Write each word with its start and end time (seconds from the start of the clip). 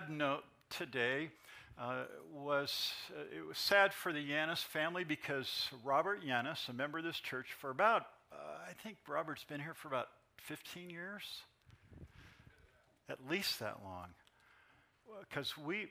sad 0.00 0.10
note 0.10 0.44
today. 0.70 1.30
Uh, 1.78 2.04
was 2.32 2.92
uh, 3.16 3.36
it 3.36 3.46
was 3.46 3.58
sad 3.58 3.92
for 3.92 4.12
the 4.12 4.18
Yanis 4.18 4.62
family 4.62 5.04
because 5.04 5.68
Robert 5.84 6.24
Yanis, 6.24 6.68
a 6.68 6.72
member 6.72 6.98
of 6.98 7.04
this 7.04 7.18
church, 7.18 7.48
for 7.60 7.70
about 7.70 8.02
uh, 8.32 8.36
I 8.68 8.72
think 8.82 8.96
Robert's 9.08 9.44
been 9.44 9.60
here 9.60 9.74
for 9.74 9.88
about 9.88 10.08
15 10.42 10.90
years, 10.90 11.22
at 13.08 13.18
least 13.28 13.58
that 13.60 13.78
long. 13.82 14.08
Because 15.28 15.56
we, 15.58 15.88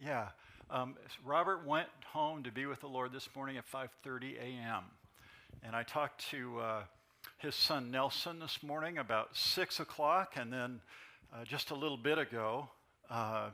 yeah, 0.00 0.28
um, 0.70 0.96
Robert 1.24 1.66
went 1.66 1.88
home 2.12 2.42
to 2.42 2.52
be 2.52 2.66
with 2.66 2.80
the 2.80 2.88
Lord 2.88 3.12
this 3.12 3.28
morning 3.34 3.56
at 3.56 3.64
5:30 3.70 4.38
a.m. 4.38 4.84
And 5.62 5.74
I 5.74 5.82
talked 5.82 6.28
to 6.30 6.60
uh, 6.60 6.82
his 7.38 7.54
son 7.54 7.90
Nelson 7.90 8.38
this 8.40 8.62
morning 8.62 8.98
about 8.98 9.36
six 9.36 9.80
o'clock, 9.80 10.34
and 10.36 10.52
then 10.52 10.80
uh, 11.32 11.44
just 11.44 11.70
a 11.70 11.74
little 11.74 11.98
bit 11.98 12.18
ago. 12.18 12.68
Uh, 13.10 13.50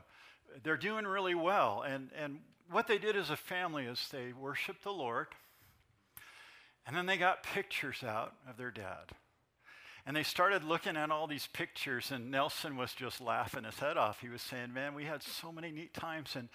they're 0.63 0.77
doing 0.77 1.05
really 1.05 1.35
well. 1.35 1.83
And, 1.87 2.09
and 2.19 2.39
what 2.71 2.87
they 2.87 2.97
did 2.97 3.15
as 3.15 3.29
a 3.29 3.37
family 3.37 3.85
is 3.85 4.07
they 4.11 4.33
worshiped 4.33 4.83
the 4.83 4.91
Lord, 4.91 5.27
and 6.87 6.95
then 6.95 7.05
they 7.05 7.17
got 7.17 7.43
pictures 7.43 8.03
out 8.03 8.33
of 8.49 8.57
their 8.57 8.71
dad. 8.71 9.11
And 10.05 10.15
they 10.15 10.23
started 10.23 10.63
looking 10.63 10.97
at 10.97 11.09
all 11.09 11.25
these 11.25 11.47
pictures, 11.51 12.11
and 12.11 12.29
Nelson 12.29 12.77
was 12.77 12.93
just 12.93 13.21
laughing 13.21 13.63
his 13.63 13.79
head 13.79 13.97
off. 13.97 14.21
He 14.21 14.29
was 14.29 14.41
saying, 14.41 14.71
Man, 14.71 14.93
we 14.93 15.05
had 15.05 15.23
so 15.23 15.51
many 15.51 15.71
neat 15.71 15.95
times. 15.95 16.35
And 16.35 16.47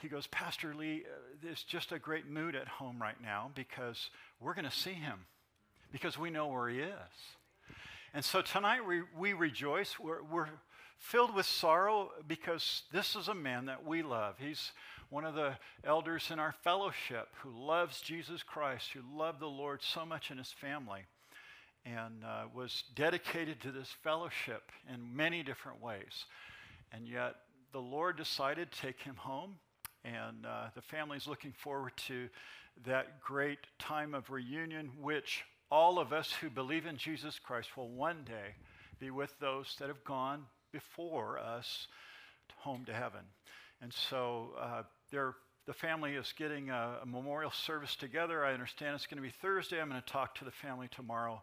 he 0.00 0.08
goes, 0.08 0.26
Pastor 0.26 0.74
Lee, 0.74 1.04
uh, 1.06 1.16
there's 1.42 1.62
just 1.62 1.92
a 1.92 1.98
great 1.98 2.28
mood 2.28 2.56
at 2.56 2.66
home 2.66 3.00
right 3.00 3.20
now 3.22 3.50
because 3.54 4.10
we're 4.40 4.54
going 4.54 4.64
to 4.64 4.70
see 4.70 4.94
him 4.94 5.26
because 5.92 6.18
we 6.18 6.30
know 6.30 6.48
where 6.48 6.68
he 6.68 6.80
is. 6.80 6.90
And 8.14 8.24
so 8.24 8.42
tonight 8.42 8.84
we, 8.86 9.02
we 9.16 9.32
rejoice. 9.32 9.98
We're, 9.98 10.22
we're 10.22 10.48
filled 10.98 11.34
with 11.34 11.46
sorrow 11.46 12.10
because 12.26 12.82
this 12.92 13.16
is 13.16 13.28
a 13.28 13.34
man 13.34 13.66
that 13.66 13.86
we 13.86 14.02
love. 14.02 14.34
He's 14.38 14.72
one 15.10 15.24
of 15.24 15.34
the 15.34 15.54
elders 15.84 16.30
in 16.30 16.38
our 16.38 16.52
fellowship 16.62 17.28
who 17.42 17.50
loves 17.50 18.00
Jesus 18.00 18.42
Christ, 18.42 18.90
who 18.92 19.00
loved 19.16 19.40
the 19.40 19.46
Lord 19.46 19.82
so 19.82 20.04
much 20.04 20.30
in 20.30 20.38
his 20.38 20.52
family, 20.52 21.00
and 21.86 22.24
uh, 22.24 22.44
was 22.54 22.84
dedicated 22.94 23.60
to 23.62 23.72
this 23.72 23.88
fellowship 24.02 24.70
in 24.92 25.16
many 25.16 25.42
different 25.42 25.80
ways. 25.80 26.26
And 26.92 27.08
yet 27.08 27.36
the 27.72 27.80
Lord 27.80 28.16
decided 28.16 28.70
to 28.70 28.80
take 28.80 29.00
him 29.00 29.16
home, 29.16 29.54
and 30.04 30.44
uh, 30.44 30.66
the 30.74 30.82
family's 30.82 31.26
looking 31.26 31.52
forward 31.52 31.92
to 32.08 32.28
that 32.86 33.20
great 33.20 33.58
time 33.78 34.14
of 34.14 34.30
reunion, 34.30 34.90
which 35.00 35.44
all 35.70 35.98
of 35.98 36.12
us 36.12 36.32
who 36.32 36.50
believe 36.50 36.86
in 36.86 36.96
Jesus 36.96 37.38
Christ 37.38 37.76
will 37.76 37.88
one 37.88 38.24
day 38.24 38.54
be 38.98 39.10
with 39.10 39.38
those 39.38 39.76
that 39.78 39.88
have 39.88 40.04
gone 40.04 40.44
before 40.72 41.38
us 41.38 41.88
home 42.56 42.84
to 42.86 42.92
heaven. 42.92 43.20
And 43.80 43.92
so 43.92 44.50
uh, 44.60 44.82
the 45.66 45.72
family 45.72 46.14
is 46.14 46.32
getting 46.36 46.70
a, 46.70 46.98
a, 47.02 47.06
memorial 47.06 47.50
service 47.50 47.94
together. 47.94 48.44
I 48.44 48.52
understand 48.52 48.94
it's 48.94 49.06
going 49.06 49.22
to 49.22 49.22
be 49.22 49.34
Thursday. 49.42 49.80
I'm 49.80 49.88
going 49.88 50.00
to 50.00 50.12
talk 50.12 50.34
to 50.36 50.44
the 50.44 50.50
family 50.50 50.88
tomorrow, 50.90 51.42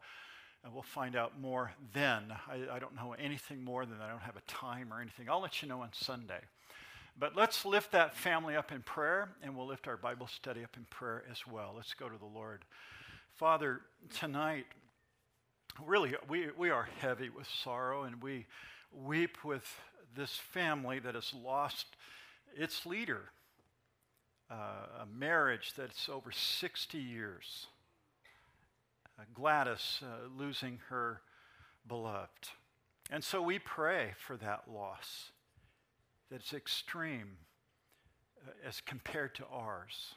and 0.64 0.74
we'll 0.74 0.84
find 0.84 1.16
out 1.16 1.40
more 1.40 1.72
then. 1.94 2.34
I, 2.48 2.76
I 2.76 2.80
don't 2.80 2.96
know 2.96 3.14
anything 3.18 3.64
more 3.64 3.86
than 3.86 3.98
that. 4.00 4.06
I 4.06 4.10
don't 4.10 4.22
have 4.22 4.36
a 4.36 4.52
time 4.52 4.92
or 4.92 5.00
anything. 5.00 5.30
I'll 5.30 5.42
let 5.42 5.62
you 5.62 5.70
know 5.70 5.82
on 5.82 5.90
Sunday. 5.94 6.40
But 7.18 7.36
let's 7.36 7.66
lift 7.66 7.94
that 7.94 8.16
family 8.16 8.56
up 8.56 8.74
in 8.74 8.82
prayer, 8.82 9.30
and 9.42 9.56
we'll 9.56 9.68
lift 9.68 9.88
our 9.88 9.96
Bible 9.96 10.28
study 10.28 10.64
up 10.64 10.76
in 10.76 10.86
prayer 10.90 11.24
as 11.32 11.48
well. 11.48 11.74
Let's 11.76 11.94
go 11.94 12.10
to 12.10 12.18
the 12.18 12.26
Lord. 12.26 12.66
Father, 13.36 13.82
tonight, 14.20 14.66
really, 15.86 16.14
we, 16.28 16.48
we 16.58 16.72
are 16.72 16.90
heavy 17.00 17.30
with 17.30 17.48
sorrow, 17.64 18.04
and 18.04 18.22
we 18.22 18.48
weep 18.92 19.44
with 19.44 19.80
this 20.16 20.36
family 20.36 21.00
that 21.00 21.16
has 21.16 21.34
lost 21.34 21.88
its 22.56 22.86
leader, 22.86 23.32
uh, 24.50 25.04
a 25.04 25.06
marriage 25.06 25.74
that's 25.76 26.08
over 26.08 26.32
60 26.32 26.98
years. 26.98 27.68
Uh, 29.20 29.24
Gladys 29.34 30.02
uh, 30.04 30.28
losing 30.38 30.80
her 30.90 31.22
beloved. 31.88 32.50
And 33.12 33.24
so 33.24 33.42
we 33.42 33.60
pray 33.60 34.14
for 34.18 34.36
that 34.38 34.64
loss 34.72 35.32
that's 36.32 36.54
extreme 36.54 37.38
uh, 38.46 38.52
as 38.68 38.82
compared 38.82 39.36
to 39.36 39.46
ours. 39.52 40.16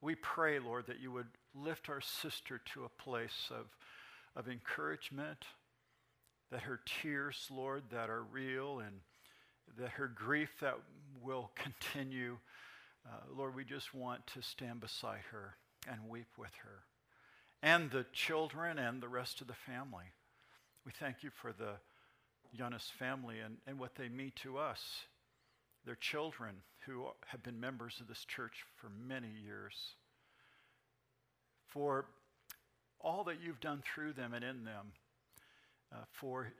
We 0.00 0.14
pray, 0.14 0.58
Lord, 0.58 0.86
that 0.86 1.00
you 1.00 1.12
would 1.12 1.28
lift 1.54 1.88
our 1.88 2.00
sister 2.00 2.60
to 2.72 2.84
a 2.84 3.02
place 3.02 3.50
of, 3.50 3.66
of 4.34 4.50
encouragement, 4.50 5.44
that 6.50 6.62
her 6.62 6.80
tears, 7.02 7.48
Lord, 7.50 7.84
that 7.90 8.10
are 8.10 8.22
real, 8.22 8.80
and 8.80 9.00
that 9.78 9.90
her 9.90 10.08
grief 10.08 10.50
that 10.60 10.78
will 11.22 11.50
continue. 11.54 12.38
Uh, 13.06 13.20
Lord, 13.36 13.54
we 13.54 13.64
just 13.64 13.94
want 13.94 14.26
to 14.28 14.42
stand 14.42 14.80
beside 14.80 15.22
her 15.30 15.56
and 15.88 16.08
weep 16.08 16.26
with 16.36 16.52
her, 16.62 16.82
and 17.62 17.90
the 17.90 18.04
children 18.12 18.78
and 18.78 19.00
the 19.00 19.08
rest 19.08 19.40
of 19.40 19.46
the 19.46 19.54
family. 19.54 20.04
We 20.84 20.92
thank 20.92 21.22
you 21.22 21.30
for 21.30 21.52
the 21.52 21.74
Yanis 22.58 22.90
family 22.98 23.38
and, 23.38 23.58
and 23.66 23.78
what 23.78 23.94
they 23.94 24.08
mean 24.08 24.32
to 24.42 24.58
us, 24.58 24.80
their 25.84 25.94
children 25.94 26.56
who 26.80 27.06
have 27.26 27.42
been 27.42 27.60
members 27.60 27.98
of 28.00 28.08
this 28.08 28.24
church 28.24 28.64
for 28.76 28.90
many 29.06 29.28
years, 29.44 29.74
for 31.68 32.06
all 33.00 33.24
that 33.24 33.36
you've 33.42 33.60
done 33.60 33.82
through 33.94 34.12
them 34.12 34.34
and 34.34 34.44
in 34.44 34.64
them 34.64 34.92
uh, 35.92 35.96
for 36.12 36.52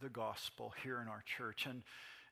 the 0.00 0.08
gospel 0.08 0.72
here 0.82 1.00
in 1.00 1.08
our 1.08 1.24
church. 1.36 1.66
And, 1.66 1.82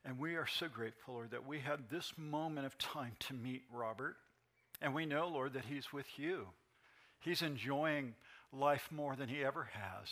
and 0.04 0.18
we 0.18 0.36
are 0.36 0.46
so 0.46 0.68
grateful, 0.68 1.14
Lord, 1.14 1.30
that 1.32 1.46
we 1.46 1.58
had 1.60 1.90
this 1.90 2.12
moment 2.16 2.66
of 2.66 2.78
time 2.78 3.12
to 3.20 3.34
meet 3.34 3.62
Robert. 3.72 4.16
And 4.80 4.94
we 4.94 5.06
know, 5.06 5.28
Lord, 5.28 5.54
that 5.54 5.64
he's 5.64 5.92
with 5.92 6.06
you. 6.18 6.46
He's 7.20 7.42
enjoying 7.42 8.14
life 8.52 8.88
more 8.90 9.16
than 9.16 9.28
he 9.28 9.44
ever 9.44 9.68
has. 9.72 10.08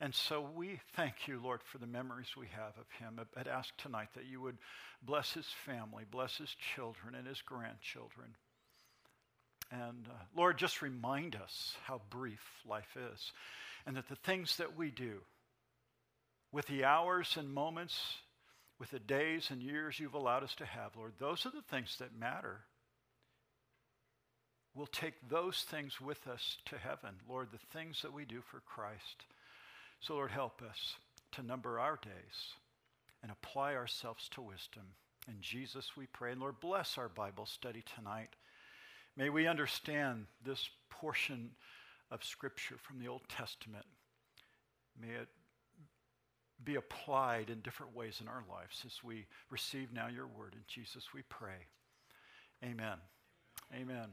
And 0.00 0.14
so 0.14 0.48
we 0.54 0.80
thank 0.96 1.28
you, 1.28 1.40
Lord, 1.42 1.60
for 1.62 1.78
the 1.78 1.86
memories 1.86 2.34
we 2.36 2.46
have 2.48 2.72
of 2.78 2.86
him. 2.98 3.20
I'd 3.36 3.46
ask 3.46 3.76
tonight 3.76 4.08
that 4.14 4.26
you 4.26 4.40
would 4.40 4.56
bless 5.02 5.32
his 5.32 5.46
family, 5.66 6.04
bless 6.10 6.36
his 6.38 6.54
children 6.74 7.14
and 7.14 7.26
his 7.26 7.42
grandchildren. 7.42 8.34
And 9.70 10.08
uh, 10.08 10.24
Lord, 10.34 10.58
just 10.58 10.82
remind 10.82 11.36
us 11.36 11.76
how 11.84 12.00
brief 12.10 12.40
life 12.66 12.96
is 12.96 13.32
and 13.86 13.96
that 13.96 14.08
the 14.08 14.16
things 14.16 14.56
that 14.56 14.76
we 14.76 14.90
do, 14.90 15.18
with 16.52 16.66
the 16.66 16.84
hours 16.84 17.36
and 17.38 17.52
moments, 17.52 17.98
with 18.78 18.90
the 18.90 18.98
days 18.98 19.50
and 19.50 19.62
years 19.62 20.00
you've 20.00 20.14
allowed 20.14 20.42
us 20.42 20.54
to 20.56 20.66
have, 20.66 20.96
Lord, 20.96 21.12
those 21.18 21.46
are 21.46 21.50
the 21.50 21.62
things 21.62 21.96
that 21.98 22.18
matter. 22.18 22.60
We'll 24.74 24.86
take 24.86 25.14
those 25.28 25.62
things 25.62 26.00
with 26.00 26.26
us 26.26 26.56
to 26.66 26.78
heaven, 26.78 27.16
Lord, 27.28 27.48
the 27.52 27.78
things 27.78 28.02
that 28.02 28.12
we 28.12 28.24
do 28.24 28.40
for 28.40 28.60
Christ. 28.60 29.24
So, 30.00 30.14
Lord, 30.14 30.30
help 30.30 30.62
us 30.62 30.94
to 31.32 31.42
number 31.42 31.78
our 31.78 31.98
days 32.02 32.54
and 33.22 33.30
apply 33.30 33.74
ourselves 33.74 34.28
to 34.30 34.42
wisdom. 34.42 34.84
In 35.28 35.36
Jesus 35.40 35.96
we 35.96 36.06
pray. 36.06 36.32
And 36.32 36.40
Lord, 36.40 36.60
bless 36.60 36.96
our 36.96 37.08
Bible 37.08 37.46
study 37.46 37.84
tonight. 37.96 38.30
May 39.16 39.28
we 39.28 39.46
understand 39.46 40.26
this 40.44 40.70
portion 40.88 41.50
of 42.10 42.24
Scripture 42.24 42.76
from 42.82 42.98
the 42.98 43.08
Old 43.08 43.22
Testament. 43.28 43.86
May 45.00 45.14
it 45.14 45.28
be 46.64 46.74
applied 46.74 47.48
in 47.50 47.60
different 47.60 47.94
ways 47.94 48.18
in 48.20 48.28
our 48.28 48.44
lives 48.50 48.82
as 48.84 49.02
we 49.02 49.26
receive 49.50 49.92
now 49.92 50.08
your 50.08 50.26
word. 50.26 50.52
In 50.54 50.60
Jesus 50.66 51.14
we 51.14 51.22
pray. 51.28 51.66
Amen. 52.64 52.98
Amen. 53.74 54.08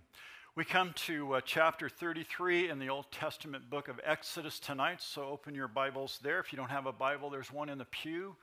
We 0.55 0.63
come 0.63 0.93
to 1.05 1.35
uh, 1.35 1.41
chapter 1.45 1.89
33 1.89 2.69
in 2.69 2.79
the 2.79 2.89
Old 2.89 3.11
Testament 3.11 3.69
book 3.69 3.87
of 3.87 3.99
Exodus 4.03 4.59
tonight, 4.59 5.01
so 5.01 5.25
open 5.25 5.53
your 5.53 5.67
Bibles 5.67 6.19
there. 6.23 6.39
If 6.39 6.51
you 6.51 6.57
don't 6.57 6.71
have 6.71 6.85
a 6.85 6.91
Bible, 6.91 7.29
there's 7.29 7.51
one 7.51 7.69
in 7.69 7.77
the 7.77 7.85
pew. 7.85 8.35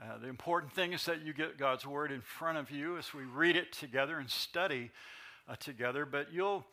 Uh, 0.00 0.18
the 0.18 0.28
important 0.28 0.72
thing 0.72 0.92
is 0.92 1.04
that 1.06 1.22
you 1.22 1.32
get 1.32 1.58
God's 1.58 1.86
word 1.86 2.12
in 2.12 2.20
front 2.20 2.58
of 2.58 2.70
you 2.70 2.98
as 2.98 3.12
we 3.12 3.24
read 3.24 3.56
it 3.56 3.72
together 3.72 4.18
and 4.18 4.30
study 4.30 4.90
uh, 5.48 5.56
together, 5.56 6.06
but 6.06 6.32
you'll 6.32 6.64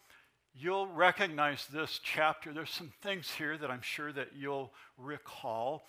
you'll 0.55 0.87
recognize 0.87 1.67
this 1.67 1.99
chapter. 2.03 2.53
There's 2.53 2.71
some 2.71 2.91
things 3.01 3.31
here 3.31 3.57
that 3.57 3.69
I'm 3.69 3.81
sure 3.81 4.11
that 4.13 4.29
you'll 4.35 4.73
recall. 4.97 5.85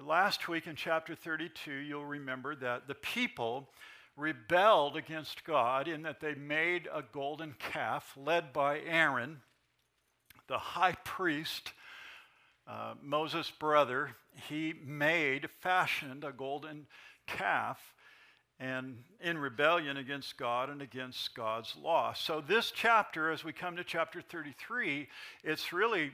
Last 0.00 0.48
week 0.48 0.66
in 0.66 0.76
chapter 0.76 1.14
32, 1.14 1.72
you'll 1.72 2.06
remember 2.06 2.54
that 2.56 2.86
the 2.86 2.94
people 2.94 3.68
rebelled 4.16 4.96
against 4.96 5.44
God 5.44 5.88
in 5.88 6.02
that 6.02 6.20
they 6.20 6.34
made 6.34 6.88
a 6.92 7.02
golden 7.02 7.54
calf 7.58 8.16
led 8.16 8.52
by 8.52 8.80
Aaron, 8.80 9.40
the 10.46 10.58
high 10.58 10.96
priest, 11.04 11.72
uh, 12.68 12.94
Moses' 13.02 13.50
brother. 13.50 14.10
He 14.48 14.74
made, 14.84 15.48
fashioned 15.60 16.24
a 16.24 16.32
golden 16.32 16.86
calf 17.26 17.94
and 18.60 18.98
in 19.22 19.38
rebellion 19.38 19.96
against 19.96 20.36
God 20.36 20.68
and 20.68 20.82
against 20.82 21.34
God's 21.34 21.74
law. 21.82 22.12
So, 22.12 22.42
this 22.46 22.70
chapter, 22.70 23.32
as 23.32 23.42
we 23.42 23.52
come 23.52 23.76
to 23.76 23.84
chapter 23.84 24.20
33, 24.20 25.08
it's 25.42 25.72
really 25.72 26.12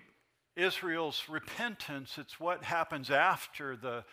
Israel's 0.54 1.24
repentance. 1.28 2.18
It's 2.18 2.38
what 2.38 2.62
happens 2.62 3.10
after 3.10 3.76
the, 3.76 4.04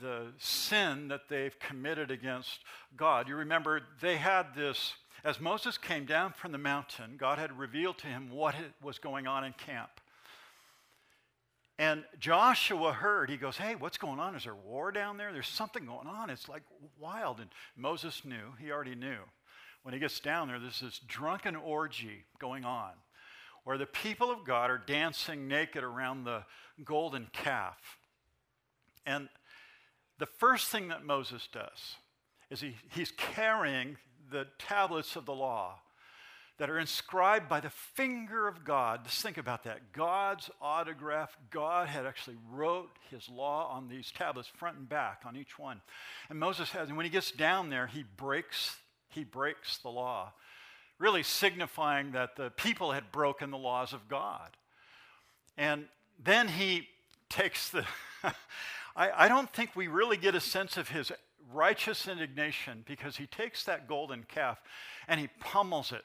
the 0.00 0.32
sin 0.38 1.08
that 1.08 1.28
they've 1.28 1.56
committed 1.60 2.10
against 2.10 2.58
God. 2.96 3.28
You 3.28 3.36
remember 3.36 3.82
they 4.00 4.16
had 4.16 4.54
this, 4.56 4.94
as 5.24 5.40
Moses 5.40 5.78
came 5.78 6.06
down 6.06 6.32
from 6.32 6.50
the 6.50 6.58
mountain, 6.58 7.14
God 7.16 7.38
had 7.38 7.56
revealed 7.56 7.98
to 7.98 8.08
him 8.08 8.30
what 8.30 8.56
was 8.82 8.98
going 8.98 9.28
on 9.28 9.44
in 9.44 9.52
camp. 9.52 9.90
And 11.80 12.04
Joshua 12.18 12.92
heard, 12.92 13.30
he 13.30 13.38
goes, 13.38 13.56
Hey, 13.56 13.74
what's 13.74 13.96
going 13.96 14.20
on? 14.20 14.36
Is 14.36 14.44
there 14.44 14.54
war 14.54 14.92
down 14.92 15.16
there? 15.16 15.32
There's 15.32 15.48
something 15.48 15.86
going 15.86 16.06
on. 16.06 16.28
It's 16.28 16.46
like 16.46 16.62
wild. 16.98 17.40
And 17.40 17.48
Moses 17.74 18.22
knew, 18.22 18.52
he 18.60 18.70
already 18.70 18.94
knew. 18.94 19.16
When 19.82 19.94
he 19.94 19.98
gets 19.98 20.20
down 20.20 20.48
there, 20.48 20.58
there's 20.58 20.80
this 20.80 21.00
drunken 21.08 21.56
orgy 21.56 22.26
going 22.38 22.66
on 22.66 22.90
where 23.64 23.78
the 23.78 23.86
people 23.86 24.30
of 24.30 24.44
God 24.44 24.70
are 24.70 24.76
dancing 24.76 25.48
naked 25.48 25.82
around 25.82 26.24
the 26.24 26.44
golden 26.84 27.28
calf. 27.32 27.78
And 29.06 29.30
the 30.18 30.26
first 30.26 30.68
thing 30.68 30.88
that 30.88 31.02
Moses 31.02 31.48
does 31.50 31.96
is 32.50 32.60
he, 32.60 32.76
he's 32.90 33.10
carrying 33.12 33.96
the 34.30 34.46
tablets 34.58 35.16
of 35.16 35.24
the 35.24 35.32
law 35.32 35.78
that 36.60 36.68
are 36.68 36.78
inscribed 36.78 37.48
by 37.48 37.58
the 37.58 37.70
finger 37.70 38.46
of 38.46 38.66
God. 38.66 39.06
Just 39.06 39.22
think 39.22 39.38
about 39.38 39.64
that. 39.64 39.94
God's 39.94 40.50
autograph. 40.60 41.34
God 41.50 41.88
had 41.88 42.04
actually 42.04 42.36
wrote 42.52 42.90
his 43.10 43.30
law 43.30 43.70
on 43.72 43.88
these 43.88 44.12
tablets, 44.12 44.46
front 44.46 44.76
and 44.76 44.86
back, 44.86 45.22
on 45.24 45.38
each 45.38 45.58
one. 45.58 45.80
And 46.28 46.38
Moses 46.38 46.68
has, 46.72 46.88
and 46.88 46.98
when 46.98 47.06
he 47.06 47.10
gets 47.10 47.30
down 47.30 47.70
there, 47.70 47.86
he 47.86 48.04
breaks, 48.18 48.76
he 49.08 49.24
breaks 49.24 49.78
the 49.78 49.88
law, 49.88 50.34
really 50.98 51.22
signifying 51.22 52.12
that 52.12 52.36
the 52.36 52.50
people 52.50 52.92
had 52.92 53.10
broken 53.10 53.50
the 53.50 53.56
laws 53.56 53.94
of 53.94 54.06
God. 54.06 54.50
And 55.56 55.86
then 56.22 56.46
he 56.46 56.88
takes 57.30 57.70
the 57.70 57.86
I, 58.94 59.24
I 59.24 59.28
don't 59.28 59.50
think 59.50 59.74
we 59.74 59.88
really 59.88 60.18
get 60.18 60.34
a 60.34 60.40
sense 60.40 60.76
of 60.76 60.90
his 60.90 61.10
righteous 61.54 62.06
indignation 62.06 62.84
because 62.86 63.16
he 63.16 63.26
takes 63.26 63.64
that 63.64 63.88
golden 63.88 64.24
calf 64.24 64.60
and 65.08 65.18
he 65.18 65.28
pummels 65.40 65.90
it 65.90 66.04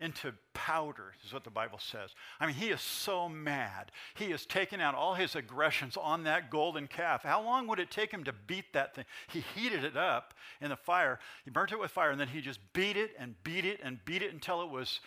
into 0.00 0.32
powder, 0.54 1.14
is 1.24 1.32
what 1.32 1.44
the 1.44 1.50
Bible 1.50 1.78
says. 1.78 2.10
I 2.38 2.46
mean, 2.46 2.54
he 2.54 2.68
is 2.68 2.80
so 2.80 3.28
mad. 3.28 3.90
He 4.14 4.30
has 4.30 4.46
taken 4.46 4.80
out 4.80 4.94
all 4.94 5.14
his 5.14 5.34
aggressions 5.34 5.96
on 5.96 6.24
that 6.24 6.50
golden 6.50 6.86
calf. 6.86 7.24
How 7.24 7.42
long 7.42 7.66
would 7.66 7.80
it 7.80 7.90
take 7.90 8.12
him 8.12 8.24
to 8.24 8.32
beat 8.32 8.72
that 8.72 8.94
thing? 8.94 9.04
He 9.28 9.40
heated 9.40 9.84
it 9.84 9.96
up 9.96 10.34
in 10.60 10.70
the 10.70 10.76
fire, 10.76 11.18
he 11.44 11.50
burnt 11.50 11.72
it 11.72 11.80
with 11.80 11.90
fire, 11.90 12.10
and 12.10 12.20
then 12.20 12.28
he 12.28 12.40
just 12.40 12.60
beat 12.72 12.96
it 12.96 13.12
and 13.18 13.34
beat 13.42 13.64
it 13.64 13.80
and 13.82 13.98
beat 14.04 14.22
it 14.22 14.32
until 14.32 14.62
it 14.62 14.70
was 14.70 15.00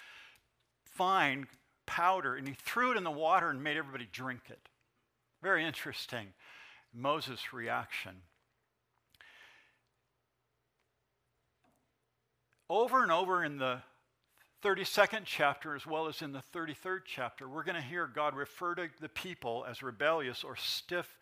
fine 0.84 1.48
powder, 1.86 2.36
and 2.36 2.48
he 2.48 2.54
threw 2.54 2.92
it 2.92 2.98
in 2.98 3.04
the 3.04 3.12
water 3.12 3.50
and 3.50 3.64
made 3.64 3.78
everybody 3.78 4.08
drink 4.12 4.42
it. 4.50 4.60
Very 5.42 5.66
interesting, 5.66 6.28
Moses' 6.94 7.54
reaction. 7.54 8.18
Over 12.70 13.04
and 13.04 13.12
over 13.12 13.44
in 13.44 13.58
the 13.58 13.82
32nd 14.64 15.22
chapter, 15.26 15.76
as 15.76 15.88
well 15.88 16.08
as 16.08 16.22
in 16.22 16.32
the 16.32 16.44
33rd 16.54 17.00
chapter, 17.06 17.50
we're 17.50 17.64
going 17.64 17.76
to 17.76 17.82
hear 17.82 18.08
God 18.08 18.36
refer 18.36 18.76
to 18.76 18.90
the 19.00 19.10
people 19.10 19.66
as 19.68 19.82
rebellious 19.82 20.44
or 20.44 20.56
stiff 20.56 21.18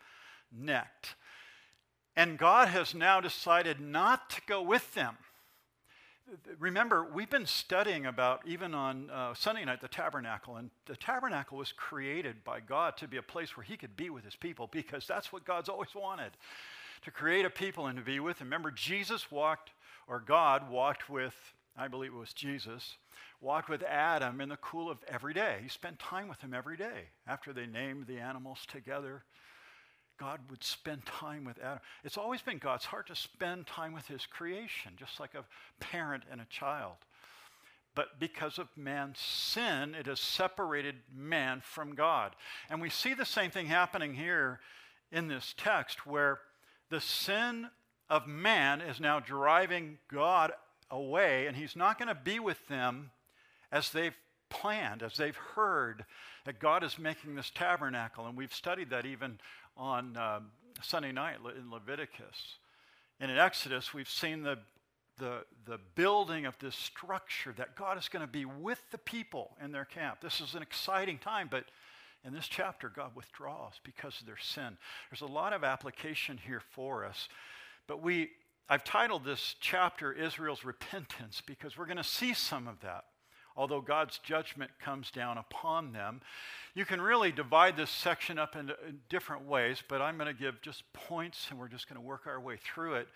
necked. 0.52 1.14
And 2.16 2.38
God 2.38 2.68
has 2.68 2.94
now 2.94 3.20
decided 3.20 3.80
not 3.80 4.30
to 4.30 4.42
go 4.46 4.60
with 4.60 4.92
them. 4.94 5.16
Remember, 6.58 7.04
we've 7.12 7.30
been 7.30 7.46
studying 7.46 8.06
about, 8.06 8.42
even 8.46 8.74
on 8.74 9.10
uh, 9.10 9.34
Sunday 9.34 9.64
night, 9.64 9.80
the 9.80 9.88
tabernacle. 9.88 10.56
And 10.56 10.70
the 10.86 10.96
tabernacle 10.96 11.58
was 11.58 11.72
created 11.72 12.44
by 12.44 12.60
God 12.60 12.96
to 12.98 13.08
be 13.08 13.16
a 13.16 13.22
place 13.22 13.56
where 13.56 13.64
He 13.64 13.76
could 13.76 13.96
be 13.96 14.10
with 14.10 14.24
His 14.24 14.36
people 14.36 14.68
because 14.70 15.06
that's 15.06 15.32
what 15.32 15.44
God's 15.44 15.68
always 15.68 15.94
wanted 15.94 16.32
to 17.02 17.10
create 17.10 17.46
a 17.46 17.50
people 17.50 17.86
and 17.86 17.98
to 17.98 18.04
be 18.04 18.20
with. 18.20 18.40
Remember, 18.40 18.70
Jesus 18.70 19.30
walked, 19.30 19.70
or 20.06 20.20
God 20.20 20.70
walked 20.70 21.08
with, 21.08 21.34
I 21.76 21.88
believe 21.88 22.12
it 22.12 22.18
was 22.18 22.32
Jesus, 22.32 22.96
walked 23.40 23.68
with 23.68 23.82
Adam 23.82 24.40
in 24.40 24.48
the 24.48 24.56
cool 24.56 24.90
of 24.90 24.98
every 25.08 25.34
day. 25.34 25.58
He 25.62 25.68
spent 25.68 25.98
time 25.98 26.28
with 26.28 26.40
him 26.40 26.52
every 26.52 26.76
day. 26.76 27.08
After 27.26 27.52
they 27.52 27.66
named 27.66 28.06
the 28.06 28.18
animals 28.18 28.60
together, 28.66 29.24
God 30.18 30.40
would 30.50 30.62
spend 30.62 31.06
time 31.06 31.44
with 31.44 31.58
Adam. 31.58 31.80
It's 32.04 32.18
always 32.18 32.42
been 32.42 32.58
God's 32.58 32.84
heart 32.84 33.06
to 33.06 33.16
spend 33.16 33.66
time 33.66 33.94
with 33.94 34.06
his 34.06 34.26
creation, 34.26 34.92
just 34.98 35.18
like 35.18 35.34
a 35.34 35.44
parent 35.80 36.24
and 36.30 36.40
a 36.40 36.46
child. 36.50 36.96
But 37.94 38.20
because 38.20 38.58
of 38.58 38.68
man's 38.76 39.18
sin, 39.18 39.94
it 39.94 40.06
has 40.06 40.20
separated 40.20 40.96
man 41.14 41.62
from 41.64 41.94
God. 41.94 42.36
And 42.68 42.80
we 42.80 42.90
see 42.90 43.14
the 43.14 43.24
same 43.24 43.50
thing 43.50 43.66
happening 43.66 44.14
here 44.14 44.60
in 45.10 45.28
this 45.28 45.54
text, 45.56 46.06
where 46.06 46.40
the 46.90 47.00
sin 47.00 47.68
of 48.08 48.26
man 48.26 48.80
is 48.80 49.00
now 49.00 49.20
driving 49.20 49.98
God 50.12 50.52
away, 50.90 51.46
and 51.46 51.56
he's 51.56 51.74
not 51.74 51.98
going 51.98 52.08
to 52.08 52.14
be 52.14 52.38
with 52.38 52.68
them 52.68 53.10
as 53.72 53.90
they've 53.90 54.16
planned, 54.48 55.02
as 55.02 55.16
they've 55.16 55.36
heard 55.36 56.04
that 56.44 56.58
God 56.58 56.82
is 56.82 56.98
making 56.98 57.34
this 57.34 57.50
tabernacle. 57.50 58.26
And 58.26 58.36
we've 58.36 58.52
studied 58.52 58.90
that 58.90 59.06
even 59.06 59.38
on 59.76 60.16
um, 60.16 60.46
Sunday 60.82 61.12
night 61.12 61.36
in 61.56 61.70
Leviticus. 61.70 62.56
And 63.20 63.30
in 63.30 63.38
Exodus, 63.38 63.94
we've 63.94 64.08
seen 64.08 64.42
the, 64.42 64.58
the, 65.18 65.44
the 65.66 65.78
building 65.94 66.46
of 66.46 66.58
this 66.58 66.74
structure 66.74 67.54
that 67.56 67.76
God 67.76 67.98
is 67.98 68.08
going 68.08 68.24
to 68.24 68.30
be 68.30 68.44
with 68.44 68.82
the 68.90 68.98
people 68.98 69.56
in 69.62 69.72
their 69.72 69.84
camp. 69.84 70.20
This 70.20 70.40
is 70.40 70.54
an 70.54 70.62
exciting 70.62 71.18
time, 71.18 71.48
but 71.50 71.64
in 72.24 72.34
this 72.34 72.48
chapter, 72.48 72.88
God 72.88 73.12
withdraws 73.14 73.80
because 73.84 74.20
of 74.20 74.26
their 74.26 74.38
sin. 74.38 74.76
There's 75.10 75.22
a 75.22 75.32
lot 75.32 75.52
of 75.52 75.64
application 75.64 76.38
here 76.44 76.62
for 76.72 77.04
us. 77.04 77.28
But 77.86 78.02
we, 78.02 78.30
I've 78.68 78.84
titled 78.84 79.24
this 79.24 79.54
chapter 79.60 80.12
Israel's 80.12 80.64
Repentance 80.64 81.42
because 81.44 81.78
we're 81.78 81.86
going 81.86 81.96
to 81.96 82.04
see 82.04 82.34
some 82.34 82.68
of 82.68 82.80
that 82.80 83.04
although 83.56 83.80
God's 83.80 84.18
judgment 84.18 84.70
comes 84.82 85.10
down 85.10 85.38
upon 85.38 85.92
them. 85.92 86.20
You 86.74 86.84
can 86.84 87.00
really 87.00 87.32
divide 87.32 87.76
this 87.76 87.90
section 87.90 88.38
up 88.38 88.56
into 88.56 88.76
different 89.08 89.46
ways, 89.46 89.82
but 89.86 90.00
I'm 90.00 90.16
going 90.16 90.34
to 90.34 90.40
give 90.40 90.62
just 90.62 90.90
points 90.92 91.48
and 91.50 91.58
we're 91.58 91.68
just 91.68 91.88
going 91.88 92.00
to 92.00 92.06
work 92.06 92.26
our 92.26 92.40
way 92.40 92.56
through 92.56 92.94
it. 92.94 93.08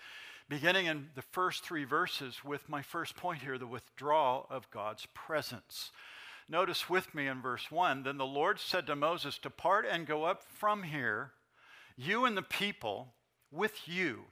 Beginning 0.49 0.87
in 0.87 1.09
the 1.15 1.23
first 1.23 1.65
three 1.65 1.85
verses 1.85 2.45
with 2.45 2.69
my 2.69 2.83
first 2.83 3.17
point 3.17 3.43
here 3.43 3.57
the 3.57 3.67
withdrawal 3.67 4.47
of 4.51 4.71
God's 4.71 5.07
presence. 5.15 5.91
Notice 6.49 6.91
with 6.91 7.15
me 7.15 7.27
in 7.27 7.41
verse 7.41 7.71
1 7.71 8.03
Then 8.03 8.19
the 8.19 8.27
Lord 8.27 8.61
said 8.61 8.87
to 8.87 8.97
Moses, 8.97 9.39
Depart 9.39 9.87
and 9.91 10.07
go 10.07 10.25
up 10.25 10.43
from 10.43 10.83
here, 10.83 11.33
you 11.97 12.25
and 12.25 12.37
the 12.37 12.43
people 12.43 13.15
with 13.51 13.89
you 13.89 14.25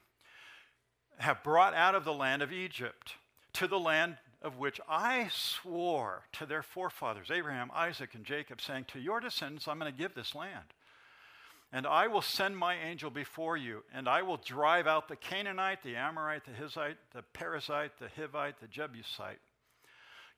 have 1.19 1.43
brought 1.43 1.75
out 1.75 1.95
of 1.95 2.05
the 2.05 2.13
land 2.13 2.43
of 2.43 2.53
Egypt 2.53 3.15
to 3.55 3.67
the 3.67 3.79
land 3.79 4.17
of 4.43 4.59
which 4.59 4.81
I 4.89 5.29
swore 5.33 6.25
to 6.33 6.47
their 6.47 6.63
forefathers, 6.63 7.31
Abraham, 7.31 7.71
Isaac, 7.75 8.15
and 8.15 8.25
Jacob, 8.25 8.61
saying, 8.61 8.87
To 8.89 9.01
your 9.01 9.21
descendants 9.21 9.69
I'm 9.69 9.79
going 9.79 9.93
to 9.93 9.99
give 9.99 10.15
this 10.15 10.35
land. 10.35 10.75
And 11.73 11.87
I 11.87 12.07
will 12.07 12.23
send 12.23 12.57
my 12.57 12.75
angel 12.75 13.11
before 13.11 13.57
you, 13.57 13.83
and 13.95 14.07
I 14.07 14.21
will 14.23 14.37
drive 14.37 14.87
out 14.87 15.09
the 15.09 15.17
Canaanite, 15.17 15.83
the 15.83 15.97
Amorite, 15.97 16.45
the 16.45 16.53
Hittite, 16.53 16.99
the 17.15 17.25
Perizzite, 17.33 17.93
the 17.99 18.09
Hivite, 18.09 18.59
the 18.61 18.67
Jebusite. 18.67 19.41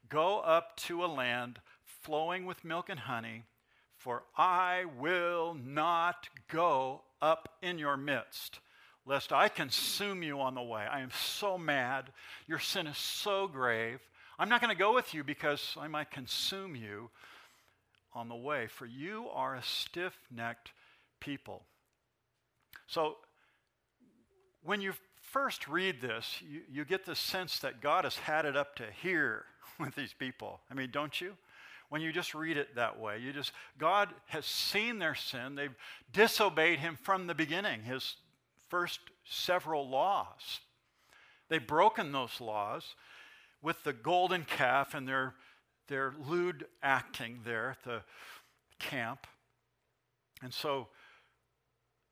Go 0.09 0.39
up 0.41 0.77
to 0.77 1.05
a 1.05 1.07
land 1.07 1.59
flowing 1.85 2.47
with 2.47 2.65
milk 2.65 2.89
and 2.89 3.01
honey, 3.01 3.43
for 3.97 4.25
I 4.37 4.85
will 4.99 5.55
not 5.55 6.29
go 6.49 7.03
up 7.21 7.49
in 7.63 7.79
your 7.79 7.97
midst 7.97 8.61
lest 9.07 9.33
I 9.33 9.49
consume 9.49 10.23
you 10.23 10.41
on 10.41 10.55
the 10.55 10.63
way. 10.63 10.87
I 10.91 11.01
am 11.01 11.11
so 11.11 11.59
mad. 11.59 12.11
Your 12.47 12.59
sin 12.59 12.87
is 12.87 12.97
so 12.97 13.47
grave. 13.47 14.01
I'm 14.39 14.49
not 14.49 14.61
going 14.61 14.75
to 14.75 14.79
go 14.79 14.95
with 14.95 15.15
you 15.15 15.23
because 15.23 15.77
I 15.79 15.89
might 15.89 16.11
consume 16.11 16.75
you 16.75 17.11
on 18.15 18.29
the 18.29 18.35
way, 18.35 18.67
for 18.69 18.87
you 18.87 19.27
are 19.33 19.55
a 19.55 19.63
stiff 19.63 20.17
necked 20.35 20.73
people. 21.21 21.63
So, 22.87 23.17
when 24.63 24.81
you 24.81 24.93
first 25.21 25.69
read 25.69 26.01
this, 26.01 26.41
you, 26.49 26.61
you 26.71 26.85
get 26.85 27.05
the 27.05 27.15
sense 27.15 27.59
that 27.59 27.81
God 27.81 28.05
has 28.05 28.17
had 28.17 28.45
it 28.45 28.57
up 28.57 28.77
to 28.77 28.85
here 29.03 29.45
with 29.81 29.95
these 29.95 30.15
people. 30.15 30.61
I 30.71 30.75
mean, 30.75 30.91
don't 30.93 31.21
you? 31.21 31.33
When 31.91 32.01
you 32.01 32.13
just 32.13 32.35
read 32.35 32.57
it 32.57 32.75
that 32.77 32.99
way, 32.99 33.19
you 33.19 33.33
just, 33.33 33.53
God 33.79 34.09
has 34.27 34.47
seen 34.47 34.99
their 34.99 35.15
sin. 35.15 35.55
They've 35.55 35.75
disobeyed 36.13 36.79
Him 36.79 36.99
from 37.03 37.27
the 37.27 37.35
beginning. 37.35 37.83
His 37.83 38.17
first 38.75 38.99
several 39.23 39.89
laws. 39.89 40.59
They've 41.49 41.65
broken 41.65 42.11
those 42.11 42.41
laws 42.41 42.97
with 43.63 43.85
the 43.85 43.93
golden 43.93 44.43
calf 44.43 44.95
and 44.95 45.07
their, 45.07 45.35
their 45.87 46.13
lewd 46.27 46.67
acting 46.83 47.39
there 47.45 47.71
at 47.71 47.85
the 47.85 48.03
camp. 48.81 49.29
And 50.43 50.53
so 50.53 50.89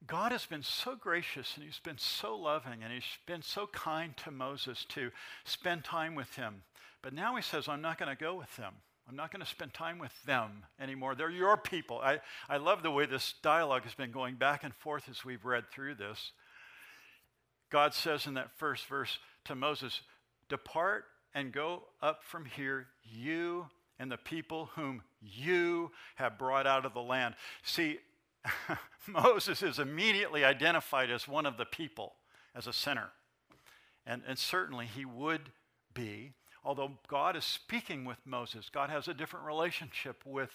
God 0.06 0.30
has 0.30 0.46
been 0.46 0.62
so 0.62 0.94
gracious 0.94 1.56
and 1.56 1.64
He's 1.64 1.80
been 1.80 1.98
so 1.98 2.36
loving 2.36 2.84
and 2.84 2.92
He's 2.92 3.18
been 3.26 3.42
so 3.42 3.66
kind 3.66 4.16
to 4.18 4.30
Moses 4.30 4.86
to 4.90 5.10
spend 5.44 5.82
time 5.82 6.14
with 6.14 6.32
him. 6.36 6.62
But 7.02 7.12
now 7.12 7.34
He 7.34 7.42
says, 7.42 7.66
I'm 7.66 7.82
not 7.82 7.98
going 7.98 8.16
to 8.16 8.24
go 8.24 8.36
with 8.36 8.54
them. 8.56 8.74
I'm 9.08 9.16
not 9.16 9.32
going 9.32 9.44
to 9.44 9.50
spend 9.50 9.74
time 9.74 9.98
with 9.98 10.12
them 10.26 10.64
anymore. 10.80 11.16
They're 11.16 11.28
your 11.28 11.56
people. 11.56 11.98
I, 12.00 12.20
I 12.48 12.58
love 12.58 12.84
the 12.84 12.92
way 12.92 13.06
this 13.06 13.34
dialogue 13.42 13.82
has 13.82 13.94
been 13.94 14.12
going 14.12 14.36
back 14.36 14.62
and 14.62 14.72
forth 14.72 15.08
as 15.10 15.24
we've 15.24 15.44
read 15.44 15.64
through 15.72 15.96
this. 15.96 16.30
God 17.72 17.94
says 17.94 18.26
in 18.26 18.34
that 18.34 18.50
first 18.52 18.86
verse 18.86 19.18
to 19.46 19.54
Moses, 19.54 20.02
Depart 20.50 21.06
and 21.34 21.50
go 21.52 21.84
up 22.02 22.22
from 22.22 22.44
here, 22.44 22.86
you 23.02 23.66
and 23.98 24.12
the 24.12 24.18
people 24.18 24.68
whom 24.74 25.02
you 25.22 25.90
have 26.16 26.38
brought 26.38 26.66
out 26.66 26.84
of 26.84 26.92
the 26.92 27.00
land. 27.00 27.34
See, 27.62 27.98
Moses 29.06 29.62
is 29.62 29.78
immediately 29.78 30.44
identified 30.44 31.10
as 31.10 31.26
one 31.26 31.46
of 31.46 31.56
the 31.56 31.64
people, 31.64 32.12
as 32.54 32.66
a 32.66 32.72
sinner. 32.74 33.08
And, 34.06 34.20
and 34.28 34.38
certainly 34.38 34.86
he 34.86 35.06
would 35.06 35.50
be, 35.94 36.32
although 36.62 36.92
God 37.08 37.36
is 37.36 37.44
speaking 37.44 38.04
with 38.04 38.18
Moses. 38.26 38.68
God 38.68 38.90
has 38.90 39.08
a 39.08 39.14
different 39.14 39.46
relationship 39.46 40.22
with 40.26 40.50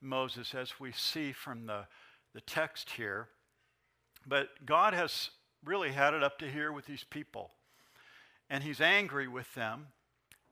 Moses, 0.00 0.54
as 0.54 0.78
we 0.78 0.92
see 0.92 1.32
from 1.32 1.66
the, 1.66 1.86
the 2.32 2.40
text 2.42 2.90
here. 2.90 3.28
But 4.26 4.50
God 4.64 4.94
has 4.94 5.30
really 5.64 5.92
had 5.92 6.14
it 6.14 6.22
up 6.22 6.38
to 6.38 6.50
here 6.50 6.72
with 6.72 6.86
these 6.86 7.04
people. 7.04 7.50
And 8.50 8.62
he's 8.62 8.80
angry 8.80 9.28
with 9.28 9.52
them. 9.54 9.88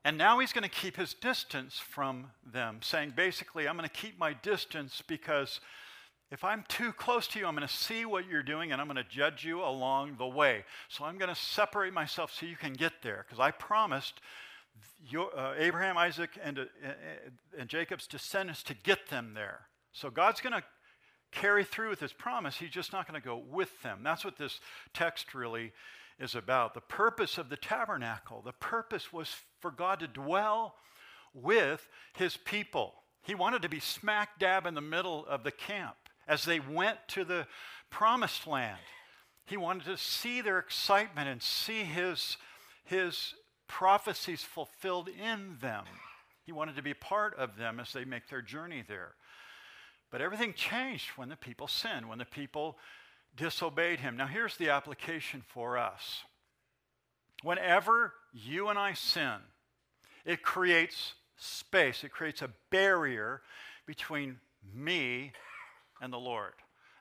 And 0.05 0.17
now 0.17 0.39
he's 0.39 0.53
going 0.53 0.63
to 0.63 0.71
keep 0.71 0.97
his 0.97 1.15
distance 1.15 1.79
from 1.79 2.31
them, 2.45 2.79
saying 2.81 3.15
basically, 3.17 3.67
I'm 3.67 3.77
going 3.77 3.89
to 3.89 3.95
keep 3.95 4.19
my 4.19 4.35
distance 4.35 5.03
because 5.07 5.61
if 6.31 6.45
I'm 6.45 6.65
too 6.69 6.93
close 6.93 7.27
to 7.29 7.39
you, 7.39 7.47
I'm 7.47 7.57
going 7.57 7.67
to 7.67 7.73
see 7.73 8.05
what 8.05 8.29
you're 8.29 8.43
doing 8.43 8.73
and 8.73 8.81
I'm 8.81 8.87
going 8.87 8.97
to 8.97 9.05
judge 9.05 9.45
you 9.45 9.63
along 9.63 10.17
the 10.19 10.27
way. 10.27 10.65
So 10.89 11.05
I'm 11.05 11.19
going 11.19 11.29
to 11.35 11.41
separate 11.41 11.93
myself 11.93 12.33
so 12.33 12.47
you 12.47 12.57
can 12.57 12.73
get 12.73 13.03
there 13.03 13.25
because 13.27 13.41
I 13.41 13.51
promised 13.51 14.21
your, 15.09 15.37
uh, 15.37 15.55
Abraham, 15.57 15.97
Isaac, 15.97 16.31
and, 16.43 16.59
uh, 16.59 16.65
and 17.59 17.69
Jacob's 17.69 18.07
descendants 18.07 18.63
to 18.65 18.75
get 18.75 19.09
them 19.09 19.33
there. 19.35 19.67
So 19.93 20.11
God's 20.11 20.41
going 20.41 20.53
to 20.53 20.63
carry 21.33 21.65
through 21.65 21.91
with 21.91 22.01
his 22.01 22.13
promise. 22.13 22.57
He's 22.57 22.71
just 22.71 22.93
not 22.93 23.07
going 23.07 23.21
to 23.21 23.25
go 23.25 23.43
with 23.51 23.83
them. 23.83 24.01
That's 24.03 24.25
what 24.25 24.37
this 24.37 24.61
text 24.95 25.35
really 25.35 25.73
is 26.19 26.35
about. 26.35 26.75
The 26.75 26.81
purpose 26.81 27.39
of 27.39 27.49
the 27.49 27.57
tabernacle, 27.57 28.43
the 28.43 28.53
purpose 28.53 29.13
was 29.13 29.35
for 29.61 29.71
God 29.71 30.01
to 30.01 30.07
dwell 30.07 30.75
with 31.35 31.89
his 32.15 32.37
people. 32.37 32.95
He 33.23 33.35
wanted 33.35 33.63
to 33.63 33.69
be 33.69 33.81
smack 33.81 34.39
dab 34.39 34.67
in 34.67 34.75
the 34.75 34.81
middle 34.81 35.27
of 35.27 35.45
the 35.45 35.51
camp 35.51 35.97
as 36.29 36.45
they 36.45 36.61
went 36.61 36.99
to 37.09 37.25
the 37.25 37.47
promised 37.91 38.47
land. 38.47 38.79
He 39.47 39.57
wanted 39.57 39.85
to 39.85 39.97
see 39.97 40.41
their 40.41 40.59
excitement 40.59 41.29
and 41.29 41.43
see 41.43 41.85
his, 41.85 42.37
his 42.85 43.35
prophecies 43.69 44.43
fulfilled 44.43 45.09
in 45.09 45.59
them. 45.61 45.85
He 46.45 46.53
wanted 46.53 46.77
to 46.77 46.83
be 46.83 46.95
part 46.95 47.35
of 47.37 47.57
them 47.57 47.81
as 47.81 47.93
they 47.93 48.05
make 48.05 48.29
their 48.29 48.43
journey 48.43 48.85
there. 48.87 49.15
But 50.11 50.21
everything 50.21 50.55
changed 50.55 51.11
when 51.17 51.29
the 51.29 51.37
people 51.37 51.69
sinned, 51.69 52.09
when 52.09 52.19
the 52.19 52.25
people 52.25 52.79
disobeyed 53.37 54.01
him. 54.01 54.17
Now, 54.17 54.27
here's 54.27 54.57
the 54.57 54.71
application 54.71 55.43
for 55.47 55.77
us. 55.77 56.25
Whenever 57.43 58.15
you 58.33 58.69
and 58.69 58.79
I 58.79 58.95
sin, 58.95 59.37
it 60.25 60.43
creates 60.43 61.15
space, 61.37 62.03
it 62.03 62.13
creates 62.13 62.43
a 62.43 62.51
barrier 62.71 63.43
between 63.87 64.39
me 64.75 65.33
and 66.01 66.13
the 66.13 66.19
Lord. 66.19 66.55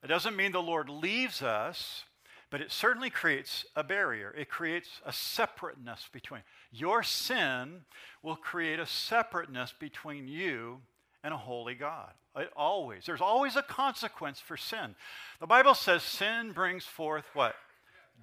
It 0.03 0.07
doesn't 0.07 0.35
mean 0.35 0.51
the 0.51 0.61
Lord 0.61 0.89
leaves 0.89 1.41
us, 1.41 2.03
but 2.51 2.61
it 2.61 2.71
certainly 2.71 3.09
creates 3.09 3.65
a 3.75 3.83
barrier. 3.83 4.33
It 4.37 4.49
creates 4.49 5.01
a 5.05 5.11
separateness 5.11 6.09
between. 6.11 6.41
Your 6.71 7.01
sin 7.01 7.85
will 8.21 8.35
create 8.35 8.79
a 8.79 8.85
separateness 8.85 9.73
between 9.77 10.27
you 10.27 10.81
and 11.23 11.33
a 11.33 11.37
holy 11.37 11.75
God. 11.75 12.11
It 12.35 12.51
always. 12.55 13.05
There's 13.05 13.21
always 13.21 13.55
a 13.55 13.61
consequence 13.61 14.39
for 14.39 14.57
sin. 14.57 14.95
The 15.39 15.47
Bible 15.47 15.73
says 15.73 16.03
sin 16.03 16.51
brings 16.51 16.85
forth 16.85 17.25
what? 17.33 17.55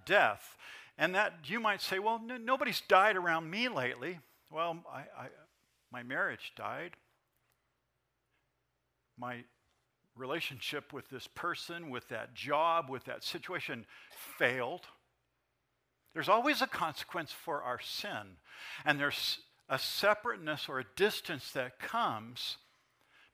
Death. 0.05 0.57
And 0.99 1.15
that 1.15 1.35
you 1.47 1.61
might 1.61 1.81
say, 1.81 1.99
well, 1.99 2.21
nobody's 2.21 2.83
died 2.83 3.17
around 3.17 3.51
me 3.51 3.69
lately. 3.69 4.19
Well, 4.51 4.85
I, 4.93 5.01
I, 5.19 5.29
my 5.91 6.03
marriage 6.03 6.53
died. 6.57 6.93
My 9.19 9.45
relationship 10.15 10.93
with 10.93 11.09
this 11.09 11.27
person, 11.27 11.89
with 11.89 12.09
that 12.09 12.35
job, 12.35 12.91
with 12.91 13.05
that 13.05 13.25
situation 13.25 13.87
failed. 14.39 14.83
There's 16.13 16.29
always 16.29 16.61
a 16.61 16.67
consequence 16.67 17.33
for 17.33 17.63
our 17.63 17.81
sin. 17.81 18.37
And 18.85 19.01
there's 19.01 19.39
a 19.71 19.79
separateness 19.79 20.69
or 20.69 20.81
a 20.81 20.85
distance 20.97 21.51
that 21.53 21.79
comes 21.79 22.59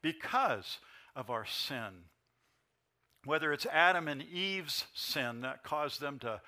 because 0.02 0.78
of 1.14 1.30
our 1.30 1.44
sin. 1.46 2.04
Whether 3.24 3.52
it's 3.52 3.66
Adam 3.66 4.08
and 4.08 4.22
Eve's 4.22 4.86
sin 4.94 5.40
that 5.40 5.64
caused 5.64 6.00
them 6.00 6.18
to 6.20 6.40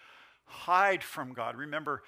hide 0.44 1.02
from 1.02 1.32
God. 1.32 1.56
Remember, 1.56 2.02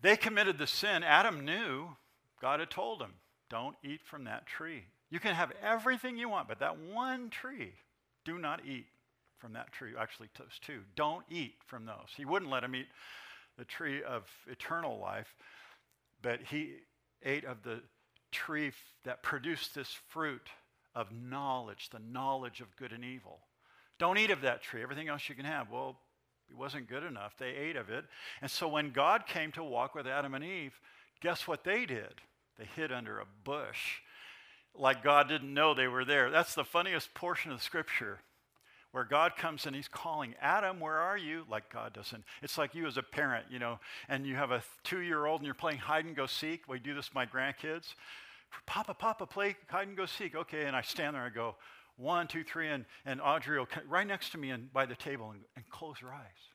they 0.00 0.16
committed 0.16 0.58
the 0.58 0.66
sin. 0.66 1.02
Adam 1.02 1.44
knew, 1.44 1.96
God 2.40 2.60
had 2.60 2.70
told 2.70 3.00
him, 3.00 3.14
don't 3.50 3.76
eat 3.84 4.00
from 4.04 4.24
that 4.24 4.46
tree. 4.46 4.84
You 5.10 5.20
can 5.20 5.34
have 5.34 5.52
everything 5.62 6.16
you 6.16 6.28
want, 6.28 6.48
but 6.48 6.60
that 6.60 6.78
one 6.78 7.30
tree, 7.30 7.74
do 8.24 8.38
not 8.38 8.64
eat 8.64 8.86
from 9.38 9.52
that 9.52 9.72
tree. 9.72 9.92
Actually, 9.98 10.28
those 10.38 10.58
two. 10.60 10.80
Don't 10.96 11.24
eat 11.28 11.54
from 11.66 11.84
those. 11.84 12.08
He 12.16 12.24
wouldn't 12.24 12.50
let 12.50 12.64
him 12.64 12.74
eat 12.74 12.86
the 13.58 13.64
tree 13.64 14.02
of 14.02 14.24
eternal 14.50 14.98
life, 14.98 15.34
but 16.22 16.40
he 16.48 16.76
ate 17.24 17.44
of 17.44 17.62
the 17.62 17.82
tree 18.32 18.72
that 19.04 19.22
produced 19.22 19.74
this 19.74 19.96
fruit 20.08 20.48
of 20.94 21.12
knowledge, 21.12 21.90
the 21.90 22.00
knowledge 22.10 22.60
of 22.60 22.76
good 22.76 22.92
and 22.92 23.04
evil. 23.04 23.38
Don't 23.98 24.18
eat 24.18 24.30
of 24.30 24.40
that 24.42 24.62
tree. 24.62 24.82
Everything 24.82 25.08
else 25.08 25.28
you 25.28 25.34
can 25.34 25.44
have. 25.44 25.70
Well, 25.70 25.96
it 26.50 26.56
wasn't 26.56 26.88
good 26.88 27.04
enough. 27.04 27.34
They 27.38 27.50
ate 27.50 27.76
of 27.76 27.88
it. 27.88 28.04
And 28.40 28.50
so 28.50 28.68
when 28.68 28.90
God 28.90 29.26
came 29.26 29.52
to 29.52 29.62
walk 29.64 29.94
with 29.94 30.06
Adam 30.06 30.34
and 30.34 30.44
Eve, 30.44 30.78
guess 31.20 31.46
what 31.46 31.64
they 31.64 31.86
did? 31.86 32.20
They 32.58 32.66
hid 32.76 32.92
under 32.92 33.20
a 33.20 33.26
bush 33.44 34.00
like 34.74 35.02
God 35.02 35.28
didn't 35.28 35.52
know 35.52 35.74
they 35.74 35.88
were 35.88 36.04
there. 36.04 36.30
That's 36.30 36.54
the 36.54 36.64
funniest 36.64 37.14
portion 37.14 37.52
of 37.52 37.62
Scripture 37.62 38.20
where 38.92 39.04
God 39.04 39.36
comes 39.36 39.66
and 39.66 39.74
he's 39.74 39.88
calling, 39.88 40.34
Adam, 40.40 40.78
where 40.78 40.98
are 40.98 41.16
you? 41.16 41.44
Like 41.50 41.72
God 41.72 41.92
doesn't. 41.92 42.24
It's 42.42 42.56
like 42.56 42.74
you 42.74 42.86
as 42.86 42.96
a 42.96 43.02
parent, 43.02 43.46
you 43.50 43.58
know, 43.58 43.78
and 44.08 44.26
you 44.26 44.36
have 44.36 44.50
a 44.50 44.62
two 44.84 45.00
year 45.00 45.26
old 45.26 45.40
and 45.40 45.46
you're 45.46 45.54
playing 45.54 45.78
hide 45.78 46.04
and 46.04 46.14
go 46.14 46.26
seek. 46.26 46.68
We 46.68 46.78
do 46.78 46.94
this 46.94 47.08
with 47.08 47.14
my 47.14 47.26
grandkids. 47.26 47.94
Papa, 48.66 48.94
Papa, 48.94 49.26
play 49.26 49.56
hide 49.68 49.88
and 49.88 49.96
go 49.96 50.06
seek. 50.06 50.34
Okay, 50.34 50.64
and 50.66 50.76
I 50.76 50.82
stand 50.82 51.14
there 51.14 51.24
and 51.24 51.32
I 51.32 51.34
go, 51.34 51.56
one, 51.96 52.26
two, 52.26 52.44
three, 52.44 52.68
and, 52.68 52.84
and 53.04 53.20
Audrey 53.20 53.58
will 53.58 53.66
come 53.66 53.84
right 53.88 54.06
next 54.06 54.30
to 54.32 54.38
me 54.38 54.50
and 54.50 54.72
by 54.72 54.86
the 54.86 54.96
table 54.96 55.30
and, 55.30 55.40
and 55.56 55.68
close 55.70 55.98
her 55.98 56.12
eyes. 56.12 56.52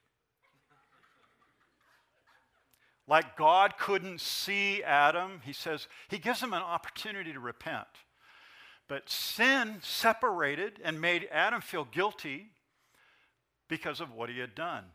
like 3.07 3.37
God 3.37 3.77
couldn't 3.77 4.19
see 4.19 4.83
Adam, 4.83 5.41
he 5.45 5.53
says, 5.53 5.87
he 6.09 6.17
gives 6.17 6.41
him 6.41 6.53
an 6.53 6.61
opportunity 6.61 7.31
to 7.33 7.39
repent. 7.39 7.87
But 8.87 9.09
sin 9.09 9.79
separated 9.81 10.79
and 10.83 11.01
made 11.01 11.27
Adam 11.31 11.61
feel 11.61 11.85
guilty 11.85 12.47
because 13.67 13.99
of 13.99 14.13
what 14.13 14.29
he 14.29 14.39
had 14.39 14.55
done. 14.55 14.85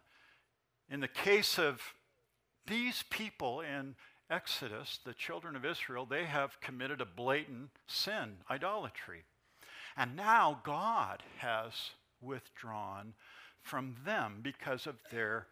In 0.91 1.01
the 1.01 1.09
case 1.09 1.59
of 1.59 1.81
these 2.67 3.05
people 3.11 3.61
in 3.61 3.95
Exodus, 4.31 4.99
the 5.05 5.13
children 5.13 5.57
of 5.57 5.65
Israel, 5.65 6.07
they 6.07 6.25
have 6.25 6.61
committed 6.61 7.01
a 7.01 7.07
blatant 7.07 7.71
sin, 7.87 8.37
idolatry. 8.51 9.25
And 9.97 10.17
now 10.17 10.61
God 10.65 11.23
has 11.39 11.73
withdrawn 12.21 13.13
from 13.61 13.97
them 14.07 14.41
because 14.43 14.87
of 14.87 14.97
their 15.11 15.47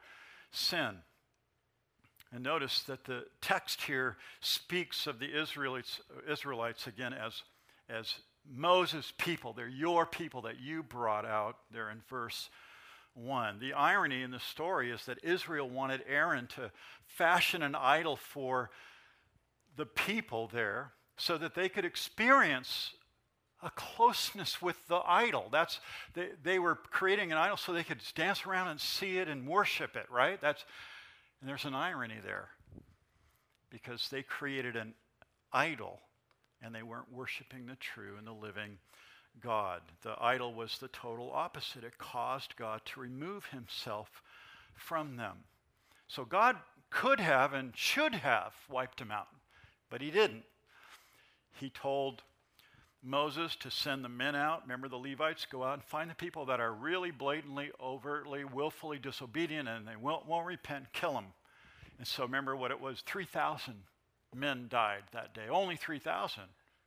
sin. 0.50 0.96
And 2.32 2.42
notice 2.42 2.82
that 2.84 3.04
the 3.04 3.26
text 3.40 3.82
here 3.82 4.16
speaks 4.40 5.06
of 5.06 5.18
the 5.18 5.38
Israelites, 5.38 6.00
Israelites 6.28 6.86
again 6.86 7.12
as, 7.12 7.42
as 7.88 8.14
Moses' 8.48 9.12
people. 9.18 9.52
They're 9.52 9.68
your 9.68 10.06
people 10.06 10.42
that 10.42 10.60
you 10.60 10.82
brought 10.82 11.24
out 11.24 11.56
there 11.72 11.90
in 11.90 12.02
verse 12.08 12.50
1. 13.14 13.58
The 13.58 13.72
irony 13.72 14.22
in 14.22 14.30
the 14.30 14.40
story 14.40 14.90
is 14.90 15.04
that 15.06 15.22
Israel 15.22 15.68
wanted 15.68 16.02
Aaron 16.08 16.46
to 16.54 16.70
fashion 17.06 17.62
an 17.62 17.74
idol 17.74 18.16
for 18.16 18.70
the 19.76 19.86
people 19.86 20.48
there 20.52 20.92
so 21.16 21.36
that 21.38 21.54
they 21.54 21.68
could 21.68 21.84
experience 21.84 22.94
a 23.62 23.70
closeness 23.70 24.62
with 24.62 24.76
the 24.88 25.00
idol. 25.04 25.48
That's 25.52 25.80
they, 26.14 26.28
they 26.42 26.58
were 26.58 26.76
creating 26.76 27.30
an 27.30 27.38
idol 27.38 27.56
so 27.56 27.72
they 27.72 27.84
could 27.84 28.00
dance 28.14 28.46
around 28.46 28.68
and 28.68 28.80
see 28.80 29.18
it 29.18 29.28
and 29.28 29.46
worship 29.46 29.96
it, 29.96 30.06
right? 30.10 30.40
That's 30.40 30.64
and 31.40 31.48
there's 31.48 31.64
an 31.64 31.74
irony 31.74 32.18
there. 32.24 32.48
Because 33.70 34.08
they 34.08 34.22
created 34.22 34.76
an 34.76 34.94
idol 35.52 36.00
and 36.62 36.74
they 36.74 36.82
weren't 36.82 37.12
worshiping 37.12 37.66
the 37.66 37.76
true 37.76 38.16
and 38.18 38.26
the 38.26 38.32
living 38.32 38.78
God. 39.42 39.82
The 40.02 40.16
idol 40.20 40.54
was 40.54 40.78
the 40.78 40.88
total 40.88 41.30
opposite. 41.32 41.84
It 41.84 41.98
caused 41.98 42.56
God 42.56 42.82
to 42.86 43.00
remove 43.00 43.46
himself 43.46 44.22
from 44.74 45.16
them. 45.16 45.38
So 46.08 46.24
God 46.24 46.56
could 46.90 47.20
have 47.20 47.52
and 47.52 47.72
should 47.76 48.14
have 48.14 48.52
wiped 48.68 48.98
them 48.98 49.12
out, 49.12 49.28
but 49.88 50.00
he 50.00 50.10
didn't. 50.10 50.42
He 51.58 51.70
told 51.70 52.22
Moses 53.02 53.56
to 53.56 53.70
send 53.70 54.04
the 54.04 54.08
men 54.08 54.34
out. 54.34 54.62
Remember, 54.62 54.88
the 54.88 54.96
Levites 54.96 55.46
go 55.50 55.62
out 55.62 55.74
and 55.74 55.84
find 55.84 56.10
the 56.10 56.14
people 56.14 56.46
that 56.46 56.60
are 56.60 56.72
really 56.72 57.10
blatantly, 57.10 57.70
overtly, 57.80 58.44
willfully 58.44 58.98
disobedient 58.98 59.68
and 59.68 59.86
they 59.86 59.96
won't, 59.96 60.26
won't 60.26 60.46
repent, 60.46 60.92
kill 60.92 61.14
them. 61.14 61.26
And 61.98 62.06
so 62.06 62.24
remember 62.24 62.56
what 62.56 62.70
it 62.70 62.80
was 62.80 63.02
3,000 63.06 63.74
men 64.34 64.66
died 64.68 65.02
that 65.12 65.34
day. 65.34 65.48
Only 65.48 65.76
3,000. 65.76 66.42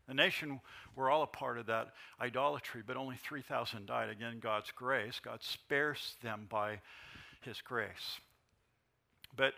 The 0.07 0.13
nation 0.13 0.59
were 0.95 1.09
all 1.09 1.23
a 1.23 1.27
part 1.27 1.57
of 1.57 1.67
that 1.67 1.93
idolatry, 2.19 2.83
but 2.85 2.97
only 2.97 3.15
3,000 3.15 3.85
died. 3.85 4.09
Again, 4.09 4.39
God's 4.41 4.71
grace. 4.71 5.19
God 5.23 5.41
spares 5.41 6.15
them 6.21 6.47
by 6.49 6.79
his 7.41 7.61
grace. 7.61 8.19
But 9.35 9.53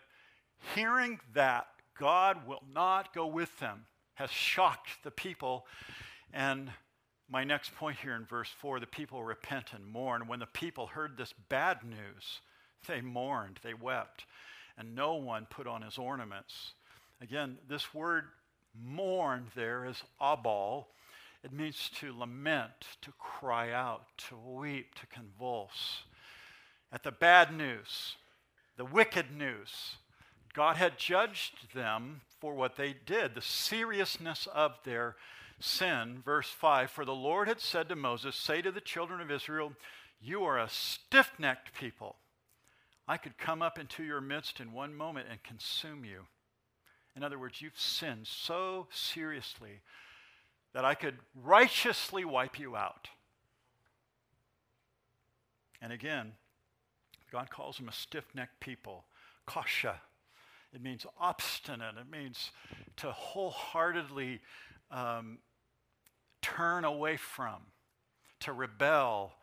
hearing 0.75 1.19
that 1.33 1.67
God 1.99 2.47
will 2.47 2.63
not 2.73 3.13
go 3.13 3.25
with 3.25 3.57
them 3.59 3.85
has 4.15 4.29
shocked 4.29 4.89
the 5.03 5.11
people. 5.11 5.65
And 6.33 6.71
my 7.29 7.43
next 7.43 7.75
point 7.75 7.97
here 7.97 8.15
in 8.15 8.25
verse 8.25 8.49
4 8.59 8.79
the 8.79 8.87
people 8.87 9.23
repent 9.23 9.73
and 9.73 9.85
mourn. 9.85 10.27
When 10.27 10.39
the 10.39 10.45
people 10.45 10.87
heard 10.87 11.17
this 11.17 11.33
bad 11.49 11.83
news, 11.83 12.41
they 12.87 13.01
mourned, 13.01 13.59
they 13.63 13.73
wept, 13.73 14.25
and 14.77 14.95
no 14.95 15.15
one 15.15 15.47
put 15.49 15.67
on 15.67 15.81
his 15.81 15.97
ornaments. 15.97 16.73
Again, 17.21 17.57
this 17.67 17.93
word 17.93 18.25
mourn 18.79 19.47
there 19.55 19.85
is 19.85 20.03
abal. 20.21 20.85
It 21.43 21.53
means 21.53 21.89
to 21.99 22.17
lament, 22.17 22.97
to 23.01 23.11
cry 23.19 23.71
out, 23.71 24.05
to 24.29 24.35
weep, 24.35 24.95
to 24.95 25.07
convulse. 25.07 26.03
At 26.91 27.03
the 27.03 27.11
bad 27.11 27.55
news, 27.55 28.15
the 28.77 28.85
wicked 28.85 29.31
news, 29.35 29.97
God 30.53 30.77
had 30.77 30.97
judged 30.97 31.73
them 31.73 32.21
for 32.39 32.55
what 32.55 32.77
they 32.77 32.95
did, 33.05 33.35
the 33.35 33.41
seriousness 33.41 34.47
of 34.53 34.77
their 34.83 35.15
sin. 35.59 36.21
Verse 36.23 36.49
5 36.49 36.89
For 36.89 37.05
the 37.05 37.13
Lord 37.13 37.47
had 37.47 37.59
said 37.59 37.89
to 37.89 37.95
Moses, 37.95 38.35
Say 38.35 38.61
to 38.61 38.71
the 38.71 38.81
children 38.81 39.21
of 39.21 39.31
Israel, 39.31 39.73
You 40.21 40.43
are 40.43 40.59
a 40.59 40.69
stiff 40.69 41.33
necked 41.37 41.73
people. 41.73 42.17
I 43.07 43.17
could 43.17 43.37
come 43.37 43.61
up 43.61 43.77
into 43.77 44.03
your 44.03 44.21
midst 44.21 44.59
in 44.59 44.73
one 44.73 44.95
moment 44.95 45.27
and 45.29 45.43
consume 45.43 46.05
you. 46.05 46.25
In 47.15 47.23
other 47.23 47.39
words, 47.39 47.61
you've 47.61 47.79
sinned 47.79 48.27
so 48.27 48.87
seriously 48.91 49.81
that 50.73 50.83
I 50.83 50.95
could 50.95 51.17
righteously 51.43 52.25
wipe 52.25 52.59
you 52.59 52.75
out. 52.75 53.07
And 55.81 55.93
again, 55.93 56.33
God 57.31 57.49
calls 57.49 57.77
them 57.77 57.87
a 57.87 57.93
stiff 57.93 58.25
necked 58.33 58.59
people. 58.59 59.05
Kasha. 59.45 60.01
It 60.73 60.81
means 60.81 61.05
obstinate. 61.19 61.95
It 61.97 62.11
means 62.11 62.51
to 62.97 63.11
wholeheartedly 63.11 64.41
um, 64.91 65.37
turn 66.41 66.83
away 66.83 67.15
from, 67.17 67.61
to 68.41 68.51
rebel, 68.51 69.35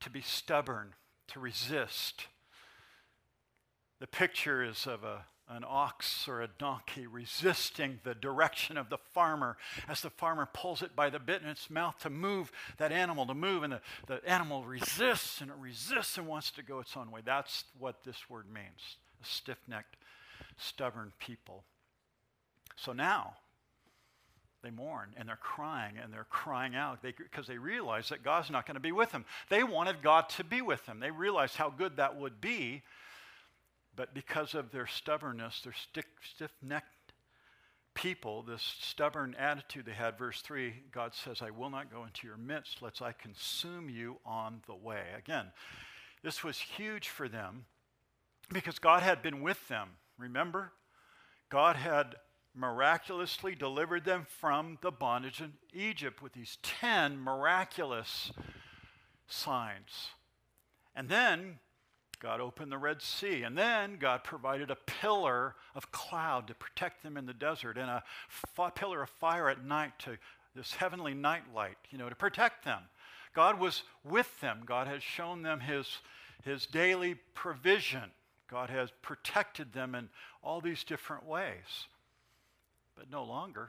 to 0.00 0.10
be 0.10 0.20
stubborn, 0.20 0.92
to 1.28 1.40
resist. 1.40 2.26
The 4.00 4.06
picture 4.06 4.62
is 4.62 4.86
of 4.86 5.02
a 5.02 5.24
an 5.48 5.64
ox 5.66 6.26
or 6.26 6.40
a 6.40 6.48
donkey 6.48 7.06
resisting 7.06 8.00
the 8.02 8.14
direction 8.14 8.78
of 8.78 8.88
the 8.88 8.98
farmer 9.12 9.56
as 9.88 10.00
the 10.00 10.10
farmer 10.10 10.48
pulls 10.52 10.82
it 10.82 10.96
by 10.96 11.10
the 11.10 11.18
bit 11.18 11.42
in 11.42 11.48
its 11.48 11.68
mouth 11.68 11.98
to 11.98 12.08
move 12.08 12.50
that 12.78 12.92
animal 12.92 13.26
to 13.26 13.34
move 13.34 13.62
and 13.62 13.74
the, 13.74 13.80
the 14.06 14.26
animal 14.28 14.64
resists 14.64 15.40
and 15.40 15.50
it 15.50 15.56
resists 15.60 16.16
and 16.16 16.26
wants 16.26 16.50
to 16.50 16.62
go 16.62 16.80
its 16.80 16.96
own 16.96 17.10
way. 17.10 17.20
That's 17.24 17.64
what 17.78 18.04
this 18.04 18.30
word 18.30 18.46
means 18.52 18.96
a 19.22 19.26
stiff-necked 19.26 19.96
stubborn 20.56 21.12
people. 21.18 21.64
So 22.76 22.92
now 22.92 23.34
they 24.62 24.70
mourn 24.70 25.10
and 25.16 25.28
they're 25.28 25.36
crying 25.36 25.94
and 26.02 26.12
they're 26.12 26.26
crying 26.30 26.74
out 26.74 27.02
because 27.02 27.46
they, 27.46 27.54
they 27.54 27.58
realize 27.58 28.08
that 28.08 28.22
god's 28.22 28.50
not 28.50 28.66
going 28.66 28.76
to 28.76 28.80
be 28.80 28.92
with 28.92 29.12
them. 29.12 29.26
They 29.50 29.62
wanted 29.62 30.02
god 30.02 30.30
to 30.30 30.44
be 30.44 30.62
with 30.62 30.84
them. 30.86 31.00
They 31.00 31.10
realized 31.10 31.56
how 31.56 31.68
good 31.68 31.96
that 31.96 32.16
would 32.16 32.40
be 32.40 32.82
but 33.96 34.14
because 34.14 34.54
of 34.54 34.70
their 34.70 34.86
stubbornness, 34.86 35.60
their 35.62 35.74
stiff 36.22 36.50
necked 36.62 37.12
people, 37.94 38.42
this 38.42 38.74
stubborn 38.80 39.34
attitude 39.38 39.86
they 39.86 39.92
had, 39.92 40.18
verse 40.18 40.40
3, 40.40 40.74
God 40.92 41.14
says, 41.14 41.40
I 41.40 41.50
will 41.50 41.70
not 41.70 41.92
go 41.92 42.04
into 42.04 42.26
your 42.26 42.36
midst, 42.36 42.82
lest 42.82 43.00
I 43.00 43.12
consume 43.12 43.88
you 43.88 44.18
on 44.26 44.62
the 44.66 44.74
way. 44.74 45.02
Again, 45.16 45.46
this 46.22 46.42
was 46.42 46.58
huge 46.58 47.08
for 47.08 47.28
them 47.28 47.66
because 48.52 48.78
God 48.78 49.02
had 49.02 49.22
been 49.22 49.42
with 49.42 49.68
them. 49.68 49.90
Remember? 50.18 50.72
God 51.50 51.76
had 51.76 52.16
miraculously 52.54 53.54
delivered 53.54 54.04
them 54.04 54.26
from 54.28 54.78
the 54.80 54.90
bondage 54.90 55.40
in 55.40 55.52
Egypt 55.72 56.22
with 56.22 56.32
these 56.32 56.58
10 56.62 57.18
miraculous 57.18 58.32
signs. 59.26 60.10
And 60.94 61.08
then 61.08 61.58
God 62.24 62.40
opened 62.40 62.72
the 62.72 62.78
Red 62.78 63.02
Sea. 63.02 63.42
And 63.42 63.56
then 63.56 63.98
God 63.98 64.24
provided 64.24 64.70
a 64.70 64.76
pillar 64.76 65.56
of 65.74 65.92
cloud 65.92 66.46
to 66.48 66.54
protect 66.54 67.02
them 67.02 67.18
in 67.18 67.26
the 67.26 67.34
desert 67.34 67.76
and 67.76 67.90
a 67.90 68.02
pillar 68.74 69.02
of 69.02 69.10
fire 69.10 69.50
at 69.50 69.62
night 69.62 69.92
to 70.00 70.16
this 70.56 70.72
heavenly 70.72 71.12
night 71.12 71.42
light, 71.54 71.76
you 71.90 71.98
know, 71.98 72.08
to 72.08 72.14
protect 72.14 72.64
them. 72.64 72.80
God 73.34 73.60
was 73.60 73.82
with 74.04 74.40
them. 74.40 74.62
God 74.64 74.86
has 74.86 75.02
shown 75.02 75.42
them 75.42 75.60
his, 75.60 75.98
his 76.44 76.64
daily 76.64 77.16
provision. 77.34 78.10
God 78.50 78.70
has 78.70 78.88
protected 79.02 79.74
them 79.74 79.94
in 79.94 80.08
all 80.42 80.62
these 80.62 80.82
different 80.82 81.26
ways. 81.26 81.88
But 82.96 83.10
no 83.10 83.24
longer 83.24 83.68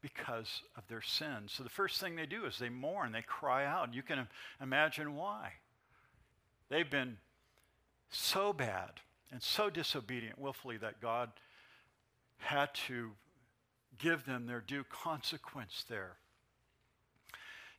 because 0.00 0.62
of 0.76 0.84
their 0.86 1.02
sins. 1.02 1.50
So 1.52 1.64
the 1.64 1.68
first 1.68 2.00
thing 2.00 2.14
they 2.14 2.26
do 2.26 2.44
is 2.44 2.60
they 2.60 2.68
mourn, 2.68 3.10
they 3.10 3.22
cry 3.22 3.66
out. 3.66 3.92
You 3.92 4.02
can 4.02 4.28
imagine 4.62 5.16
why. 5.16 5.54
They've 6.68 6.88
been 6.88 7.16
so 8.10 8.52
bad 8.52 9.00
and 9.30 9.42
so 9.42 9.70
disobedient 9.70 10.38
willfully 10.38 10.76
that 10.78 11.00
God 11.00 11.30
had 12.38 12.74
to 12.86 13.12
give 13.98 14.24
them 14.24 14.46
their 14.46 14.60
due 14.60 14.84
consequence 14.84 15.84
there. 15.88 16.16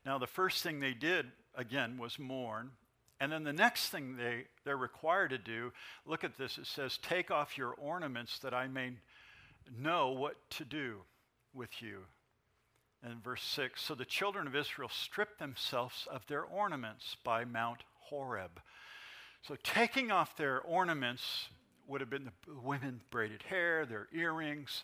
Now, 0.05 0.17
the 0.17 0.27
first 0.27 0.63
thing 0.63 0.79
they 0.79 0.93
did, 0.93 1.27
again, 1.55 1.97
was 1.97 2.17
mourn. 2.17 2.71
And 3.19 3.31
then 3.31 3.43
the 3.43 3.53
next 3.53 3.89
thing 3.89 4.17
they, 4.17 4.45
they're 4.65 4.77
required 4.77 5.29
to 5.29 5.37
do, 5.37 5.71
look 6.05 6.23
at 6.23 6.37
this, 6.37 6.57
it 6.57 6.65
says, 6.65 6.97
Take 6.97 7.29
off 7.29 7.57
your 7.57 7.73
ornaments 7.73 8.39
that 8.39 8.53
I 8.53 8.67
may 8.67 8.93
know 9.77 10.11
what 10.11 10.37
to 10.51 10.65
do 10.65 11.01
with 11.53 11.81
you. 11.81 11.99
And 13.03 13.23
verse 13.23 13.43
6 13.43 13.81
So 13.81 13.93
the 13.93 14.05
children 14.05 14.47
of 14.47 14.55
Israel 14.55 14.89
stripped 14.89 15.39
themselves 15.39 16.07
of 16.09 16.25
their 16.27 16.43
ornaments 16.43 17.15
by 17.23 17.45
Mount 17.45 17.83
Horeb. 18.09 18.59
So 19.47 19.55
taking 19.63 20.11
off 20.11 20.37
their 20.37 20.61
ornaments 20.61 21.49
would 21.87 22.01
have 22.01 22.09
been 22.09 22.25
the 22.25 22.53
women 22.61 23.01
braided 23.09 23.43
hair, 23.43 23.85
their 23.85 24.07
earrings. 24.13 24.83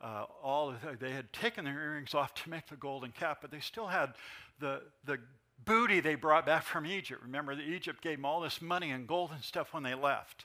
Uh, 0.00 0.24
all 0.42 0.72
the, 0.72 0.96
they 0.96 1.10
had 1.10 1.32
taken 1.32 1.64
their 1.64 1.80
earrings 1.80 2.14
off 2.14 2.34
to 2.34 2.50
make 2.50 2.66
the 2.68 2.76
golden 2.76 3.10
cap, 3.10 3.38
but 3.40 3.50
they 3.50 3.60
still 3.60 3.86
had 3.86 4.14
the 4.60 4.82
the 5.04 5.18
booty 5.64 6.00
they 6.00 6.14
brought 6.14 6.46
back 6.46 6.62
from 6.64 6.86
Egypt. 6.86 7.22
Remember, 7.22 7.52
Egypt 7.52 8.02
gave 8.02 8.18
them 8.18 8.24
all 8.24 8.40
this 8.40 8.60
money 8.60 8.90
and 8.90 9.06
gold 9.06 9.30
and 9.32 9.42
stuff 9.42 9.72
when 9.72 9.82
they 9.82 9.94
left. 9.94 10.44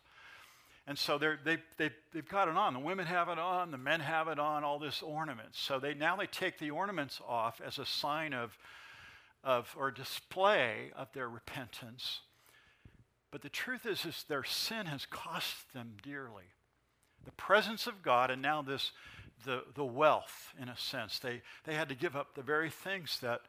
And 0.88 0.98
so 0.98 1.18
they 1.18 1.36
they, 1.44 1.58
they, 1.78 1.92
they've 2.14 2.28
got 2.28 2.48
it 2.48 2.56
on. 2.56 2.74
The 2.74 2.80
women 2.80 3.06
have 3.06 3.30
it 3.30 3.38
on, 3.38 3.72
the 3.72 3.78
men 3.78 4.00
have 4.00 4.28
it 4.28 4.40
on, 4.40 4.64
all 4.64 4.80
this 4.80 5.02
ornaments. 5.02 5.60
So 5.60 5.80
they, 5.80 5.94
now 5.94 6.16
they 6.16 6.26
take 6.26 6.58
the 6.58 6.72
ornaments 6.72 7.22
off 7.28 7.62
as 7.64 7.78
a 7.78 7.86
sign 7.86 8.34
of, 8.34 8.58
of 9.44 9.74
or 9.78 9.92
display 9.92 10.92
of 10.96 11.12
their 11.14 11.30
repentance. 11.30 12.22
But 13.32 13.42
the 13.42 13.50
truth 13.50 13.86
is, 13.86 14.06
is 14.06 14.26
their 14.28 14.44
sin 14.44 14.88
has 14.88 15.06
cost 15.06 15.74
them 15.74 15.98
dearly. 16.02 16.46
The 17.26 17.32
presence 17.32 17.86
of 17.86 18.02
God 18.02 18.32
and 18.32 18.42
now 18.42 18.62
this 18.62 18.92
the, 19.46 19.64
the 19.76 19.86
wealth, 19.86 20.54
in 20.62 20.70
a 20.70 20.78
sense. 20.78 21.20
They, 21.20 21.42
they 21.64 21.74
had 21.74 21.90
to 21.90 21.96
give 21.96 22.16
up 22.16 22.36
the 22.36 22.42
very 22.42 22.70
things 22.70 23.20
that 23.22 23.42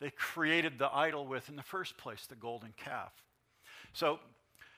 they 0.00 0.10
created 0.10 0.78
the 0.78 0.94
idol 0.94 1.26
with 1.26 1.48
in 1.48 1.56
the 1.56 1.62
first 1.62 1.96
place, 1.96 2.26
the 2.26 2.36
golden 2.36 2.74
calf. 2.76 3.12
So 3.92 4.20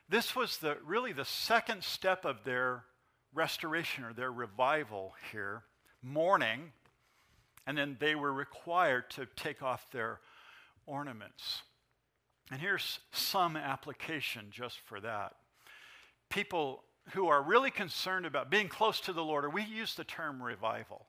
this 0.08 0.34
was 0.34 0.58
the 0.58 0.76
really 0.84 1.12
the 1.12 1.24
second 1.24 1.84
step 1.84 2.24
of 2.24 2.44
their 2.44 2.84
restoration 3.34 4.04
or 4.04 4.12
their 4.12 4.32
revival 4.32 5.14
here, 5.32 5.62
mourning, 6.02 6.72
and 7.66 7.76
then 7.76 7.96
they 8.00 8.14
were 8.14 8.32
required 8.32 9.10
to 9.10 9.26
take 9.36 9.62
off 9.62 9.90
their 9.92 10.20
ornaments. 10.86 11.62
And 12.50 12.60
here's 12.60 12.98
some 13.12 13.56
application 13.56 14.46
just 14.50 14.78
for 14.86 15.00
that. 15.00 15.34
People 16.28 16.82
who 17.12 17.28
are 17.28 17.42
really 17.42 17.70
concerned 17.70 18.26
about 18.26 18.50
being 18.50 18.68
close 18.68 19.00
to 19.00 19.12
the 19.12 19.24
Lord, 19.24 19.44
or 19.44 19.50
we 19.50 19.64
use 19.64 19.94
the 19.94 20.04
term 20.04 20.42
revival. 20.42 21.06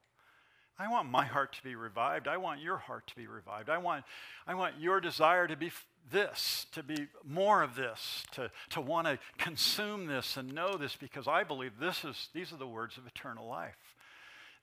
I 0.80 0.90
want 0.90 1.10
my 1.10 1.26
heart 1.26 1.54
to 1.54 1.64
be 1.64 1.76
revived. 1.76 2.28
I 2.28 2.38
want 2.38 2.62
your 2.62 2.78
heart 2.78 3.06
to 3.08 3.16
be 3.16 3.28
revived. 3.28 3.70
I 3.70 3.78
want, 3.78 4.04
I 4.48 4.56
want 4.56 4.80
your 4.80 5.00
desire 5.00 5.46
to 5.48 5.56
be 5.56 5.72
this, 6.12 6.66
to 6.72 6.82
be 6.82 7.08
more 7.24 7.62
of 7.62 7.76
this, 7.76 8.24
to, 8.32 8.50
to 8.72 8.82
want 8.82 9.06
to 9.06 9.20
consume 9.38 10.08
this 10.08 10.38
and 10.38 10.54
know 10.54 10.78
this 10.78 10.96
because 10.96 11.28
I 11.28 11.44
believe 11.44 11.74
this 11.80 12.04
is, 12.04 12.30
these 12.34 12.52
are 12.52 12.58
the 12.58 12.68
words 12.68 12.98
of 12.98 13.06
eternal 13.06 13.48
life. 13.48 13.76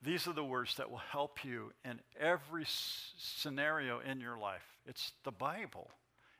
These 0.01 0.27
are 0.27 0.33
the 0.33 0.43
words 0.43 0.75
that 0.75 0.89
will 0.89 0.97
help 0.97 1.45
you 1.45 1.71
in 1.85 1.99
every 2.19 2.63
s- 2.63 3.13
scenario 3.17 3.99
in 3.99 4.19
your 4.19 4.37
life. 4.37 4.65
It's 4.85 5.13
the 5.23 5.31
Bible, 5.31 5.89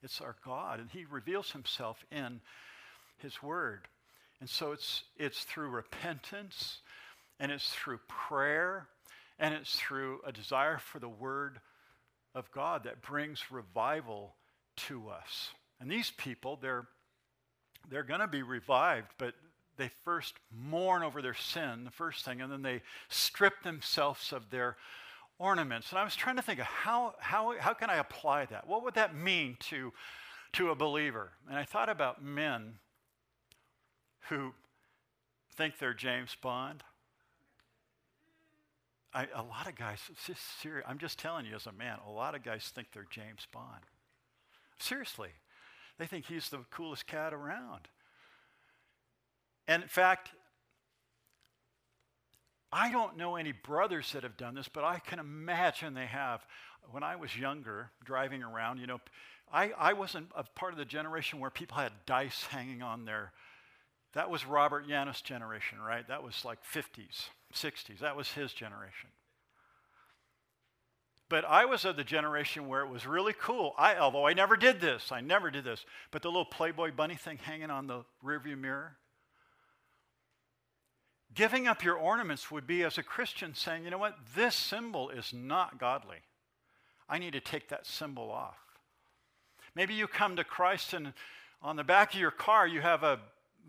it's 0.03 0.21
our 0.21 0.35
God, 0.45 0.79
and 0.79 0.89
He 0.89 1.05
reveals 1.09 1.51
Himself 1.51 2.03
in 2.11 2.41
His 3.17 3.41
Word. 3.43 3.87
And 4.39 4.49
so 4.49 4.71
it's, 4.71 5.03
it's 5.17 5.43
through 5.43 5.69
repentance, 5.69 6.79
and 7.39 7.51
it's 7.51 7.69
through 7.69 7.99
prayer, 8.07 8.87
and 9.37 9.53
it's 9.53 9.75
through 9.75 10.19
a 10.25 10.31
desire 10.31 10.77
for 10.77 10.99
the 10.99 11.09
Word 11.09 11.59
of 12.35 12.51
God 12.51 12.83
that 12.83 13.01
brings 13.01 13.51
revival 13.51 14.35
to 14.87 15.09
us. 15.09 15.49
And 15.79 15.89
these 15.89 16.11
people, 16.11 16.57
they're, 16.61 16.87
they're 17.89 18.03
going 18.03 18.19
to 18.19 18.27
be 18.27 18.43
revived, 18.43 19.07
but 19.17 19.33
they 19.77 19.89
first 20.03 20.35
mourn 20.51 21.03
over 21.03 21.21
their 21.21 21.33
sin, 21.33 21.85
the 21.85 21.91
first 21.91 22.25
thing, 22.25 22.41
and 22.41 22.51
then 22.51 22.61
they 22.61 22.81
strip 23.07 23.63
themselves 23.63 24.33
of 24.33 24.49
their 24.49 24.75
ornaments. 25.39 25.89
And 25.89 25.97
I 25.97 26.03
was 26.03 26.15
trying 26.15 26.35
to 26.35 26.41
think 26.41 26.59
of 26.59 26.65
how, 26.65 27.15
how, 27.19 27.57
how 27.57 27.73
can 27.73 27.89
I 27.89 27.95
apply 27.95 28.45
that? 28.45 28.67
What 28.67 28.83
would 28.83 28.93
that 28.95 29.15
mean 29.15 29.57
to, 29.61 29.93
to 30.53 30.69
a 30.69 30.75
believer? 30.75 31.31
And 31.47 31.57
I 31.57 31.63
thought 31.63 31.89
about 31.89 32.23
men 32.23 32.75
who 34.27 34.53
think 35.55 35.79
they're 35.79 35.93
James 35.93 36.35
Bond. 36.39 36.83
I, 39.13 39.27
a 39.33 39.41
lot 39.41 39.67
of 39.67 39.75
guys, 39.75 39.99
serious, 40.61 40.85
I'm 40.87 40.99
just 40.99 41.17
telling 41.17 41.45
you 41.45 41.55
as 41.55 41.65
a 41.65 41.71
man, 41.71 41.97
a 42.05 42.11
lot 42.11 42.35
of 42.35 42.43
guys 42.43 42.71
think 42.75 42.89
they're 42.93 43.07
James 43.09 43.47
Bond. 43.51 43.85
Seriously. 44.77 45.29
They 45.97 46.05
think 46.05 46.25
he's 46.25 46.49
the 46.49 46.59
coolest 46.69 47.07
cat 47.07 47.33
around. 47.33 47.87
And 49.67 49.83
in 49.83 49.89
fact, 49.89 50.29
I 52.71 52.91
don't 52.91 53.17
know 53.17 53.35
any 53.35 53.51
brothers 53.51 54.11
that 54.13 54.23
have 54.23 54.37
done 54.37 54.53
this, 54.55 54.67
but 54.67 54.83
I 54.83 54.99
can 54.99 55.19
imagine 55.19 55.93
they 55.93 56.05
have. 56.05 56.45
When 56.91 57.03
I 57.03 57.15
was 57.15 57.37
younger, 57.37 57.91
driving 58.03 58.43
around, 58.43 58.79
you 58.79 58.87
know, 58.87 58.99
I, 59.51 59.71
I 59.77 59.93
wasn't 59.93 60.29
a 60.35 60.43
part 60.43 60.73
of 60.73 60.77
the 60.77 60.85
generation 60.85 61.39
where 61.39 61.49
people 61.49 61.77
had 61.77 61.91
dice 62.05 62.43
hanging 62.49 62.81
on 62.81 63.05
their. 63.05 63.31
That 64.13 64.29
was 64.29 64.45
Robert 64.45 64.87
Yanis' 64.87 65.23
generation, 65.23 65.79
right? 65.79 66.07
That 66.07 66.23
was 66.23 66.43
like 66.43 66.59
50s, 66.63 67.29
60s. 67.53 67.99
That 67.99 68.15
was 68.15 68.31
his 68.31 68.53
generation. 68.53 69.09
But 71.29 71.45
I 71.45 71.65
was 71.65 71.85
of 71.85 71.95
the 71.95 72.03
generation 72.03 72.67
where 72.67 72.81
it 72.81 72.89
was 72.89 73.05
really 73.05 73.33
cool. 73.39 73.75
I, 73.77 73.97
although 73.97 74.25
I 74.25 74.33
never 74.33 74.57
did 74.57 74.81
this, 74.81 75.11
I 75.11 75.21
never 75.21 75.51
did 75.51 75.63
this. 75.63 75.85
But 76.09 76.23
the 76.23 76.29
little 76.29 76.45
Playboy 76.45 76.91
bunny 76.91 77.15
thing 77.15 77.37
hanging 77.37 77.69
on 77.69 77.85
the 77.85 78.03
rearview 78.25 78.57
mirror, 78.57 78.97
Giving 81.33 81.67
up 81.67 81.83
your 81.83 81.95
ornaments 81.95 82.49
would 82.49 82.65
be, 82.65 82.83
as 82.83 82.97
a 82.97 83.03
Christian, 83.03 83.53
saying, 83.53 83.83
you 83.83 83.91
know 83.91 83.97
what, 83.97 84.17
this 84.35 84.55
symbol 84.55 85.09
is 85.09 85.31
not 85.33 85.79
godly. 85.79 86.17
I 87.07 87.17
need 87.19 87.33
to 87.33 87.39
take 87.39 87.69
that 87.69 87.85
symbol 87.85 88.31
off. 88.31 88.57
Maybe 89.75 89.93
you 89.93 90.07
come 90.07 90.35
to 90.35 90.43
Christ 90.43 90.93
and 90.93 91.13
on 91.61 91.75
the 91.75 91.83
back 91.83 92.13
of 92.13 92.19
your 92.19 92.31
car 92.31 92.67
you 92.67 92.81
have 92.81 93.03
a 93.03 93.19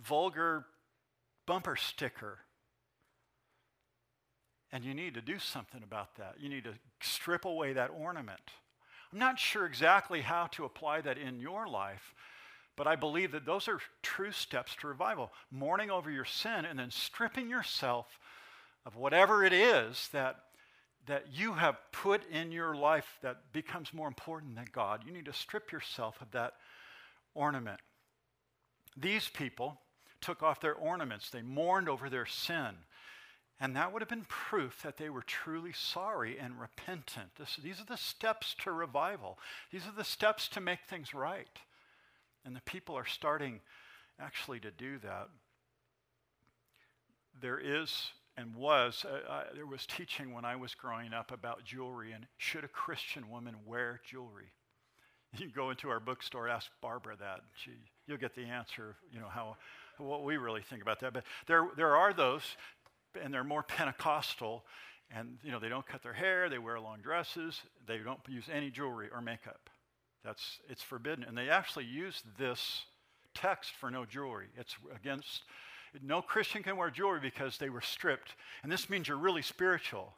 vulgar 0.02 0.64
bumper 1.46 1.76
sticker. 1.76 2.38
And 4.72 4.84
you 4.84 4.94
need 4.94 5.14
to 5.14 5.20
do 5.20 5.38
something 5.38 5.82
about 5.82 6.16
that. 6.16 6.36
You 6.38 6.48
need 6.48 6.64
to 6.64 6.74
strip 7.00 7.44
away 7.44 7.72
that 7.72 7.90
ornament. 7.90 8.40
I'm 9.12 9.18
not 9.18 9.38
sure 9.38 9.66
exactly 9.66 10.20
how 10.20 10.46
to 10.52 10.64
apply 10.64 11.00
that 11.00 11.18
in 11.18 11.40
your 11.40 11.66
life, 11.66 12.14
but 12.80 12.86
I 12.86 12.96
believe 12.96 13.32
that 13.32 13.44
those 13.44 13.68
are 13.68 13.78
true 14.00 14.32
steps 14.32 14.74
to 14.76 14.88
revival. 14.88 15.30
Mourning 15.50 15.90
over 15.90 16.10
your 16.10 16.24
sin 16.24 16.64
and 16.64 16.78
then 16.78 16.90
stripping 16.90 17.50
yourself 17.50 18.06
of 18.86 18.96
whatever 18.96 19.44
it 19.44 19.52
is 19.52 20.08
that, 20.14 20.36
that 21.04 21.26
you 21.30 21.52
have 21.52 21.76
put 21.92 22.22
in 22.30 22.50
your 22.50 22.74
life 22.74 23.18
that 23.20 23.52
becomes 23.52 23.92
more 23.92 24.08
important 24.08 24.56
than 24.56 24.64
God. 24.72 25.02
You 25.04 25.12
need 25.12 25.26
to 25.26 25.32
strip 25.34 25.70
yourself 25.70 26.22
of 26.22 26.30
that 26.30 26.54
ornament. 27.34 27.80
These 28.96 29.28
people 29.28 29.78
took 30.22 30.42
off 30.42 30.62
their 30.62 30.74
ornaments, 30.74 31.28
they 31.28 31.42
mourned 31.42 31.90
over 31.90 32.08
their 32.08 32.24
sin. 32.24 32.76
And 33.60 33.76
that 33.76 33.92
would 33.92 34.00
have 34.00 34.08
been 34.08 34.24
proof 34.26 34.80
that 34.84 34.96
they 34.96 35.10
were 35.10 35.20
truly 35.20 35.74
sorry 35.74 36.38
and 36.38 36.58
repentant. 36.58 37.26
This, 37.38 37.56
these 37.62 37.78
are 37.78 37.84
the 37.84 37.98
steps 37.98 38.56
to 38.62 38.72
revival. 38.72 39.38
These 39.70 39.86
are 39.86 39.94
the 39.94 40.02
steps 40.02 40.48
to 40.48 40.62
make 40.62 40.78
things 40.88 41.12
right. 41.12 41.46
And 42.44 42.56
the 42.56 42.62
people 42.62 42.96
are 42.96 43.06
starting 43.06 43.60
actually 44.18 44.60
to 44.60 44.70
do 44.70 44.98
that. 44.98 45.28
There 47.40 47.58
is 47.58 48.10
and 48.36 48.54
was, 48.54 49.04
uh, 49.08 49.30
uh, 49.30 49.44
there 49.54 49.66
was 49.66 49.86
teaching 49.86 50.32
when 50.32 50.44
I 50.44 50.56
was 50.56 50.74
growing 50.74 51.12
up 51.12 51.30
about 51.30 51.64
jewelry 51.64 52.12
and 52.12 52.26
should 52.38 52.64
a 52.64 52.68
Christian 52.68 53.28
woman 53.28 53.54
wear 53.66 54.00
jewelry? 54.08 54.52
You 55.36 55.48
go 55.48 55.70
into 55.70 55.90
our 55.90 56.00
bookstore, 56.00 56.48
ask 56.48 56.70
Barbara 56.80 57.16
that. 57.20 57.42
She, 57.54 57.70
you'll 58.08 58.18
get 58.18 58.34
the 58.34 58.44
answer, 58.44 58.96
you 59.12 59.20
know, 59.20 59.28
how, 59.28 59.56
what 59.98 60.24
we 60.24 60.38
really 60.38 60.62
think 60.62 60.82
about 60.82 60.98
that. 61.00 61.12
But 61.12 61.22
there, 61.46 61.68
there 61.76 61.96
are 61.96 62.12
those, 62.12 62.42
and 63.22 63.32
they're 63.32 63.44
more 63.44 63.62
Pentecostal, 63.68 64.64
and, 65.14 65.38
you 65.44 65.52
know, 65.52 65.60
they 65.60 65.68
don't 65.68 65.86
cut 65.86 66.02
their 66.02 66.12
hair, 66.12 66.48
they 66.48 66.58
wear 66.58 66.80
long 66.80 66.98
dresses, 67.00 67.60
they 67.86 67.98
don't 67.98 68.18
use 68.28 68.46
any 68.52 68.70
jewelry 68.70 69.08
or 69.12 69.20
makeup. 69.20 69.69
That's, 70.24 70.58
it's 70.68 70.82
forbidden. 70.82 71.24
And 71.24 71.36
they 71.36 71.48
actually 71.48 71.86
use 71.86 72.22
this 72.38 72.84
text 73.34 73.72
for 73.72 73.90
no 73.90 74.04
jewelry. 74.04 74.46
It's 74.56 74.76
against, 74.94 75.44
no 76.02 76.22
Christian 76.22 76.62
can 76.62 76.76
wear 76.76 76.90
jewelry 76.90 77.20
because 77.20 77.58
they 77.58 77.70
were 77.70 77.80
stripped. 77.80 78.34
And 78.62 78.70
this 78.70 78.90
means 78.90 79.08
you're 79.08 79.16
really 79.16 79.42
spiritual. 79.42 80.14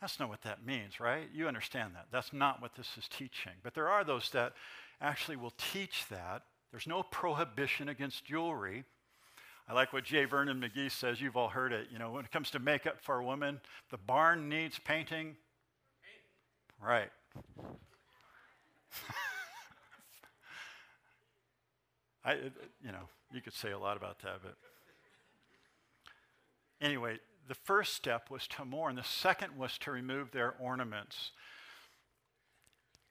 That's 0.00 0.20
not 0.20 0.28
what 0.28 0.42
that 0.42 0.66
means, 0.66 1.00
right? 1.00 1.28
You 1.32 1.48
understand 1.48 1.94
that. 1.94 2.06
That's 2.12 2.32
not 2.32 2.60
what 2.60 2.74
this 2.74 2.88
is 2.98 3.08
teaching. 3.08 3.52
But 3.62 3.74
there 3.74 3.88
are 3.88 4.04
those 4.04 4.28
that 4.30 4.52
actually 5.00 5.36
will 5.36 5.54
teach 5.72 6.04
that. 6.10 6.42
There's 6.70 6.86
no 6.86 7.02
prohibition 7.02 7.88
against 7.88 8.24
jewelry. 8.24 8.84
I 9.68 9.72
like 9.72 9.92
what 9.92 10.04
J. 10.04 10.26
Vernon 10.26 10.60
McGee 10.60 10.90
says. 10.90 11.20
You've 11.20 11.36
all 11.36 11.48
heard 11.48 11.72
it. 11.72 11.88
You 11.90 11.98
know, 11.98 12.12
when 12.12 12.24
it 12.24 12.30
comes 12.30 12.50
to 12.50 12.58
makeup 12.58 12.98
for 13.00 13.18
a 13.18 13.24
woman, 13.24 13.60
the 13.90 13.96
barn 13.96 14.48
needs 14.48 14.78
painting. 14.78 15.36
Right. 16.80 17.10
I, 22.24 22.34
you 22.84 22.90
know, 22.92 23.08
you 23.32 23.40
could 23.40 23.54
say 23.54 23.70
a 23.70 23.78
lot 23.78 23.96
about 23.96 24.20
that, 24.22 24.40
but 24.42 24.56
anyway, 26.80 27.18
the 27.48 27.54
first 27.54 27.94
step 27.94 28.30
was 28.30 28.48
to 28.48 28.64
mourn. 28.64 28.96
The 28.96 29.04
second 29.04 29.56
was 29.56 29.78
to 29.78 29.92
remove 29.92 30.32
their 30.32 30.54
ornaments. 30.58 31.30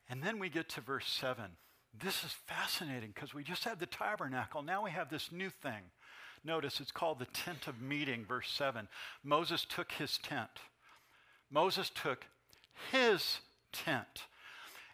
And 0.10 0.21
then 0.21 0.39
we 0.39 0.50
get 0.50 0.69
to 0.69 0.82
verse 0.82 1.08
7. 1.08 1.45
This 1.98 2.24
is 2.24 2.32
fascinating 2.32 3.12
because 3.13 3.34
we 3.34 3.43
just 3.43 3.63
had 3.63 3.80
the 3.80 3.86
tabernacle. 3.86 4.62
Now 4.62 4.84
we 4.84 4.91
have 4.91 5.10
this 5.10 5.32
new 5.32 5.50
thing. 5.50 5.82
Notice 6.43 6.80
it's 6.80 6.91
called 6.91 7.19
the 7.19 7.26
tent 7.26 7.67
of 7.67 7.82
meeting, 7.82 8.26
verse 8.26 8.52
7. 8.52 8.88
Moses 9.24 9.65
took 9.65 9.93
his 9.93 10.17
tent. 10.17 10.60
Moses 11.50 11.89
took 11.89 12.26
his 12.91 13.39
tent 13.71 14.26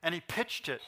and 0.04 0.14
he 0.14 0.22
pitched 0.22 0.70
it 0.70 0.82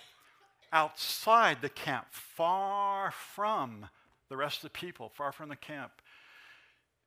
outside 0.71 1.61
the 1.61 1.69
camp, 1.69 2.07
far 2.11 3.11
from 3.11 3.87
the 4.29 4.37
rest 4.37 4.57
of 4.57 4.63
the 4.63 4.69
people, 4.69 5.09
far 5.09 5.31
from 5.31 5.49
the 5.49 5.55
camp, 5.55 5.91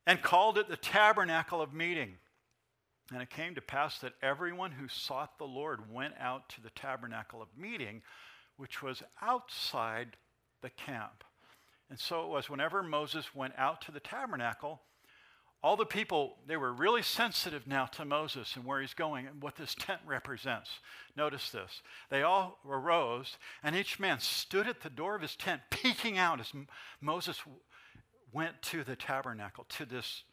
and 0.05 0.21
called 0.21 0.57
it 0.57 0.69
the 0.69 0.77
tabernacle 0.77 1.61
of 1.61 1.73
meeting. 1.73 2.15
And 3.11 3.21
it 3.21 3.29
came 3.29 3.55
to 3.55 3.61
pass 3.61 3.99
that 3.99 4.13
everyone 4.21 4.71
who 4.71 4.87
sought 4.87 5.37
the 5.37 5.45
Lord 5.45 5.91
went 5.91 6.13
out 6.19 6.49
to 6.49 6.61
the 6.61 6.69
tabernacle 6.71 7.41
of 7.41 7.47
meeting, 7.57 8.01
which 8.57 8.81
was 8.81 9.03
outside 9.21 10.17
the 10.61 10.69
camp. 10.69 11.23
And 11.89 11.99
so 11.99 12.23
it 12.23 12.29
was 12.29 12.49
whenever 12.49 12.83
Moses 12.83 13.33
went 13.33 13.53
out 13.57 13.81
to 13.81 13.91
the 13.91 13.99
tabernacle, 13.99 14.81
all 15.63 15.75
the 15.75 15.85
people, 15.85 16.37
they 16.45 16.57
were 16.57 16.71
really 16.71 17.01
sensitive 17.01 17.65
now 17.65 17.85
to 17.87 18.05
Moses 18.05 18.55
and 18.55 18.63
where 18.63 18.79
he's 18.79 18.93
going 18.93 19.25
and 19.25 19.41
what 19.41 19.55
this 19.55 19.75
tent 19.79 20.01
represents. 20.05 20.69
Notice 21.15 21.49
this. 21.49 21.81
They 22.09 22.23
all 22.23 22.59
arose, 22.65 23.37
and 23.63 23.75
each 23.75 23.99
man 23.99 24.19
stood 24.19 24.67
at 24.67 24.81
the 24.81 24.89
door 24.89 25.15
of 25.15 25.21
his 25.21 25.35
tent, 25.35 25.61
peeking 25.69 26.17
out 26.17 26.39
as 26.39 26.53
Moses 27.01 27.41
went 28.31 28.61
to 28.61 28.83
the 28.83 28.95
tabernacle, 28.95 29.65
to 29.69 29.85
this 29.85 30.23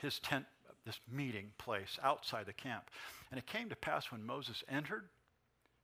his 0.00 0.18
tent, 0.18 0.46
this 0.84 0.98
meeting 1.10 1.52
place 1.58 1.98
outside 2.02 2.46
the 2.46 2.52
camp. 2.52 2.90
And 3.30 3.38
it 3.38 3.46
came 3.46 3.68
to 3.68 3.76
pass 3.76 4.10
when 4.10 4.26
Moses 4.26 4.64
entered 4.68 5.04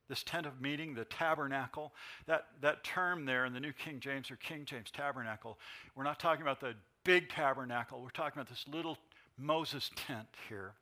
this 0.09 0.23
tent 0.23 0.45
of 0.45 0.59
meeting, 0.59 0.93
the 0.93 1.05
tabernacle, 1.05 1.93
that, 2.25 2.47
that 2.61 2.83
term 2.83 3.25
there 3.25 3.45
in 3.45 3.53
the 3.53 3.59
New 3.59 3.71
King 3.71 3.99
James 3.99 4.29
or 4.29 4.35
King 4.37 4.65
James 4.65 4.91
tabernacle, 4.91 5.57
we're 5.95 6.03
not 6.03 6.19
talking 6.19 6.41
about 6.41 6.59
the 6.59 6.73
big 7.09 7.27
tabernacle. 7.27 7.99
We're 8.03 8.11
talking 8.11 8.39
about 8.39 8.49
this 8.49 8.65
little 8.71 8.95
Moses 9.35 9.89
tent 9.95 10.27
here. 10.47 10.73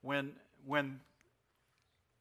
When, 0.00 0.32
when 0.64 1.00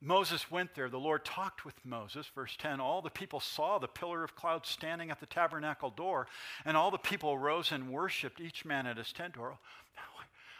Moses 0.02 0.52
went 0.52 0.76
there, 0.76 0.90
the 0.90 1.00
Lord 1.00 1.24
talked 1.24 1.64
with 1.64 1.76
Moses. 1.86 2.28
Verse 2.36 2.58
10 2.58 2.82
All 2.82 3.02
the 3.02 3.10
people 3.10 3.40
saw 3.40 3.80
the 3.80 3.88
pillar 3.88 4.26
of 4.26 4.36
cloud 4.36 4.66
standing 4.66 5.10
at 5.10 5.22
the 5.22 5.26
tabernacle 5.26 5.90
door, 5.90 6.28
and 6.66 6.76
all 6.76 6.92
the 6.92 6.98
people 6.98 7.38
rose 7.38 7.72
and 7.72 7.90
worshiped, 7.90 8.42
each 8.42 8.66
man 8.66 8.86
at 8.86 8.98
his 8.98 9.14
tent 9.14 9.36
door. 9.36 9.58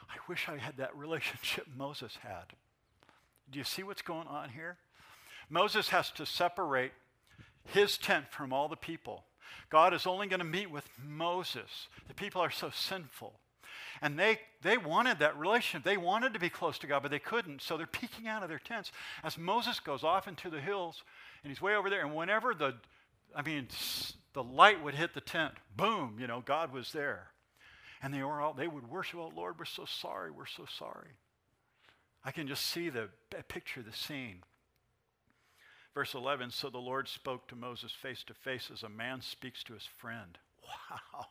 I 0.10 0.16
wish 0.30 0.48
I 0.48 0.56
had 0.56 0.78
that 0.78 0.96
relationship 0.96 1.68
Moses 1.76 2.18
had. 2.22 2.54
Do 3.52 3.60
you 3.60 3.66
see 3.66 3.84
what's 3.84 4.02
going 4.02 4.28
on 4.28 4.52
here? 4.52 4.78
Moses 5.50 5.90
has 5.90 6.12
to 6.12 6.26
separate 6.26 6.94
his 7.66 7.98
tent 7.98 8.28
from 8.32 8.54
all 8.54 8.70
the 8.70 8.78
people. 8.78 9.26
God 9.70 9.94
is 9.94 10.06
only 10.06 10.28
going 10.28 10.40
to 10.40 10.46
meet 10.46 10.70
with 10.70 10.88
Moses. 11.04 11.88
The 12.08 12.14
people 12.14 12.42
are 12.42 12.52
so 12.52 12.70
sinful. 12.70 13.34
And 14.02 14.20
they, 14.20 14.40
they 14.62 14.78
wanted 14.78 15.20
that 15.20 15.38
relationship. 15.38 15.86
They 15.86 15.98
wanted 15.98 16.34
to 16.34 16.40
be 16.40 16.50
close 16.50 16.78
to 16.80 16.88
God, 16.88 17.04
but 17.04 17.12
they 17.12 17.20
couldn't. 17.20 17.62
So 17.62 17.78
they're 17.78 17.88
peeking 17.88 18.28
out 18.28 18.44
of 18.44 18.50
their 18.50 18.60
tents 18.60 18.92
as 19.24 19.38
Moses 19.38 19.80
goes 19.80 20.04
off 20.04 20.28
into 20.28 20.50
the 20.50 20.60
hills 20.60 21.04
and 21.44 21.52
he's 21.52 21.62
way 21.62 21.76
over 21.76 21.90
there. 21.90 22.06
And 22.06 22.16
whenever 22.16 22.54
the, 22.54 22.76
I 23.36 23.42
mean, 23.42 23.68
the 24.34 24.44
light 24.44 24.84
would 24.84 24.96
hit 24.96 25.14
the 25.14 25.22
tent, 25.22 25.54
boom, 25.76 26.18
you 26.20 26.28
know, 26.28 26.42
God 26.46 26.74
was 26.74 26.92
there. 26.92 27.28
And 28.02 28.14
they 28.14 28.24
were 28.24 28.42
all, 28.42 28.54
they 28.54 28.68
would 28.68 28.90
worship, 28.90 29.20
oh 29.20 29.32
Lord, 29.36 29.58
we're 29.58 29.66
so 29.66 29.86
sorry, 29.86 30.32
we're 30.32 30.46
so 30.46 30.66
sorry. 30.78 31.12
I 32.26 32.32
can 32.32 32.48
just 32.48 32.66
see 32.66 32.90
the 32.90 33.10
picture, 33.48 33.82
the 33.82 33.94
scene. 33.94 34.44
Verse 35.94 36.14
11 36.14 36.52
So 36.52 36.70
the 36.70 36.78
Lord 36.78 37.08
spoke 37.08 37.48
to 37.48 37.56
Moses 37.56 37.92
face 37.92 38.24
to 38.26 38.34
face 38.34 38.70
as 38.72 38.84
a 38.84 38.90
man 38.90 39.22
speaks 39.22 39.64
to 39.66 39.74
his 39.74 39.88
friend. 39.98 40.38
Wow. 40.90 41.26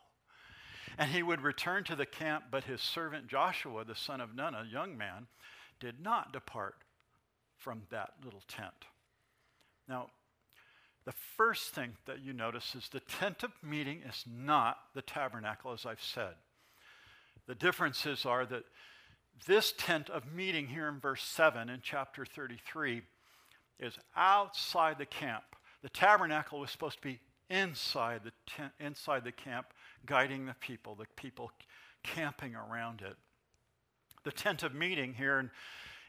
And 0.97 1.09
he 1.09 1.23
would 1.23 1.41
return 1.41 1.83
to 1.85 1.95
the 1.95 2.05
camp, 2.05 2.45
but 2.51 2.65
his 2.65 2.81
servant 2.81 3.27
Joshua, 3.27 3.83
the 3.83 3.95
son 3.95 4.21
of 4.21 4.35
Nun, 4.35 4.53
a 4.53 4.63
young 4.71 4.95
man, 4.95 5.25
did 5.79 5.99
not 5.99 6.31
depart 6.31 6.75
from 7.57 7.83
that 7.89 8.11
little 8.23 8.43
tent. 8.47 8.85
Now, 9.87 10.09
the 11.05 11.13
first 11.35 11.69
thing 11.69 11.93
that 12.05 12.21
you 12.21 12.31
notice 12.31 12.75
is 12.75 12.89
the 12.89 12.99
tent 12.99 13.43
of 13.43 13.51
meeting 13.63 14.01
is 14.07 14.23
not 14.27 14.77
the 14.93 15.01
tabernacle, 15.01 15.73
as 15.73 15.85
I've 15.85 16.01
said. 16.01 16.35
The 17.47 17.55
differences 17.55 18.25
are 18.25 18.45
that 18.45 18.63
this 19.47 19.73
tent 19.77 20.09
of 20.09 20.31
meeting 20.31 20.67
here 20.67 20.87
in 20.87 20.99
verse 20.99 21.23
7 21.23 21.69
in 21.69 21.79
chapter 21.81 22.25
33 22.25 23.01
is 23.79 23.97
outside 24.15 24.97
the 24.97 25.05
camp. 25.05 25.43
The 25.81 25.89
tabernacle 25.89 26.59
was 26.59 26.71
supposed 26.71 26.97
to 26.97 27.01
be 27.01 27.19
inside 27.49 28.21
the 28.23 28.31
tent, 28.47 28.71
inside 28.79 29.23
the 29.23 29.31
camp, 29.31 29.67
guiding 30.05 30.45
the 30.45 30.55
people, 30.55 30.95
the 30.95 31.05
people 31.15 31.51
camping 32.03 32.55
around 32.55 33.01
it. 33.01 33.15
The 34.23 34.31
tent 34.31 34.63
of 34.63 34.73
meeting 34.73 35.13
here 35.13 35.39
in, 35.39 35.51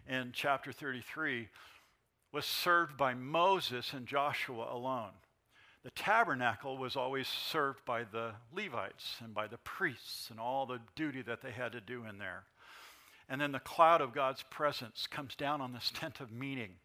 in 0.08 0.30
chapter 0.32 0.72
33 0.72 1.48
was 2.32 2.44
served 2.44 2.96
by 2.96 3.14
Moses 3.14 3.92
and 3.92 4.06
Joshua 4.06 4.68
alone. 4.72 5.12
The 5.84 5.90
tabernacle 5.90 6.78
was 6.78 6.96
always 6.96 7.28
served 7.28 7.84
by 7.84 8.04
the 8.04 8.32
Levites 8.54 9.16
and 9.22 9.34
by 9.34 9.46
the 9.46 9.58
priests 9.58 10.30
and 10.30 10.40
all 10.40 10.64
the 10.64 10.80
duty 10.96 11.22
that 11.22 11.42
they 11.42 11.50
had 11.50 11.72
to 11.72 11.80
do 11.80 12.04
in 12.08 12.18
there. 12.18 12.44
And 13.28 13.40
then 13.40 13.52
the 13.52 13.60
cloud 13.60 14.00
of 14.00 14.14
God's 14.14 14.42
presence 14.44 15.06
comes 15.06 15.34
down 15.34 15.60
on 15.60 15.72
this 15.72 15.90
tent 15.94 16.20
of 16.20 16.32
meeting 16.32 16.76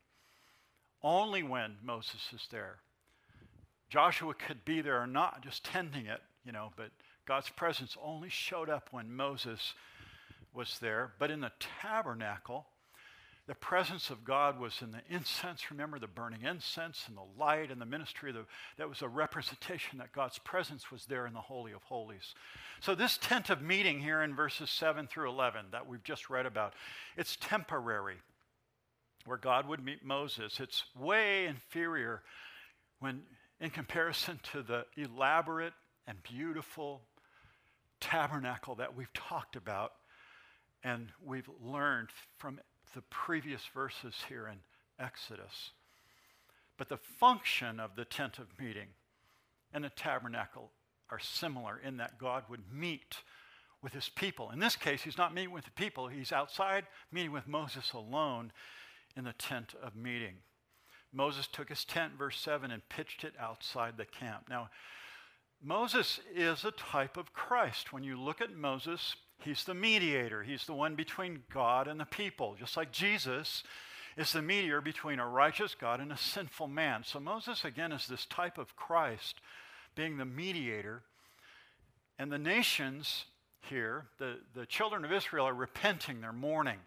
only 1.03 1.43
when 1.43 1.75
Moses 1.83 2.29
is 2.33 2.47
there. 2.51 2.77
Joshua 3.89 4.33
could 4.33 4.63
be 4.65 4.81
there 4.81 5.01
or 5.01 5.07
not, 5.07 5.41
just 5.41 5.63
tending 5.63 6.05
it, 6.05 6.21
you 6.45 6.51
know, 6.51 6.71
but 6.75 6.91
God's 7.25 7.49
presence 7.49 7.97
only 8.03 8.29
showed 8.29 8.69
up 8.69 8.89
when 8.91 9.12
Moses 9.12 9.73
was 10.53 10.77
there. 10.79 11.12
But 11.19 11.31
in 11.31 11.41
the 11.41 11.51
tabernacle, 11.81 12.67
the 13.47 13.55
presence 13.55 14.12
of 14.12 14.23
God 14.23 14.59
was 14.59 14.79
in 14.81 14.91
the 14.91 15.01
incense. 15.09 15.71
Remember 15.71 15.97
the 15.97 16.05
burning 16.05 16.43
incense 16.43 17.05
and 17.07 17.17
the 17.17 17.25
light 17.43 17.71
and 17.71 17.81
the 17.81 17.85
ministry. 17.85 18.31
The, 18.31 18.45
that 18.77 18.88
was 18.88 19.01
a 19.01 19.07
representation 19.07 19.97
that 19.97 20.12
God's 20.12 20.38
presence 20.38 20.91
was 20.91 21.05
there 21.05 21.25
in 21.25 21.33
the 21.33 21.41
Holy 21.41 21.71
of 21.71 21.81
Holies. 21.81 22.35
So, 22.79 22.93
this 22.93 23.17
tent 23.17 23.49
of 23.49 23.63
meeting 23.63 24.01
here 24.01 24.21
in 24.21 24.35
verses 24.35 24.69
7 24.69 25.07
through 25.07 25.29
11 25.29 25.65
that 25.71 25.88
we've 25.88 26.03
just 26.03 26.29
read 26.29 26.45
about, 26.45 26.75
it's 27.17 27.38
temporary 27.41 28.17
where 29.30 29.38
God 29.38 29.68
would 29.68 29.86
meet 29.86 30.04
Moses. 30.04 30.60
It's 30.60 30.84
way 30.98 31.46
inferior 31.46 32.24
when, 33.00 33.22
in 33.62 33.70
comparison 33.70 34.39
to 34.52 34.63
the 34.63 34.86
elaborate 34.98 35.74
and 36.08 36.18
beautiful 36.24 37.04
tabernacle 38.00 38.74
that 38.76 38.96
we've 38.96 39.13
talked 39.13 39.56
about 39.56 39.92
and 40.84 41.10
we've 41.24 41.50
learned 41.62 42.10
from 42.39 42.60
the 42.96 43.04
previous 43.12 43.62
verses 43.72 44.15
here 44.28 44.48
in 44.48 44.58
Exodus. 45.00 45.74
But 46.78 46.89
the 46.89 46.98
function 46.98 47.80
of 47.80 47.96
the 47.96 48.06
tent 48.06 48.39
of 48.39 48.48
meeting 48.60 48.88
and 49.72 49.84
the 49.84 49.92
tabernacle 49.92 50.72
are 51.12 51.20
similar 51.20 51.80
in 51.86 51.98
that 51.98 52.18
God 52.18 52.46
would 52.50 52.63
meet 52.74 53.18
with 53.84 53.94
his 53.94 54.10
people. 54.10 54.50
In 54.50 54.58
this 54.58 54.76
case, 54.76 55.04
he's 55.04 55.20
not 55.20 55.36
meeting 55.36 55.52
with 55.52 55.65
the 55.65 55.72
people, 55.72 56.08
he's 56.08 56.32
outside 56.32 56.88
meeting 57.12 57.32
with 57.32 57.48
Moses 57.48 57.94
alone 57.94 58.52
in 59.15 59.24
the 59.24 59.34
tent 59.34 59.74
of 59.82 59.95
meeting. 59.95 60.36
Moses 61.12 61.48
took 61.48 61.69
his 61.69 61.86
tent, 61.86 62.13
verse 62.17 62.39
7, 62.39 62.72
and 62.72 62.88
pitched 62.89 63.24
it 63.24 63.34
outside 63.39 63.98
the 63.98 64.06
camp. 64.06 64.43
Now, 64.50 64.69
Moses 65.62 66.19
is 66.34 66.63
a 66.63 66.72
type 66.72 67.17
of 67.17 67.34
Christ. 67.34 67.91
When 67.91 68.04
you 68.04 68.19
look 68.19 68.41
at 68.41 68.56
Moses, 68.56 69.15
he's 69.43 69.63
the 69.63 69.74
mediator, 69.74 70.43
he's 70.43 70.65
the 70.65 70.74
one 70.74 70.95
between 70.95 71.43
God 71.52 71.88
and 71.88 72.00
the 72.00 72.06
people, 72.06 72.56
just 72.58 72.78
like 72.78 72.91
Jesus 72.91 73.63
is 74.17 74.32
the 74.34 74.41
mediator 74.41 74.82
between 74.82 75.19
a 75.19 75.28
righteous 75.28 75.76
God 75.76 76.00
and 76.00 76.12
a 76.12 76.17
sinful 76.17 76.67
man. 76.67 77.04
So 77.06 77.19
Moses, 77.19 77.63
again, 77.63 77.91
is 77.91 78.08
this 78.08 78.26
type 78.26 78.58
of 78.58 78.76
Christ 78.76 79.39
being 79.95 80.17
the 80.17 80.26
mediator. 80.26 81.04
And 82.17 82.32
the 82.32 82.38
nations 82.38 83.26
here, 83.62 84.06
the, 84.17 84.39
the 84.54 84.65
children 84.65 85.06
of 85.06 85.12
Israel, 85.12 85.48
are 85.48 85.54
repenting, 85.54 86.22
they're 86.22 86.34
mourning. 86.34 86.80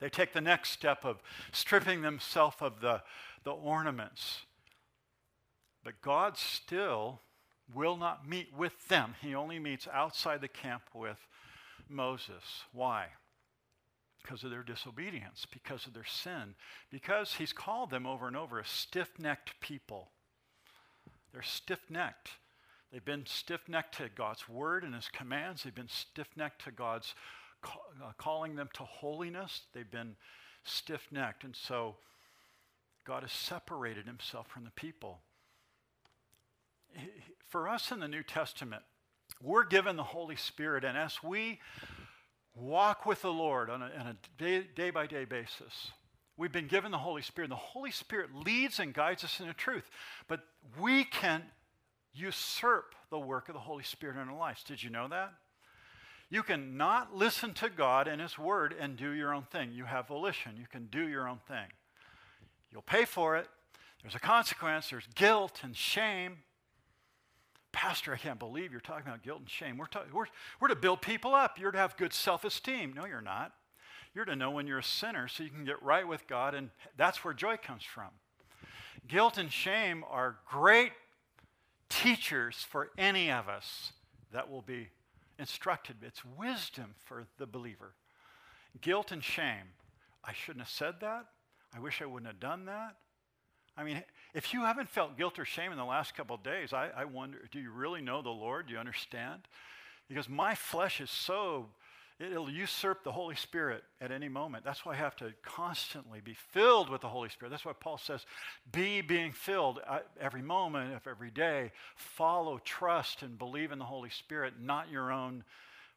They 0.00 0.08
take 0.08 0.32
the 0.32 0.40
next 0.40 0.70
step 0.70 1.04
of 1.04 1.22
stripping 1.52 2.02
themselves 2.02 2.56
of 2.60 2.80
the, 2.80 3.02
the 3.44 3.52
ornaments. 3.52 4.42
But 5.84 6.00
God 6.02 6.36
still 6.36 7.20
will 7.74 7.96
not 7.96 8.28
meet 8.28 8.52
with 8.56 8.88
them. 8.88 9.14
He 9.20 9.34
only 9.34 9.58
meets 9.58 9.88
outside 9.92 10.40
the 10.40 10.48
camp 10.48 10.82
with 10.94 11.18
Moses. 11.88 12.64
Why? 12.72 13.06
Because 14.22 14.44
of 14.44 14.50
their 14.50 14.62
disobedience, 14.62 15.46
because 15.50 15.86
of 15.86 15.94
their 15.94 16.04
sin, 16.04 16.54
because 16.90 17.34
he's 17.34 17.52
called 17.52 17.90
them 17.90 18.06
over 18.06 18.26
and 18.26 18.36
over 18.36 18.58
a 18.58 18.66
stiff 18.66 19.10
necked 19.18 19.60
people. 19.60 20.10
They're 21.32 21.42
stiff 21.42 21.80
necked. 21.88 22.30
They've 22.90 23.04
been 23.04 23.26
stiff 23.26 23.68
necked 23.68 23.98
to 23.98 24.08
God's 24.08 24.48
word 24.48 24.82
and 24.82 24.94
his 24.94 25.08
commands, 25.08 25.62
they've 25.62 25.74
been 25.74 25.88
stiff 25.88 26.28
necked 26.36 26.64
to 26.64 26.70
God's 26.70 27.14
uh, 27.66 28.12
calling 28.18 28.56
them 28.56 28.68
to 28.74 28.82
holiness. 28.82 29.62
They've 29.74 29.90
been 29.90 30.16
stiff 30.64 31.06
necked. 31.10 31.44
And 31.44 31.54
so 31.54 31.96
God 33.06 33.22
has 33.22 33.32
separated 33.32 34.06
himself 34.06 34.48
from 34.48 34.64
the 34.64 34.70
people. 34.70 35.20
For 37.48 37.68
us 37.68 37.92
in 37.92 38.00
the 38.00 38.08
New 38.08 38.22
Testament, 38.22 38.82
we're 39.42 39.64
given 39.64 39.96
the 39.96 40.02
Holy 40.02 40.36
Spirit, 40.36 40.84
and 40.84 40.96
as 40.96 41.22
we 41.22 41.60
walk 42.54 43.04
with 43.04 43.22
the 43.22 43.32
Lord 43.32 43.68
on 43.68 43.82
a, 43.82 44.16
day 44.38 44.90
by 44.90 45.06
day 45.06 45.24
basis, 45.24 45.90
we've 46.36 46.52
been 46.52 46.68
given 46.68 46.90
the 46.90 46.98
Holy 46.98 47.22
Spirit. 47.22 47.50
The 47.50 47.56
Holy 47.56 47.90
Spirit 47.90 48.30
leads 48.34 48.78
and 48.78 48.94
guides 48.94 49.24
us 49.24 49.40
in 49.40 49.46
the 49.46 49.52
truth, 49.52 49.90
but 50.26 50.40
we 50.80 51.04
can 51.04 51.42
usurp 52.14 52.94
the 53.10 53.18
work 53.18 53.48
of 53.48 53.54
the 53.54 53.60
Holy 53.60 53.84
Spirit 53.84 54.16
in 54.16 54.28
our 54.28 54.36
lives. 54.36 54.64
Did 54.64 54.82
you 54.82 54.90
know 54.90 55.08
that? 55.08 55.32
You 56.28 56.42
can 56.42 56.76
not 56.76 57.14
listen 57.14 57.54
to 57.54 57.68
God 57.68 58.08
and 58.08 58.20
His 58.20 58.38
Word 58.38 58.74
and 58.78 58.96
do 58.96 59.10
your 59.10 59.32
own 59.32 59.44
thing. 59.44 59.70
You 59.72 59.84
have 59.84 60.08
volition. 60.08 60.56
You 60.56 60.66
can 60.70 60.86
do 60.86 61.06
your 61.06 61.28
own 61.28 61.38
thing. 61.46 61.68
You'll 62.72 62.82
pay 62.82 63.04
for 63.04 63.36
it. 63.36 63.48
There's 64.02 64.14
a 64.14 64.20
consequence. 64.20 64.90
There's 64.90 65.06
guilt 65.14 65.60
and 65.62 65.76
shame. 65.76 66.38
Pastor, 67.72 68.14
I 68.14 68.16
can't 68.16 68.38
believe 68.38 68.72
you're 68.72 68.80
talking 68.80 69.06
about 69.06 69.22
guilt 69.22 69.40
and 69.40 69.50
shame. 69.50 69.76
We're, 69.76 69.86
we're, 70.12 70.26
we're 70.60 70.68
to 70.68 70.76
build 70.76 71.02
people 71.02 71.34
up. 71.34 71.58
You're 71.58 71.72
to 71.72 71.78
have 71.78 71.96
good 71.96 72.12
self 72.12 72.44
esteem. 72.44 72.92
No, 72.94 73.04
you're 73.04 73.20
not. 73.20 73.52
You're 74.14 74.24
to 74.24 74.34
know 74.34 74.50
when 74.50 74.66
you're 74.66 74.78
a 74.78 74.84
sinner 74.84 75.28
so 75.28 75.42
you 75.42 75.50
can 75.50 75.64
get 75.64 75.82
right 75.82 76.08
with 76.08 76.26
God, 76.26 76.54
and 76.54 76.70
that's 76.96 77.22
where 77.22 77.34
joy 77.34 77.58
comes 77.58 77.82
from. 77.82 78.08
Guilt 79.06 79.36
and 79.36 79.52
shame 79.52 80.04
are 80.08 80.36
great 80.48 80.92
teachers 81.90 82.66
for 82.68 82.90
any 82.96 83.30
of 83.30 83.48
us 83.48 83.92
that 84.32 84.50
will 84.50 84.62
be 84.62 84.88
instructed. 85.38 85.96
It's 86.02 86.24
wisdom 86.24 86.94
for 87.04 87.26
the 87.38 87.46
believer. 87.46 87.94
Guilt 88.80 89.12
and 89.12 89.22
shame. 89.22 89.74
I 90.24 90.32
shouldn't 90.32 90.64
have 90.64 90.70
said 90.70 90.96
that. 91.00 91.26
I 91.74 91.80
wish 91.80 92.00
I 92.02 92.06
wouldn't 92.06 92.30
have 92.30 92.40
done 92.40 92.66
that. 92.66 92.96
I 93.76 93.84
mean, 93.84 94.02
if 94.34 94.54
you 94.54 94.62
haven't 94.62 94.88
felt 94.88 95.18
guilt 95.18 95.38
or 95.38 95.44
shame 95.44 95.70
in 95.70 95.78
the 95.78 95.84
last 95.84 96.14
couple 96.14 96.36
days, 96.38 96.72
I, 96.72 96.88
I 96.96 97.04
wonder 97.04 97.38
do 97.50 97.60
you 97.60 97.70
really 97.70 98.00
know 98.00 98.22
the 98.22 98.30
Lord? 98.30 98.66
Do 98.66 98.72
you 98.72 98.78
understand? 98.78 99.42
Because 100.08 100.28
my 100.28 100.54
flesh 100.54 101.00
is 101.00 101.10
so 101.10 101.66
It'll 102.18 102.48
usurp 102.48 103.04
the 103.04 103.12
Holy 103.12 103.36
Spirit 103.36 103.84
at 104.00 104.10
any 104.10 104.28
moment. 104.28 104.64
That's 104.64 104.86
why 104.86 104.92
I 104.92 104.96
have 104.96 105.16
to 105.16 105.34
constantly 105.42 106.20
be 106.20 106.34
filled 106.34 106.88
with 106.88 107.02
the 107.02 107.08
Holy 107.08 107.28
Spirit. 107.28 107.50
That's 107.50 107.66
why 107.66 107.74
Paul 107.78 107.98
says, 107.98 108.24
be 108.72 109.02
being 109.02 109.32
filled 109.32 109.80
uh, 109.86 109.98
every 110.18 110.40
moment 110.40 110.94
of 110.94 111.06
every 111.06 111.30
day. 111.30 111.72
Follow, 111.94 112.58
trust, 112.64 113.20
and 113.20 113.38
believe 113.38 113.70
in 113.70 113.78
the 113.78 113.84
Holy 113.84 114.08
Spirit, 114.08 114.54
not 114.58 114.90
your 114.90 115.12
own 115.12 115.44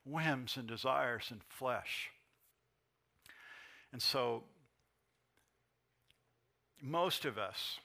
whims 0.05 0.58
and 0.58 0.67
desires 0.67 1.27
and 1.32 1.39
flesh. 1.47 2.10
And 3.93 4.01
so, 4.01 4.43
most 6.82 7.23
of 7.23 7.38
us, 7.38 7.79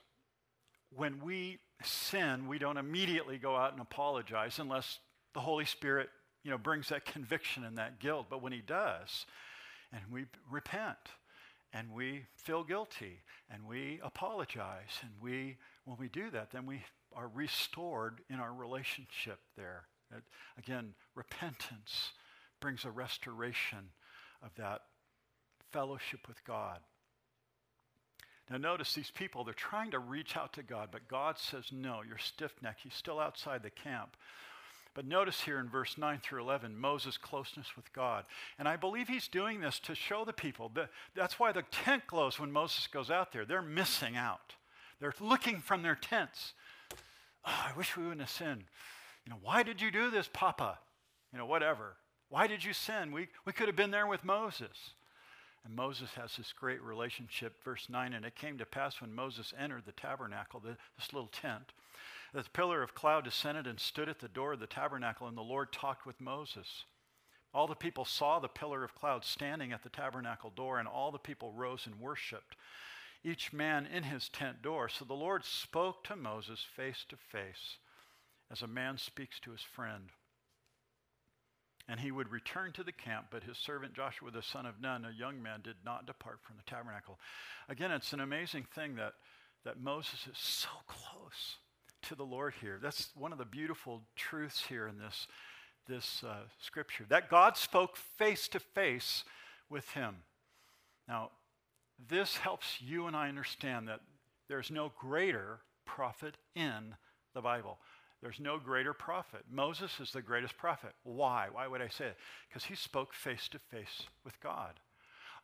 when 0.90 1.22
we 1.22 1.58
sin, 1.84 2.48
we 2.48 2.58
don't 2.58 2.78
immediately 2.78 3.38
go 3.38 3.56
out 3.56 3.72
and 3.72 3.80
apologize 3.80 4.58
unless 4.58 4.98
the 5.34 5.40
Holy 5.40 5.64
Spirit, 5.64 6.08
you 6.44 6.50
know, 6.50 6.59
brings 6.59 6.88
that 6.88 7.04
conviction 7.12 7.64
and 7.64 7.78
that 7.78 7.98
guilt. 7.98 8.26
But 8.30 8.42
when 8.42 8.52
He 8.52 8.61
does, 8.61 9.26
and 9.92 10.02
we 10.12 10.26
repent, 10.50 10.98
and 11.72 11.90
we 11.92 12.26
feel 12.37 12.62
guilty, 12.62 13.22
and 13.50 13.66
we 13.66 14.00
apologize, 14.02 15.00
and 15.02 15.11
we, 15.20 15.57
when 15.85 15.96
we 15.98 16.09
do 16.09 16.30
that, 16.30 16.52
then 16.52 16.66
we 16.66 16.83
are 17.14 17.28
restored 17.35 18.20
in 18.30 18.37
our 18.40 18.52
relationship 18.52 19.38
there. 19.57 19.85
again, 20.59 20.94
repentance 21.14 22.12
brings 22.61 22.85
a 22.85 22.90
restoration 22.90 23.90
of 24.42 24.50
that 24.57 24.83
fellowship 25.72 26.28
with 26.28 26.44
God. 26.44 26.78
Now, 28.50 28.59
notice 28.59 28.94
these 28.94 29.11
people, 29.11 29.42
they're 29.42 29.54
trying 29.54 29.90
to 29.92 29.98
reach 29.98 30.37
out 30.37 30.52
to 30.54 30.62
God, 30.62 30.90
but 30.92 31.09
God 31.09 31.38
says, 31.38 31.64
No, 31.72 32.02
you're 32.07 32.18
stiff 32.18 32.52
necked. 32.62 32.83
He's 32.83 32.94
still 32.94 33.18
outside 33.18 33.62
the 33.62 33.70
camp. 33.70 34.16
But 34.94 35.07
notice 35.07 35.40
here 35.40 35.59
in 35.59 35.68
verse 35.68 35.98
9 35.98 36.20
through 36.22 36.42
11, 36.42 36.78
Moses' 36.78 37.16
closeness 37.16 37.74
with 37.74 37.92
God. 37.92 38.24
And 38.59 38.68
I 38.68 38.76
believe 38.76 39.09
he's 39.09 39.26
doing 39.26 39.61
this 39.61 39.80
to 39.80 39.94
show 39.94 40.24
the 40.24 40.33
people. 40.33 40.70
That, 40.74 40.90
that's 41.16 41.38
why 41.38 41.50
the 41.50 41.64
tent 41.70 42.07
glows 42.07 42.38
when 42.38 42.52
Moses 42.52 42.87
goes 42.87 43.11
out 43.11 43.33
there. 43.33 43.44
They're 43.44 43.61
missing 43.61 44.16
out. 44.16 44.54
They're 45.00 45.14
looking 45.20 45.59
from 45.59 45.83
their 45.83 45.96
tents. 45.96 46.52
Oh, 47.44 47.66
I 47.72 47.76
wish 47.76 47.96
we 47.96 48.04
wouldn't 48.04 48.20
have 48.20 48.30
sinned. 48.30 48.64
You 49.26 49.30
know, 49.30 49.38
why 49.42 49.64
did 49.64 49.83
you 49.83 49.90
do 49.90 50.11
this, 50.11 50.28
Papa? 50.33 50.78
You 51.33 51.38
know, 51.38 51.46
whatever. 51.46 51.96
Why 52.28 52.46
did 52.46 52.64
you 52.64 52.72
sin? 52.72 53.11
We, 53.11 53.28
we 53.44 53.52
could 53.52 53.66
have 53.66 53.76
been 53.76 53.90
there 53.90 54.07
with 54.07 54.24
Moses. 54.24 54.92
And 55.64 55.74
Moses 55.74 56.11
has 56.14 56.37
this 56.37 56.52
great 56.52 56.83
relationship. 56.83 57.54
Verse 57.64 57.88
9 57.88 58.12
And 58.12 58.24
it 58.24 58.37
came 58.37 58.59
to 58.59 58.66
pass 58.66 59.00
when 59.00 59.14
Moses 59.14 59.52
entered 59.59 59.83
the 59.87 59.92
tabernacle, 59.92 60.61
the, 60.61 60.76
this 60.98 61.12
little 61.12 61.28
tent, 61.28 61.72
the 62.34 62.42
pillar 62.52 62.82
of 62.82 62.96
cloud 62.96 63.24
descended 63.24 63.68
and 63.68 63.78
stood 63.78 64.08
at 64.08 64.18
the 64.18 64.28
door 64.28 64.54
of 64.54 64.60
the 64.60 64.66
tabernacle, 64.66 65.28
and 65.28 65.36
the 65.36 65.42
Lord 65.42 65.72
talked 65.72 66.04
with 66.04 66.20
Moses. 66.20 66.84
All 67.54 67.68
the 67.68 67.76
people 67.76 68.04
saw 68.04 68.40
the 68.40 68.48
pillar 68.48 68.82
of 68.82 68.96
cloud 68.96 69.24
standing 69.24 69.72
at 69.72 69.84
the 69.84 69.88
tabernacle 69.88 70.50
door, 70.50 70.80
and 70.80 70.88
all 70.88 71.12
the 71.12 71.18
people 71.18 71.52
rose 71.52 71.86
and 71.86 72.00
worshiped, 72.00 72.56
each 73.22 73.52
man 73.52 73.86
in 73.86 74.02
his 74.02 74.28
tent 74.28 74.62
door. 74.62 74.88
So 74.88 75.04
the 75.04 75.14
Lord 75.14 75.44
spoke 75.44 76.02
to 76.04 76.16
Moses 76.16 76.66
face 76.76 77.04
to 77.08 77.16
face, 77.16 77.78
as 78.50 78.62
a 78.62 78.66
man 78.66 78.98
speaks 78.98 79.38
to 79.40 79.52
his 79.52 79.62
friend. 79.62 80.10
And 81.86 82.00
he 82.00 82.10
would 82.10 82.32
return 82.32 82.72
to 82.72 82.82
the 82.82 82.92
camp, 82.92 83.26
but 83.30 83.44
his 83.44 83.58
servant 83.58 83.94
Joshua 83.94 84.32
the 84.32 84.42
son 84.42 84.66
of 84.66 84.80
Nun, 84.80 85.04
a 85.04 85.16
young 85.16 85.40
man, 85.40 85.60
did 85.62 85.76
not 85.84 86.06
depart 86.06 86.40
from 86.42 86.56
the 86.56 86.68
tabernacle. 86.68 87.20
Again, 87.68 87.92
it's 87.92 88.12
an 88.12 88.20
amazing 88.20 88.66
thing 88.74 88.96
that, 88.96 89.12
that 89.64 89.80
Moses 89.80 90.26
is 90.26 90.38
so 90.38 90.70
close 90.88 91.58
to 92.04 92.14
the 92.14 92.24
Lord 92.24 92.54
here. 92.60 92.78
That's 92.82 93.10
one 93.14 93.32
of 93.32 93.38
the 93.38 93.44
beautiful 93.44 94.02
truths 94.16 94.64
here 94.68 94.86
in 94.86 94.98
this, 94.98 95.26
this 95.88 96.22
uh, 96.26 96.42
scripture 96.60 97.04
that 97.08 97.30
God 97.30 97.56
spoke 97.56 97.96
face 97.96 98.48
to 98.48 98.60
face 98.60 99.24
with 99.70 99.88
him. 99.90 100.16
Now, 101.08 101.30
this 102.08 102.36
helps 102.36 102.80
you 102.80 103.06
and 103.06 103.16
I 103.16 103.28
understand 103.28 103.88
that 103.88 104.00
there's 104.48 104.70
no 104.70 104.92
greater 104.98 105.60
prophet 105.86 106.36
in 106.54 106.94
the 107.34 107.40
Bible. 107.40 107.78
There's 108.22 108.40
no 108.40 108.58
greater 108.58 108.94
prophet. 108.94 109.42
Moses 109.50 110.00
is 110.00 110.12
the 110.12 110.22
greatest 110.22 110.56
prophet. 110.56 110.92
Why? 111.02 111.48
Why 111.52 111.66
would 111.66 111.82
I 111.82 111.88
say 111.88 112.06
it? 112.06 112.16
Because 112.48 112.64
he 112.64 112.74
spoke 112.74 113.12
face 113.12 113.48
to 113.48 113.58
face 113.58 114.04
with 114.24 114.40
God. 114.40 114.80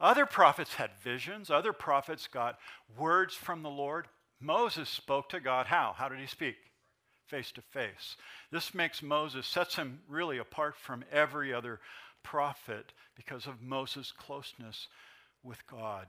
Other 0.01 0.25
prophets 0.25 0.75
had 0.75 0.91
visions, 1.03 1.51
other 1.51 1.75
prophets 1.75 2.27
got 2.27 2.59
words 2.97 3.35
from 3.35 3.63
the 3.63 3.69
Lord. 3.69 4.09
Moses 4.41 4.89
spoke 4.89 5.29
to 5.31 5.41
God 5.41 5.67
how? 5.67 5.95
How 5.97 6.09
did 6.09 6.19
he 6.19 6.27
speak? 6.27 6.57
Face 7.27 7.53
to 7.53 7.63
face. 7.63 8.17
This 8.51 8.75
makes 8.75 9.03
Moses, 9.03 9.47
sets 9.47 9.77
him 9.77 10.01
really 10.09 10.39
apart 10.39 10.77
from 10.77 11.05
every 11.13 11.53
other 11.53 11.81
prophet 12.23 12.93
because 13.15 13.47
of 13.47 13.63
Moses' 13.63 14.13
closeness 14.13 14.89
with 15.43 15.67
God. 15.67 16.07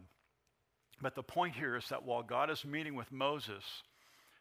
But 1.01 1.15
the 1.15 1.23
point 1.23 1.55
here 1.55 1.75
is 1.75 1.89
that 1.89 2.03
while 2.03 2.23
God 2.23 2.49
is 2.49 2.63
meeting 2.63 2.95
with 2.95 3.11
Moses, 3.11 3.63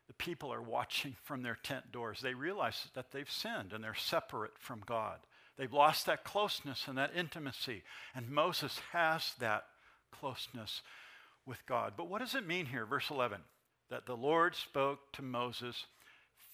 the 0.07 0.15
people 0.15 0.53
are 0.53 0.63
watching 0.63 1.17
from 1.25 1.43
their 1.43 1.59
tent 1.63 1.93
doors. 1.93 2.21
They 2.21 2.35
realize 2.35 2.89
that 2.95 3.13
they've 3.13 3.31
sinned 3.31 3.73
and 3.73 3.83
they're 3.83 3.95
separate 3.95 4.59
from 4.59 4.83
God. 4.87 5.19
They've 5.57 5.73
lost 5.73 6.07
that 6.07 6.25
closeness 6.25 6.89
and 6.89 6.97
that 6.97 7.13
intimacy. 7.15 7.83
And 8.15 8.31
Moses 8.31 8.81
has 8.93 9.35
that 9.41 9.65
closeness 10.11 10.83
with 11.45 11.65
God. 11.67 11.95
But 11.97 12.09
what 12.09 12.21
does 12.21 12.35
it 12.35 12.47
mean 12.47 12.67
here, 12.67 12.87
verse 12.87 13.11
11? 13.11 13.41
That 13.91 14.07
the 14.07 14.17
Lord 14.17 14.55
spoke 14.55 15.13
to 15.13 15.23
Moses 15.23 15.87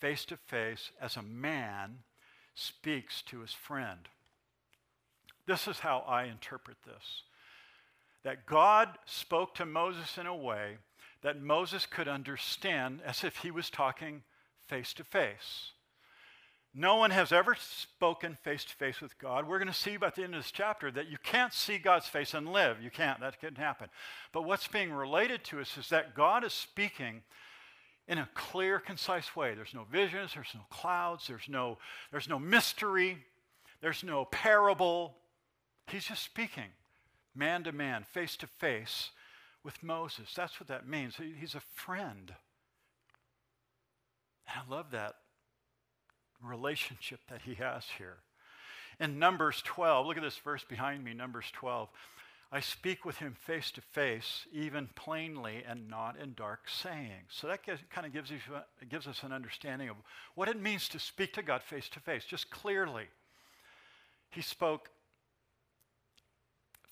face 0.00 0.24
to 0.26 0.36
face 0.36 0.90
as 1.00 1.16
a 1.16 1.22
man 1.22 1.98
speaks 2.54 3.22
to 3.22 3.40
his 3.40 3.52
friend. 3.52 4.08
This 5.46 5.68
is 5.68 5.80
how 5.80 5.98
I 6.00 6.24
interpret 6.24 6.78
this 6.84 7.22
that 8.24 8.44
God 8.44 8.98
spoke 9.04 9.54
to 9.54 9.64
Moses 9.64 10.18
in 10.18 10.26
a 10.26 10.34
way 10.34 10.78
that 11.22 11.40
Moses 11.40 11.86
could 11.86 12.08
understand 12.08 13.00
as 13.04 13.22
if 13.22 13.36
he 13.36 13.52
was 13.52 13.70
talking 13.70 14.24
face 14.66 14.92
to 14.94 15.04
face. 15.04 15.70
No 16.78 16.96
one 16.96 17.10
has 17.10 17.32
ever 17.32 17.56
spoken 17.58 18.36
face 18.42 18.62
to 18.66 18.74
face 18.74 19.00
with 19.00 19.18
God. 19.18 19.48
We're 19.48 19.58
going 19.58 19.66
to 19.66 19.72
see 19.72 19.96
by 19.96 20.10
the 20.10 20.22
end 20.22 20.34
of 20.34 20.42
this 20.42 20.52
chapter 20.52 20.90
that 20.90 21.08
you 21.08 21.16
can't 21.22 21.54
see 21.54 21.78
God's 21.78 22.06
face 22.06 22.34
and 22.34 22.52
live. 22.52 22.82
You 22.82 22.90
can't. 22.90 23.18
That 23.20 23.40
couldn't 23.40 23.56
happen. 23.56 23.88
But 24.30 24.42
what's 24.42 24.68
being 24.68 24.92
related 24.92 25.42
to 25.44 25.60
us 25.60 25.78
is 25.78 25.88
that 25.88 26.14
God 26.14 26.44
is 26.44 26.52
speaking 26.52 27.22
in 28.06 28.18
a 28.18 28.28
clear, 28.34 28.78
concise 28.78 29.34
way. 29.34 29.54
There's 29.54 29.72
no 29.72 29.84
visions, 29.90 30.34
there's 30.34 30.52
no 30.54 30.66
clouds, 30.68 31.26
there's 31.28 31.48
no, 31.48 31.78
there's 32.12 32.28
no 32.28 32.38
mystery, 32.38 33.24
there's 33.80 34.04
no 34.04 34.26
parable. 34.26 35.16
He's 35.86 36.04
just 36.04 36.22
speaking 36.22 36.68
man 37.34 37.64
to 37.64 37.72
man, 37.72 38.04
face 38.04 38.36
to 38.36 38.46
face, 38.46 39.12
with 39.64 39.82
Moses. 39.82 40.32
That's 40.36 40.60
what 40.60 40.68
that 40.68 40.86
means. 40.86 41.14
He's 41.40 41.54
a 41.54 41.60
friend. 41.74 42.34
And 44.46 44.62
I 44.62 44.70
love 44.70 44.90
that 44.90 45.14
relationship 46.42 47.20
that 47.30 47.42
he 47.42 47.54
has 47.54 47.84
here. 47.98 48.16
In 48.98 49.18
Numbers 49.18 49.62
12, 49.64 50.06
look 50.06 50.16
at 50.16 50.22
this 50.22 50.38
verse 50.38 50.64
behind 50.64 51.04
me, 51.04 51.12
Numbers 51.12 51.46
12. 51.52 51.88
I 52.52 52.60
speak 52.60 53.04
with 53.04 53.18
him 53.18 53.34
face 53.38 53.70
to 53.72 53.80
face, 53.80 54.46
even 54.52 54.88
plainly 54.94 55.64
and 55.68 55.90
not 55.90 56.16
in 56.16 56.34
dark 56.34 56.68
sayings. 56.68 57.30
So 57.30 57.48
that 57.48 57.64
gives, 57.64 57.82
kind 57.90 58.06
of 58.06 58.12
gives, 58.12 58.30
you, 58.30 58.38
gives 58.88 59.06
us 59.06 59.22
an 59.24 59.32
understanding 59.32 59.88
of 59.88 59.96
what 60.34 60.48
it 60.48 60.60
means 60.60 60.88
to 60.90 60.98
speak 60.98 61.32
to 61.34 61.42
God 61.42 61.62
face 61.62 61.88
to 61.90 62.00
face, 62.00 62.24
just 62.24 62.50
clearly. 62.50 63.06
He 64.30 64.42
spoke 64.42 64.90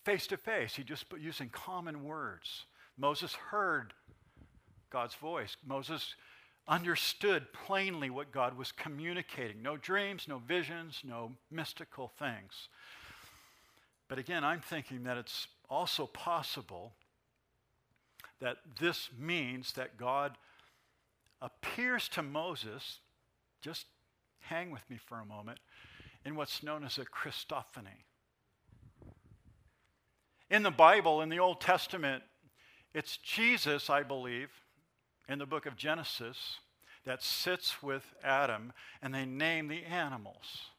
face 0.04 0.26
to 0.28 0.36
face. 0.36 0.74
He 0.74 0.82
just 0.82 1.06
using 1.20 1.48
common 1.50 2.04
words. 2.04 2.64
Moses 2.98 3.34
heard 3.34 3.94
God's 4.90 5.14
voice. 5.14 5.56
Moses 5.66 6.14
understood 6.66 7.52
plainly 7.52 8.10
what 8.10 8.32
God 8.32 8.56
was 8.56 8.72
communicating. 8.72 9.62
No 9.62 9.76
dreams, 9.76 10.26
no 10.26 10.38
visions, 10.38 11.02
no 11.04 11.32
mystical 11.50 12.08
things. 12.18 12.68
But 14.08 14.18
again, 14.18 14.44
I'm 14.44 14.60
thinking 14.60 15.04
that 15.04 15.18
it's 15.18 15.46
also 15.68 16.06
possible 16.06 16.92
that 18.40 18.58
this 18.80 19.10
means 19.18 19.72
that 19.72 19.96
God 19.96 20.36
appears 21.40 22.08
to 22.08 22.22
Moses, 22.22 22.98
just 23.60 23.86
hang 24.40 24.70
with 24.70 24.88
me 24.88 24.98
for 24.98 25.18
a 25.20 25.24
moment, 25.24 25.58
in 26.24 26.36
what's 26.36 26.62
known 26.62 26.84
as 26.84 26.98
a 26.98 27.04
Christophany. 27.04 28.04
In 30.50 30.62
the 30.62 30.70
Bible, 30.70 31.20
in 31.20 31.28
the 31.28 31.38
Old 31.38 31.60
Testament, 31.60 32.22
it's 32.92 33.16
Jesus, 33.18 33.90
I 33.90 34.02
believe, 34.02 34.50
in 35.28 35.38
the 35.38 35.46
book 35.46 35.66
of 35.66 35.76
Genesis 35.76 36.58
that 37.04 37.22
sits 37.22 37.82
with 37.82 38.04
Adam 38.22 38.72
and 39.02 39.14
they 39.14 39.24
name 39.24 39.68
the 39.68 39.84
animals. 39.84 40.70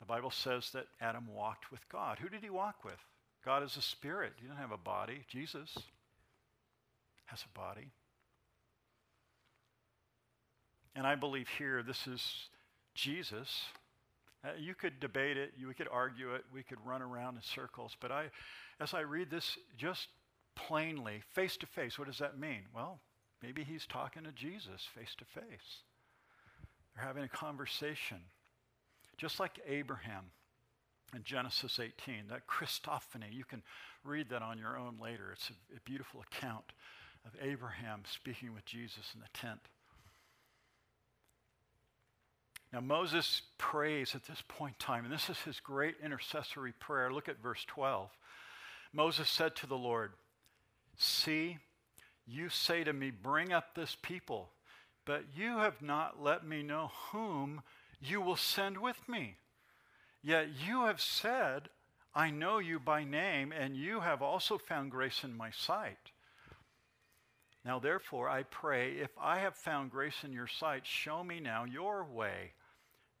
The 0.00 0.06
Bible 0.06 0.30
says 0.30 0.70
that 0.72 0.86
Adam 1.00 1.26
walked 1.32 1.70
with 1.70 1.88
God. 1.88 2.18
Who 2.20 2.28
did 2.28 2.42
he 2.42 2.50
walk 2.50 2.84
with? 2.84 2.98
God 3.44 3.62
is 3.62 3.76
a 3.76 3.82
spirit. 3.82 4.32
He 4.36 4.46
didn't 4.46 4.58
have 4.58 4.72
a 4.72 4.76
body. 4.76 5.24
Jesus 5.28 5.76
has 7.26 7.42
a 7.42 7.58
body. 7.58 7.90
And 10.96 11.06
I 11.06 11.14
believe 11.14 11.48
here 11.58 11.82
this 11.82 12.06
is 12.06 12.48
Jesus. 12.94 13.64
Uh, 14.44 14.50
you 14.58 14.74
could 14.74 15.00
debate 15.00 15.36
it, 15.36 15.52
you 15.56 15.72
could 15.74 15.88
argue 15.90 16.34
it, 16.34 16.44
we 16.52 16.62
could 16.62 16.78
run 16.84 17.02
around 17.02 17.36
in 17.36 17.42
circles, 17.42 17.96
but 17.98 18.12
I, 18.12 18.26
as 18.78 18.92
I 18.92 19.00
read 19.00 19.30
this 19.30 19.56
just 19.78 20.08
plainly, 20.54 21.22
face 21.32 21.56
to 21.58 21.66
face, 21.66 21.98
what 21.98 22.08
does 22.08 22.18
that 22.18 22.38
mean? 22.38 22.60
Well, 22.74 23.00
maybe 23.44 23.62
he's 23.64 23.86
talking 23.86 24.24
to 24.24 24.32
Jesus 24.32 24.88
face 24.94 25.14
to 25.18 25.24
face. 25.24 25.82
They're 26.94 27.04
having 27.04 27.24
a 27.24 27.28
conversation. 27.28 28.18
Just 29.16 29.38
like 29.38 29.60
Abraham. 29.68 30.24
in 31.14 31.22
Genesis 31.22 31.78
18. 31.78 32.28
That 32.30 32.46
Christophany, 32.46 33.32
you 33.32 33.44
can 33.44 33.62
read 34.04 34.30
that 34.30 34.42
on 34.42 34.58
your 34.58 34.76
own 34.76 34.96
later. 35.00 35.30
It's 35.32 35.50
a, 35.50 35.76
a 35.76 35.80
beautiful 35.84 36.22
account 36.22 36.72
of 37.26 37.32
Abraham 37.40 38.02
speaking 38.10 38.52
with 38.54 38.64
Jesus 38.64 39.12
in 39.14 39.20
the 39.20 39.38
tent. 39.38 39.60
Now, 42.72 42.80
Moses 42.80 43.42
prays 43.56 44.14
at 44.16 44.24
this 44.24 44.42
point 44.48 44.74
in 44.80 44.84
time, 44.84 45.04
and 45.04 45.12
this 45.12 45.30
is 45.30 45.38
his 45.38 45.60
great 45.60 45.94
intercessory 46.02 46.72
prayer. 46.72 47.12
Look 47.12 47.28
at 47.28 47.40
verse 47.40 47.64
12. 47.66 48.10
Moses 48.92 49.28
said 49.28 49.54
to 49.56 49.66
the 49.66 49.76
Lord, 49.76 50.12
See, 50.96 51.58
you 52.26 52.48
say 52.48 52.84
to 52.84 52.92
me, 52.92 53.10
Bring 53.10 53.52
up 53.52 53.74
this 53.74 53.96
people, 54.00 54.50
but 55.04 55.24
you 55.36 55.58
have 55.58 55.82
not 55.82 56.22
let 56.22 56.46
me 56.46 56.62
know 56.62 56.90
whom 57.12 57.62
you 58.00 58.20
will 58.20 58.36
send 58.36 58.78
with 58.78 59.08
me. 59.08 59.36
Yet 60.22 60.48
you 60.66 60.86
have 60.86 61.00
said, 61.00 61.68
I 62.14 62.30
know 62.30 62.58
you 62.58 62.78
by 62.78 63.04
name, 63.04 63.52
and 63.52 63.76
you 63.76 64.00
have 64.00 64.22
also 64.22 64.56
found 64.56 64.90
grace 64.90 65.24
in 65.24 65.36
my 65.36 65.50
sight. 65.50 66.12
Now, 67.64 67.78
therefore, 67.78 68.28
I 68.28 68.42
pray, 68.44 68.92
if 68.92 69.10
I 69.20 69.38
have 69.38 69.56
found 69.56 69.90
grace 69.90 70.22
in 70.22 70.32
your 70.32 70.46
sight, 70.46 70.86
show 70.86 71.24
me 71.24 71.40
now 71.40 71.64
your 71.64 72.04
way 72.04 72.52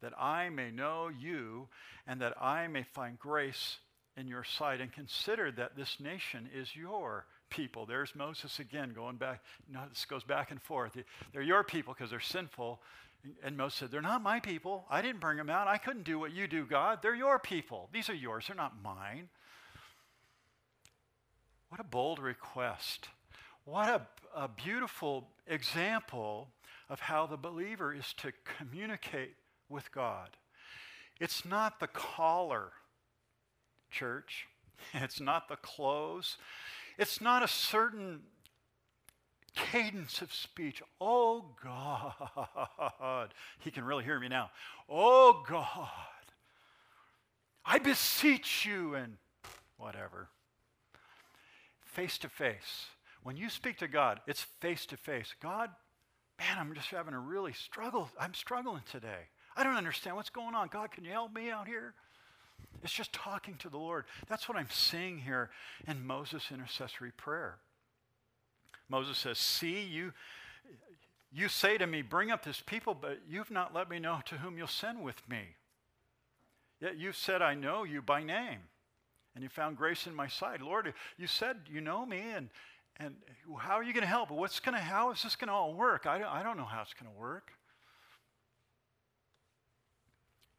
that 0.02 0.12
I 0.20 0.50
may 0.50 0.70
know 0.70 1.08
you 1.08 1.68
and 2.06 2.20
that 2.20 2.34
I 2.40 2.66
may 2.68 2.82
find 2.82 3.18
grace 3.18 3.78
in 4.18 4.28
your 4.28 4.44
sight. 4.44 4.82
And 4.82 4.92
consider 4.92 5.50
that 5.52 5.76
this 5.76 5.98
nation 5.98 6.48
is 6.54 6.76
your 6.76 7.24
people. 7.54 7.86
There's 7.86 8.14
Moses 8.14 8.58
again 8.58 8.92
going 8.94 9.16
back. 9.16 9.42
This 9.88 10.04
goes 10.04 10.24
back 10.24 10.50
and 10.50 10.60
forth. 10.60 10.96
They're 11.32 11.42
your 11.42 11.62
people 11.62 11.94
because 11.94 12.10
they're 12.10 12.20
sinful. 12.20 12.80
And 13.42 13.56
Moses 13.56 13.78
said, 13.78 13.90
They're 13.90 14.02
not 14.02 14.22
my 14.22 14.40
people. 14.40 14.84
I 14.90 15.00
didn't 15.02 15.20
bring 15.20 15.38
them 15.38 15.48
out. 15.48 15.68
I 15.68 15.78
couldn't 15.78 16.04
do 16.04 16.18
what 16.18 16.32
you 16.32 16.46
do, 16.46 16.66
God. 16.66 16.98
They're 17.00 17.14
your 17.14 17.38
people. 17.38 17.88
These 17.92 18.10
are 18.10 18.14
yours. 18.14 18.46
They're 18.48 18.56
not 18.56 18.82
mine. 18.82 19.28
What 21.68 21.80
a 21.80 21.84
bold 21.84 22.18
request. 22.18 23.08
What 23.64 23.88
a, 23.88 24.02
a 24.36 24.48
beautiful 24.48 25.28
example 25.46 26.48
of 26.88 27.00
how 27.00 27.26
the 27.26 27.36
believer 27.36 27.94
is 27.94 28.12
to 28.18 28.32
communicate 28.58 29.34
with 29.68 29.90
God. 29.92 30.30
It's 31.20 31.44
not 31.44 31.80
the 31.80 31.86
collar, 31.86 32.72
church. 33.90 34.46
It's 34.92 35.20
not 35.20 35.48
the 35.48 35.56
clothes. 35.56 36.36
It's 36.98 37.20
not 37.20 37.42
a 37.42 37.48
certain 37.48 38.20
cadence 39.54 40.20
of 40.22 40.32
speech. 40.32 40.82
Oh 41.00 41.44
God. 41.62 43.34
He 43.60 43.70
can 43.70 43.84
really 43.84 44.04
hear 44.04 44.18
me 44.18 44.28
now. 44.28 44.50
Oh 44.88 45.44
God. 45.48 45.88
I 47.64 47.78
beseech 47.78 48.66
you, 48.66 48.94
and 48.94 49.16
whatever. 49.78 50.28
Face 51.84 52.18
to 52.18 52.28
face. 52.28 52.86
When 53.22 53.36
you 53.36 53.48
speak 53.48 53.78
to 53.78 53.88
God, 53.88 54.20
it's 54.26 54.42
face 54.42 54.84
to 54.86 54.96
face. 54.98 55.34
God, 55.40 55.70
man, 56.38 56.58
I'm 56.58 56.74
just 56.74 56.88
having 56.88 57.14
a 57.14 57.18
really 57.18 57.54
struggle. 57.54 58.10
I'm 58.20 58.34
struggling 58.34 58.82
today. 58.90 59.28
I 59.56 59.64
don't 59.64 59.76
understand 59.76 60.16
what's 60.16 60.30
going 60.30 60.54
on. 60.54 60.68
God, 60.68 60.90
can 60.90 61.04
you 61.04 61.12
help 61.12 61.32
me 61.32 61.50
out 61.50 61.66
here? 61.66 61.94
It's 62.82 62.92
just 62.92 63.12
talking 63.12 63.54
to 63.56 63.68
the 63.68 63.78
Lord. 63.78 64.04
That's 64.28 64.48
what 64.48 64.58
I'm 64.58 64.68
seeing 64.70 65.18
here 65.18 65.50
in 65.86 66.06
Moses' 66.06 66.50
intercessory 66.52 67.12
prayer. 67.12 67.56
Moses 68.88 69.16
says, 69.18 69.38
See, 69.38 69.82
you, 69.82 70.12
you 71.32 71.48
say 71.48 71.78
to 71.78 71.86
me, 71.86 72.02
Bring 72.02 72.30
up 72.30 72.44
this 72.44 72.62
people, 72.64 72.94
but 72.94 73.20
you've 73.28 73.50
not 73.50 73.74
let 73.74 73.88
me 73.88 73.98
know 73.98 74.20
to 74.26 74.36
whom 74.36 74.58
you'll 74.58 74.66
send 74.66 75.02
with 75.02 75.26
me. 75.28 75.56
Yet 76.80 76.98
you've 76.98 77.16
said, 77.16 77.40
I 77.40 77.54
know 77.54 77.84
you 77.84 78.02
by 78.02 78.22
name, 78.22 78.60
and 79.34 79.42
you 79.42 79.48
found 79.48 79.78
grace 79.78 80.06
in 80.06 80.14
my 80.14 80.28
sight. 80.28 80.60
Lord, 80.60 80.92
you 81.16 81.26
said 81.26 81.56
you 81.70 81.80
know 81.80 82.04
me, 82.04 82.20
and, 82.34 82.50
and 82.98 83.14
how 83.58 83.74
are 83.78 83.82
you 83.82 83.92
going 83.92 84.02
to 84.02 84.08
help? 84.08 84.30
What's 84.30 84.60
going 84.60 84.74
to, 84.74 84.80
how 84.80 85.10
is 85.12 85.22
this 85.22 85.36
going 85.36 85.48
to 85.48 85.54
all 85.54 85.72
work? 85.72 86.06
I 86.06 86.18
don't, 86.18 86.28
I 86.28 86.42
don't 86.42 86.58
know 86.58 86.64
how 86.64 86.82
it's 86.82 86.92
going 86.92 87.10
to 87.10 87.18
work. 87.18 87.52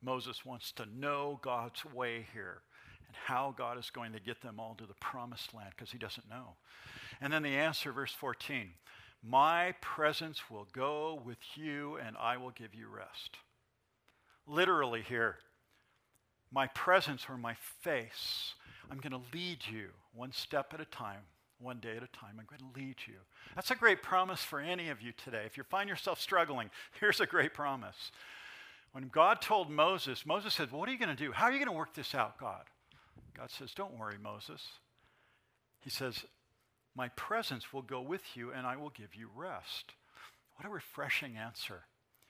Moses 0.05 0.45
wants 0.45 0.71
to 0.73 0.85
know 0.97 1.39
God's 1.41 1.83
way 1.83 2.27
here 2.31 2.61
and 3.07 3.15
how 3.15 3.53
God 3.57 3.79
is 3.79 3.89
going 3.89 4.13
to 4.13 4.19
get 4.19 4.41
them 4.41 4.59
all 4.59 4.75
to 4.75 4.85
the 4.85 4.93
promised 4.95 5.53
land 5.53 5.71
because 5.75 5.91
he 5.91 5.97
doesn't 5.97 6.29
know. 6.29 6.55
And 7.19 7.33
then 7.33 7.43
the 7.43 7.49
answer, 7.49 7.91
verse 7.91 8.13
14 8.13 8.69
My 9.23 9.73
presence 9.81 10.49
will 10.49 10.67
go 10.71 11.21
with 11.25 11.39
you 11.55 11.97
and 12.05 12.15
I 12.19 12.37
will 12.37 12.51
give 12.51 12.75
you 12.75 12.87
rest. 12.87 13.37
Literally, 14.47 15.01
here, 15.01 15.37
my 16.51 16.67
presence 16.67 17.25
or 17.27 17.37
my 17.37 17.55
face, 17.81 18.53
I'm 18.91 18.99
going 18.99 19.11
to 19.11 19.21
lead 19.33 19.59
you 19.71 19.89
one 20.13 20.31
step 20.31 20.71
at 20.73 20.79
a 20.79 20.85
time, 20.85 21.21
one 21.59 21.79
day 21.79 21.97
at 21.97 22.03
a 22.03 22.17
time. 22.17 22.39
I'm 22.39 22.45
going 22.47 22.71
to 22.71 22.79
lead 22.79 22.97
you. 23.07 23.15
That's 23.55 23.71
a 23.71 23.75
great 23.75 24.03
promise 24.03 24.41
for 24.41 24.59
any 24.59 24.89
of 24.89 25.01
you 25.01 25.11
today. 25.11 25.43
If 25.47 25.57
you 25.57 25.63
find 25.63 25.89
yourself 25.89 26.21
struggling, 26.21 26.69
here's 26.99 27.19
a 27.19 27.25
great 27.25 27.55
promise. 27.55 28.11
When 28.95 29.09
God 29.09 29.41
told 29.41 29.69
Moses, 29.69 30.25
Moses 30.25 30.53
said, 30.53 30.71
What 30.71 30.87
are 30.87 30.93
you 30.93 30.97
going 30.97 31.13
to 31.13 31.21
do? 31.21 31.33
How 31.33 31.47
are 31.47 31.51
you 31.51 31.57
going 31.57 31.67
to 31.67 31.77
work 31.77 31.93
this 31.93 32.15
out, 32.15 32.39
God? 32.39 32.63
God 33.37 33.51
says, 33.51 33.73
Don't 33.73 33.99
worry, 33.99 34.15
Moses. 34.17 34.65
He 35.81 35.89
says, 35.89 36.23
My 36.95 37.09
presence 37.09 37.73
will 37.73 37.81
go 37.81 37.99
with 37.99 38.21
you 38.35 38.53
and 38.53 38.65
I 38.65 38.77
will 38.77 38.91
give 38.91 39.13
you 39.13 39.27
rest. 39.35 39.91
What 40.55 40.65
a 40.65 40.69
refreshing 40.69 41.35
answer. 41.35 41.81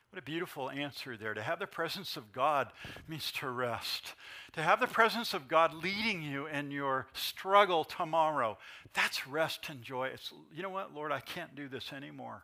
What 0.09 0.17
a 0.17 0.23
beautiful 0.23 0.71
answer 0.71 1.15
there. 1.15 1.35
To 1.35 1.43
have 1.43 1.59
the 1.59 1.67
presence 1.67 2.17
of 2.17 2.31
God 2.31 2.69
means 3.07 3.31
to 3.33 3.49
rest. 3.51 4.15
To 4.53 4.63
have 4.63 4.79
the 4.79 4.87
presence 4.87 5.35
of 5.35 5.47
God 5.47 5.71
leading 5.71 6.23
you 6.23 6.47
in 6.47 6.71
your 6.71 7.05
struggle 7.13 7.83
tomorrow, 7.83 8.57
that's 8.95 9.27
rest 9.27 9.69
and 9.69 9.83
joy. 9.83 10.07
It's, 10.07 10.33
you 10.51 10.63
know 10.63 10.71
what, 10.71 10.95
Lord, 10.95 11.11
I 11.11 11.19
can't 11.19 11.53
do 11.53 11.67
this 11.67 11.93
anymore. 11.93 12.43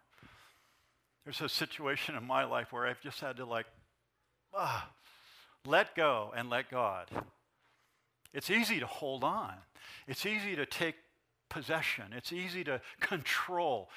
There's 1.24 1.42
a 1.42 1.50
situation 1.50 2.16
in 2.16 2.24
my 2.24 2.44
life 2.44 2.72
where 2.72 2.86
I've 2.86 3.02
just 3.02 3.20
had 3.20 3.38
to 3.38 3.46
like 3.46 3.66
ah, 4.54 4.90
let 5.66 5.96
go 5.96 6.32
and 6.36 6.50
let 6.50 6.70
God. 6.70 7.08
It's 8.34 8.50
easy 8.50 8.80
to 8.80 8.86
hold 8.86 9.24
on. 9.24 9.54
It's 10.08 10.26
easy 10.26 10.56
to 10.56 10.66
take 10.66 10.96
possession. 11.50 12.06
It's 12.16 12.32
easy 12.32 12.64
to 12.64 12.82
control. 13.00 13.90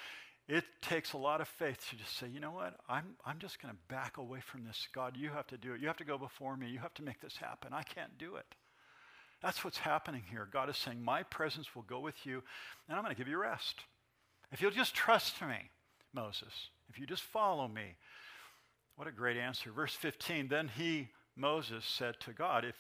It 0.46 0.64
takes 0.82 1.14
a 1.14 1.16
lot 1.16 1.40
of 1.40 1.48
faith 1.48 1.86
to 1.90 1.96
just 1.96 2.18
say, 2.18 2.28
you 2.28 2.40
know 2.40 2.50
what? 2.50 2.74
I'm, 2.88 3.14
I'm 3.24 3.38
just 3.38 3.62
going 3.62 3.72
to 3.72 3.80
back 3.88 4.18
away 4.18 4.40
from 4.40 4.64
this. 4.64 4.88
God, 4.92 5.16
you 5.16 5.30
have 5.30 5.46
to 5.48 5.56
do 5.56 5.72
it. 5.72 5.80
You 5.80 5.86
have 5.86 5.96
to 5.98 6.04
go 6.04 6.18
before 6.18 6.56
me. 6.56 6.68
You 6.68 6.80
have 6.80 6.92
to 6.94 7.02
make 7.02 7.20
this 7.20 7.36
happen. 7.36 7.72
I 7.72 7.82
can't 7.82 8.18
do 8.18 8.36
it. 8.36 8.46
That's 9.40 9.64
what's 9.64 9.78
happening 9.78 10.22
here. 10.30 10.48
God 10.50 10.68
is 10.68 10.76
saying, 10.76 11.02
My 11.02 11.22
presence 11.22 11.74
will 11.74 11.82
go 11.82 12.00
with 12.00 12.14
you, 12.24 12.42
and 12.88 12.96
I'm 12.96 13.04
going 13.04 13.14
to 13.14 13.18
give 13.18 13.28
you 13.28 13.38
rest. 13.38 13.76
If 14.52 14.60
you'll 14.60 14.70
just 14.70 14.94
trust 14.94 15.40
me, 15.42 15.70
Moses, 16.14 16.68
if 16.88 16.98
you 16.98 17.06
just 17.06 17.22
follow 17.22 17.68
me, 17.68 17.96
what 18.96 19.08
a 19.08 19.12
great 19.12 19.36
answer. 19.36 19.70
Verse 19.70 19.94
15 19.94 20.48
Then 20.48 20.70
he, 20.76 21.08
Moses, 21.36 21.84
said 21.84 22.20
to 22.20 22.32
God, 22.32 22.64
If 22.64 22.76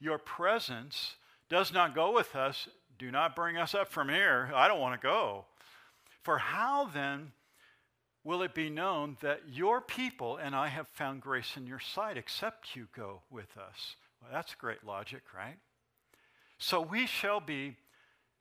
your 0.00 0.18
presence 0.18 1.16
does 1.48 1.72
not 1.72 1.94
go 1.94 2.12
with 2.12 2.34
us, 2.34 2.68
do 2.98 3.10
not 3.10 3.36
bring 3.36 3.56
us 3.56 3.74
up 3.74 3.88
from 3.88 4.08
here. 4.08 4.50
I 4.54 4.68
don't 4.68 4.80
want 4.80 5.00
to 5.00 5.06
go. 5.06 5.44
For 6.22 6.38
how 6.38 6.86
then 6.86 7.32
will 8.24 8.42
it 8.42 8.54
be 8.54 8.70
known 8.70 9.16
that 9.20 9.42
your 9.48 9.80
people 9.80 10.36
and 10.36 10.54
I 10.54 10.68
have 10.68 10.88
found 10.88 11.20
grace 11.20 11.56
in 11.56 11.66
your 11.66 11.78
sight, 11.78 12.16
except 12.16 12.74
you 12.74 12.88
go 12.96 13.22
with 13.30 13.56
us? 13.56 13.96
Well, 14.20 14.30
that's 14.32 14.54
great 14.54 14.84
logic, 14.84 15.22
right? 15.36 15.56
So 16.58 16.80
we 16.80 17.06
shall 17.06 17.40
be 17.40 17.76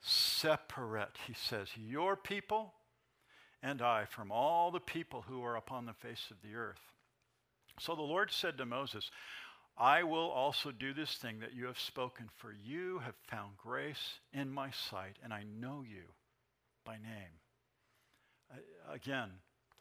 separate, 0.02 1.18
he 1.28 1.34
says, 1.34 1.68
your 1.76 2.16
people 2.16 2.74
and 3.62 3.82
I 3.82 4.06
from 4.06 4.32
all 4.32 4.72
the 4.72 4.80
people 4.80 5.26
who 5.28 5.44
are 5.44 5.56
upon 5.56 5.86
the 5.86 5.94
face 5.94 6.28
of 6.32 6.38
the 6.42 6.56
earth. 6.56 6.80
So 7.80 7.96
the 7.96 8.02
Lord 8.02 8.32
said 8.32 8.58
to 8.58 8.66
Moses, 8.66 9.12
I 9.78 10.04
will 10.04 10.30
also 10.30 10.72
do 10.72 10.94
this 10.94 11.16
thing 11.16 11.40
that 11.40 11.54
you 11.54 11.66
have 11.66 11.80
spoken, 11.80 12.30
for 12.38 12.54
you 12.54 13.00
have 13.00 13.16
found 13.28 13.58
grace 13.58 14.20
in 14.32 14.50
my 14.50 14.72
sight, 14.72 15.18
and 15.22 15.34
I 15.34 15.44
know 15.44 15.84
you 15.88 16.04
by 16.86 16.94
name. 16.94 17.42
Again, 18.90 19.30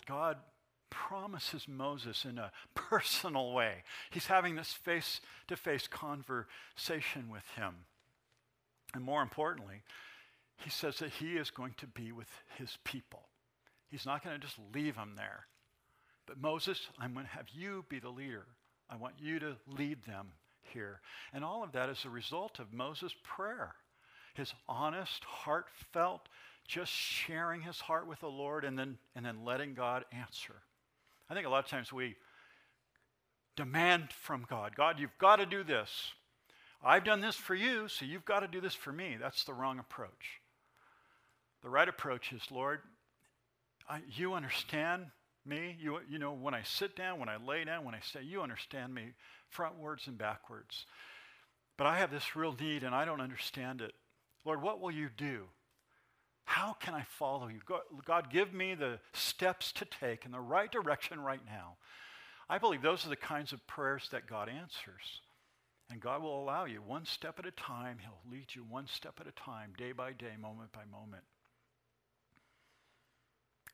God 0.06 0.38
promises 0.90 1.66
Moses 1.68 2.24
in 2.24 2.38
a 2.38 2.50
personal 2.74 3.52
way. 3.52 3.84
He's 4.10 4.26
having 4.26 4.56
this 4.56 4.72
face 4.72 5.20
to 5.48 5.56
face 5.56 5.86
conversation 5.86 7.28
with 7.30 7.46
him. 7.56 7.74
And 8.94 9.04
more 9.04 9.22
importantly, 9.22 9.82
he 10.56 10.70
says 10.70 10.98
that 10.98 11.10
he 11.10 11.36
is 11.36 11.50
going 11.50 11.74
to 11.78 11.86
be 11.86 12.12
with 12.12 12.28
his 12.56 12.78
people. 12.84 13.28
He's 13.90 14.06
not 14.06 14.24
going 14.24 14.38
to 14.40 14.44
just 14.44 14.58
leave 14.72 14.96
them 14.96 15.14
there. 15.16 15.46
But 16.26 16.40
Moses, 16.40 16.88
I'm 16.98 17.12
going 17.12 17.26
to 17.26 17.32
have 17.32 17.48
you 17.52 17.84
be 17.88 17.98
the 17.98 18.08
leader. 18.08 18.46
I 18.88 18.96
want 18.96 19.14
you 19.18 19.38
to 19.40 19.56
lead 19.66 20.04
them 20.04 20.28
here. 20.62 21.00
And 21.32 21.44
all 21.44 21.62
of 21.62 21.72
that 21.72 21.88
is 21.88 22.04
a 22.04 22.10
result 22.10 22.58
of 22.58 22.72
Moses' 22.72 23.14
prayer. 23.22 23.74
His 24.34 24.52
honest, 24.68 25.22
heartfelt, 25.24 26.28
just 26.66 26.90
sharing 26.90 27.60
his 27.60 27.80
heart 27.80 28.06
with 28.06 28.20
the 28.20 28.28
Lord 28.28 28.64
and 28.64 28.78
then, 28.78 28.98
and 29.14 29.24
then 29.24 29.44
letting 29.44 29.74
God 29.74 30.04
answer. 30.12 30.54
I 31.28 31.34
think 31.34 31.46
a 31.46 31.50
lot 31.50 31.64
of 31.64 31.70
times 31.70 31.92
we 31.92 32.16
demand 33.56 34.12
from 34.12 34.44
God 34.48 34.74
God, 34.74 34.98
you've 34.98 35.16
got 35.18 35.36
to 35.36 35.46
do 35.46 35.62
this. 35.62 36.12
I've 36.82 37.04
done 37.04 37.20
this 37.20 37.36
for 37.36 37.54
you, 37.54 37.88
so 37.88 38.04
you've 38.04 38.24
got 38.24 38.40
to 38.40 38.48
do 38.48 38.60
this 38.60 38.74
for 38.74 38.92
me. 38.92 39.16
That's 39.18 39.44
the 39.44 39.54
wrong 39.54 39.78
approach. 39.78 40.40
The 41.62 41.70
right 41.70 41.88
approach 41.88 42.32
is, 42.32 42.42
Lord, 42.50 42.80
I, 43.88 44.00
you 44.14 44.34
understand 44.34 45.06
me. 45.46 45.76
You, 45.80 45.98
you 46.08 46.18
know, 46.18 46.32
when 46.32 46.54
I 46.54 46.62
sit 46.62 46.96
down, 46.96 47.18
when 47.18 47.28
I 47.28 47.36
lay 47.36 47.64
down, 47.64 47.84
when 47.84 47.94
I 47.94 48.00
say, 48.00 48.22
you 48.22 48.42
understand 48.42 48.94
me 48.94 49.12
frontwards 49.56 50.06
and 50.06 50.18
backwards. 50.18 50.86
But 51.76 51.86
I 51.86 51.98
have 51.98 52.10
this 52.10 52.36
real 52.36 52.54
need 52.58 52.82
and 52.82 52.94
I 52.94 53.04
don't 53.04 53.20
understand 53.20 53.80
it. 53.80 53.92
Lord, 54.44 54.62
what 54.62 54.80
will 54.80 54.90
you 54.90 55.08
do? 55.16 55.44
How 56.44 56.76
can 56.78 56.94
I 56.94 57.02
follow 57.02 57.48
you? 57.48 57.60
God, 57.66 57.80
God, 58.04 58.30
give 58.30 58.52
me 58.52 58.74
the 58.74 58.98
steps 59.12 59.72
to 59.72 59.86
take 59.86 60.26
in 60.26 60.32
the 60.32 60.40
right 60.40 60.70
direction 60.70 61.20
right 61.20 61.40
now. 61.46 61.76
I 62.48 62.58
believe 62.58 62.82
those 62.82 63.06
are 63.06 63.08
the 63.08 63.16
kinds 63.16 63.52
of 63.52 63.66
prayers 63.66 64.08
that 64.12 64.26
God 64.26 64.48
answers. 64.48 65.22
And 65.90 66.00
God 66.00 66.22
will 66.22 66.42
allow 66.42 66.64
you 66.64 66.80
one 66.82 67.06
step 67.06 67.38
at 67.38 67.46
a 67.46 67.50
time. 67.50 67.98
He'll 68.00 68.32
lead 68.32 68.46
you 68.54 68.64
one 68.68 68.86
step 68.86 69.14
at 69.20 69.26
a 69.26 69.32
time, 69.32 69.72
day 69.76 69.92
by 69.92 70.12
day, 70.12 70.32
moment 70.40 70.72
by 70.72 70.84
moment. 70.90 71.24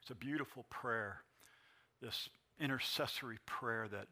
It's 0.01 0.11
a 0.11 0.15
beautiful 0.15 0.65
prayer, 0.71 1.23
this 2.01 2.29
intercessory 2.59 3.39
prayer 3.47 3.89
that, 3.91 4.07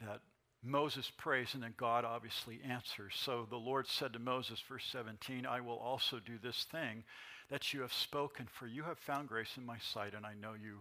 that 0.00 0.20
Moses 0.62 1.10
prays 1.16 1.54
and 1.54 1.62
then 1.62 1.74
God 1.76 2.04
obviously 2.04 2.60
answers. 2.66 3.14
So 3.16 3.46
the 3.48 3.56
Lord 3.56 3.86
said 3.86 4.12
to 4.14 4.18
Moses, 4.18 4.62
verse 4.66 4.86
17, 4.90 5.46
I 5.46 5.60
will 5.60 5.78
also 5.78 6.18
do 6.18 6.38
this 6.42 6.66
thing 6.70 7.04
that 7.50 7.74
you 7.74 7.82
have 7.82 7.92
spoken, 7.92 8.48
for 8.50 8.66
you 8.66 8.82
have 8.84 8.98
found 8.98 9.28
grace 9.28 9.56
in 9.56 9.66
my 9.66 9.78
sight, 9.78 10.14
and 10.14 10.24
I 10.24 10.32
know 10.34 10.54
you 10.54 10.80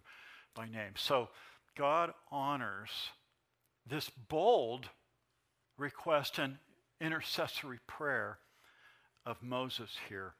by 0.55 0.65
name. 0.65 0.93
So 0.95 1.29
God 1.75 2.13
honors 2.31 2.89
this 3.85 4.09
bold 4.09 4.89
request 5.77 6.39
and 6.39 6.57
intercessory 7.01 7.79
prayer 7.85 8.39
of 9.25 9.41
Moses 9.41 9.89
here 10.07 10.33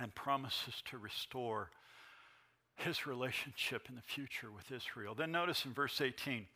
and 0.00 0.14
promises 0.14 0.82
to 0.86 0.98
restore 0.98 1.70
his 2.82 3.06
relationship 3.06 3.88
in 3.88 3.94
the 3.94 4.02
future 4.02 4.50
with 4.50 4.70
Israel. 4.70 5.14
Then 5.14 5.32
notice 5.32 5.64
in 5.64 5.72
verse 5.72 6.00
18 6.00 6.46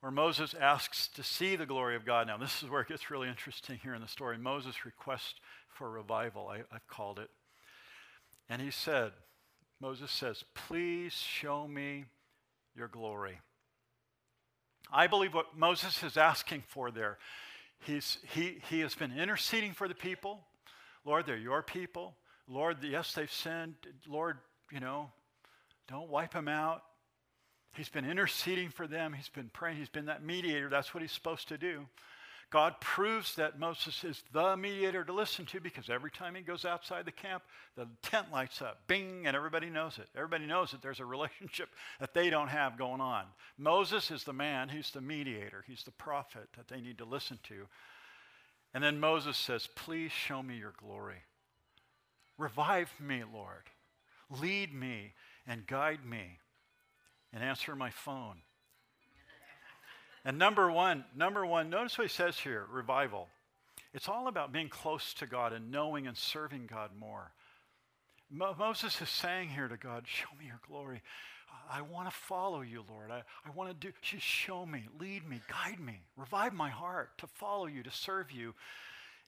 where 0.00 0.12
Moses 0.12 0.54
asks 0.54 1.08
to 1.08 1.22
see 1.22 1.56
the 1.56 1.66
glory 1.66 1.96
of 1.96 2.06
God. 2.06 2.26
Now, 2.28 2.36
this 2.36 2.62
is 2.62 2.70
where 2.70 2.82
it 2.82 2.88
gets 2.88 3.10
really 3.10 3.28
interesting 3.28 3.80
here 3.82 3.94
in 3.94 4.00
the 4.00 4.08
story. 4.08 4.38
Moses' 4.38 4.84
request 4.84 5.40
for 5.74 5.90
revival, 5.90 6.48
I, 6.48 6.58
have 6.72 6.86
called 6.88 7.18
it. 7.18 7.30
And 8.48 8.62
he 8.62 8.70
said, 8.70 9.12
Moses 9.80 10.10
says, 10.10 10.44
Please 10.54 11.12
show 11.12 11.66
me 11.66 12.04
your 12.76 12.88
glory. 12.88 13.40
I 14.92 15.06
believe 15.06 15.34
what 15.34 15.56
Moses 15.56 16.02
is 16.02 16.16
asking 16.16 16.62
for 16.68 16.90
there, 16.90 17.18
he's, 17.80 18.18
he, 18.32 18.58
he 18.70 18.80
has 18.80 18.94
been 18.94 19.12
interceding 19.18 19.72
for 19.72 19.88
the 19.88 19.94
people. 19.94 20.40
Lord, 21.04 21.26
they're 21.26 21.36
your 21.36 21.62
people. 21.62 22.16
Lord, 22.46 22.78
yes, 22.82 23.12
they've 23.12 23.30
sinned. 23.30 23.74
Lord, 24.06 24.38
you 24.72 24.80
know, 24.80 25.10
don't 25.88 26.08
wipe 26.08 26.32
them 26.32 26.48
out. 26.48 26.82
He's 27.76 27.88
been 27.88 28.08
interceding 28.08 28.70
for 28.70 28.86
them. 28.86 29.12
He's 29.12 29.28
been 29.28 29.50
praying. 29.52 29.76
He's 29.76 29.88
been 29.88 30.06
that 30.06 30.24
mediator. 30.24 30.68
That's 30.68 30.94
what 30.94 31.02
he's 31.02 31.12
supposed 31.12 31.48
to 31.48 31.58
do. 31.58 31.86
God 32.50 32.80
proves 32.80 33.34
that 33.34 33.58
Moses 33.58 34.04
is 34.04 34.24
the 34.32 34.56
mediator 34.56 35.04
to 35.04 35.12
listen 35.12 35.44
to 35.46 35.60
because 35.60 35.90
every 35.90 36.10
time 36.10 36.34
he 36.34 36.40
goes 36.40 36.64
outside 36.64 37.04
the 37.04 37.12
camp, 37.12 37.42
the 37.76 37.86
tent 38.02 38.32
lights 38.32 38.62
up, 38.62 38.80
bing, 38.86 39.26
and 39.26 39.36
everybody 39.36 39.68
knows 39.68 39.98
it. 39.98 40.08
Everybody 40.16 40.46
knows 40.46 40.70
that 40.70 40.80
there's 40.80 41.00
a 41.00 41.04
relationship 41.04 41.68
that 42.00 42.14
they 42.14 42.30
don't 42.30 42.48
have 42.48 42.78
going 42.78 43.02
on. 43.02 43.24
Moses 43.58 44.10
is 44.10 44.24
the 44.24 44.32
man, 44.32 44.70
he's 44.70 44.90
the 44.90 45.02
mediator, 45.02 45.62
he's 45.66 45.82
the 45.82 45.90
prophet 45.90 46.48
that 46.56 46.68
they 46.68 46.80
need 46.80 46.96
to 46.98 47.04
listen 47.04 47.38
to. 47.48 47.66
And 48.72 48.82
then 48.82 48.98
Moses 48.98 49.36
says, 49.36 49.68
Please 49.76 50.12
show 50.12 50.42
me 50.42 50.56
your 50.56 50.74
glory. 50.78 51.22
Revive 52.38 52.92
me, 52.98 53.24
Lord. 53.30 53.64
Lead 54.30 54.74
me 54.74 55.12
and 55.48 55.66
guide 55.66 56.04
me 56.04 56.38
and 57.32 57.42
answer 57.42 57.74
my 57.74 57.90
phone. 57.90 58.42
And 60.24 60.38
number 60.38 60.70
one, 60.70 61.04
number 61.16 61.46
one, 61.46 61.70
notice 61.70 61.96
what 61.96 62.06
he 62.06 62.12
says 62.12 62.38
here 62.38 62.66
revival. 62.70 63.28
It's 63.94 64.08
all 64.08 64.28
about 64.28 64.52
being 64.52 64.68
close 64.68 65.14
to 65.14 65.26
God 65.26 65.52
and 65.52 65.70
knowing 65.70 66.06
and 66.06 66.16
serving 66.16 66.68
God 66.70 66.90
more. 66.98 67.32
Mo- 68.30 68.54
Moses 68.58 69.00
is 69.00 69.08
saying 69.08 69.48
here 69.48 69.68
to 69.68 69.78
God, 69.78 70.04
Show 70.06 70.28
me 70.38 70.46
your 70.46 70.60
glory. 70.68 71.02
I 71.70 71.80
want 71.80 72.08
to 72.10 72.14
follow 72.14 72.60
you, 72.60 72.84
Lord. 72.88 73.10
I, 73.10 73.22
I 73.46 73.50
want 73.54 73.70
to 73.70 73.86
do, 73.86 73.92
just 74.02 74.24
show 74.24 74.66
me, 74.66 74.84
lead 75.00 75.26
me, 75.28 75.40
guide 75.48 75.80
me, 75.80 76.00
revive 76.16 76.52
my 76.52 76.68
heart 76.68 77.16
to 77.18 77.26
follow 77.26 77.66
you, 77.66 77.82
to 77.82 77.90
serve 77.90 78.30
you 78.30 78.54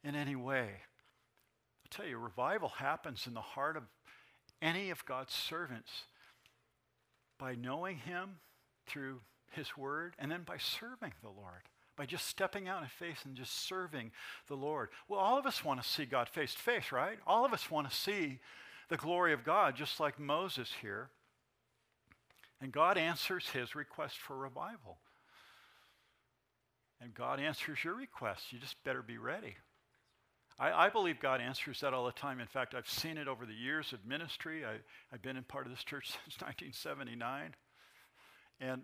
in 0.04 0.14
any 0.14 0.36
way. 0.36 0.68
I 0.68 1.88
tell 1.90 2.06
you, 2.06 2.18
revival 2.18 2.68
happens 2.68 3.26
in 3.26 3.32
the 3.32 3.40
heart 3.40 3.76
of 3.76 3.84
any 4.60 4.90
of 4.90 5.04
God's 5.06 5.32
servants 5.32 6.04
by 7.40 7.54
knowing 7.54 7.96
Him 7.96 8.36
through 8.86 9.20
His 9.50 9.76
Word 9.76 10.14
and 10.18 10.30
then 10.30 10.42
by 10.44 10.58
serving 10.58 11.14
the 11.22 11.30
Lord, 11.30 11.62
by 11.96 12.06
just 12.06 12.26
stepping 12.26 12.68
out 12.68 12.82
in 12.82 12.88
faith 12.88 13.24
and 13.24 13.34
just 13.34 13.66
serving 13.66 14.12
the 14.48 14.54
Lord. 14.54 14.90
Well, 15.08 15.18
all 15.18 15.38
of 15.38 15.46
us 15.46 15.64
want 15.64 15.82
to 15.82 15.88
see 15.88 16.04
God 16.04 16.28
face 16.28 16.52
to 16.54 16.60
face, 16.60 16.92
right? 16.92 17.18
All 17.26 17.44
of 17.44 17.52
us 17.52 17.70
want 17.70 17.90
to 17.90 17.96
see 17.96 18.38
the 18.90 18.96
glory 18.96 19.32
of 19.32 19.44
God, 19.44 19.74
just 19.74 19.98
like 19.98 20.20
Moses 20.20 20.70
here. 20.82 21.08
And 22.60 22.72
God 22.72 22.98
answers 22.98 23.48
his 23.48 23.74
request 23.74 24.18
for 24.18 24.36
revival. 24.36 24.98
And 27.00 27.14
God 27.14 27.40
answers 27.40 27.82
your 27.82 27.94
request. 27.94 28.52
You 28.52 28.58
just 28.58 28.82
better 28.84 29.00
be 29.00 29.16
ready. 29.16 29.56
I, 30.60 30.86
I, 30.86 30.88
believe 30.90 31.18
God 31.20 31.40
answers 31.40 31.80
that 31.80 31.94
all 31.94 32.04
the 32.04 32.12
time. 32.12 32.38
In 32.38 32.46
fact, 32.46 32.74
I've 32.74 32.88
seen 32.88 33.16
it 33.16 33.26
over 33.26 33.46
the 33.46 33.54
years 33.54 33.94
of 33.94 34.04
ministry. 34.04 34.62
I, 34.62 34.74
I've 35.10 35.22
been 35.22 35.38
in 35.38 35.42
part 35.44 35.64
of 35.64 35.72
this 35.72 35.82
church 35.82 36.08
since 36.24 36.38
1979. 36.40 37.54
And 38.60 38.82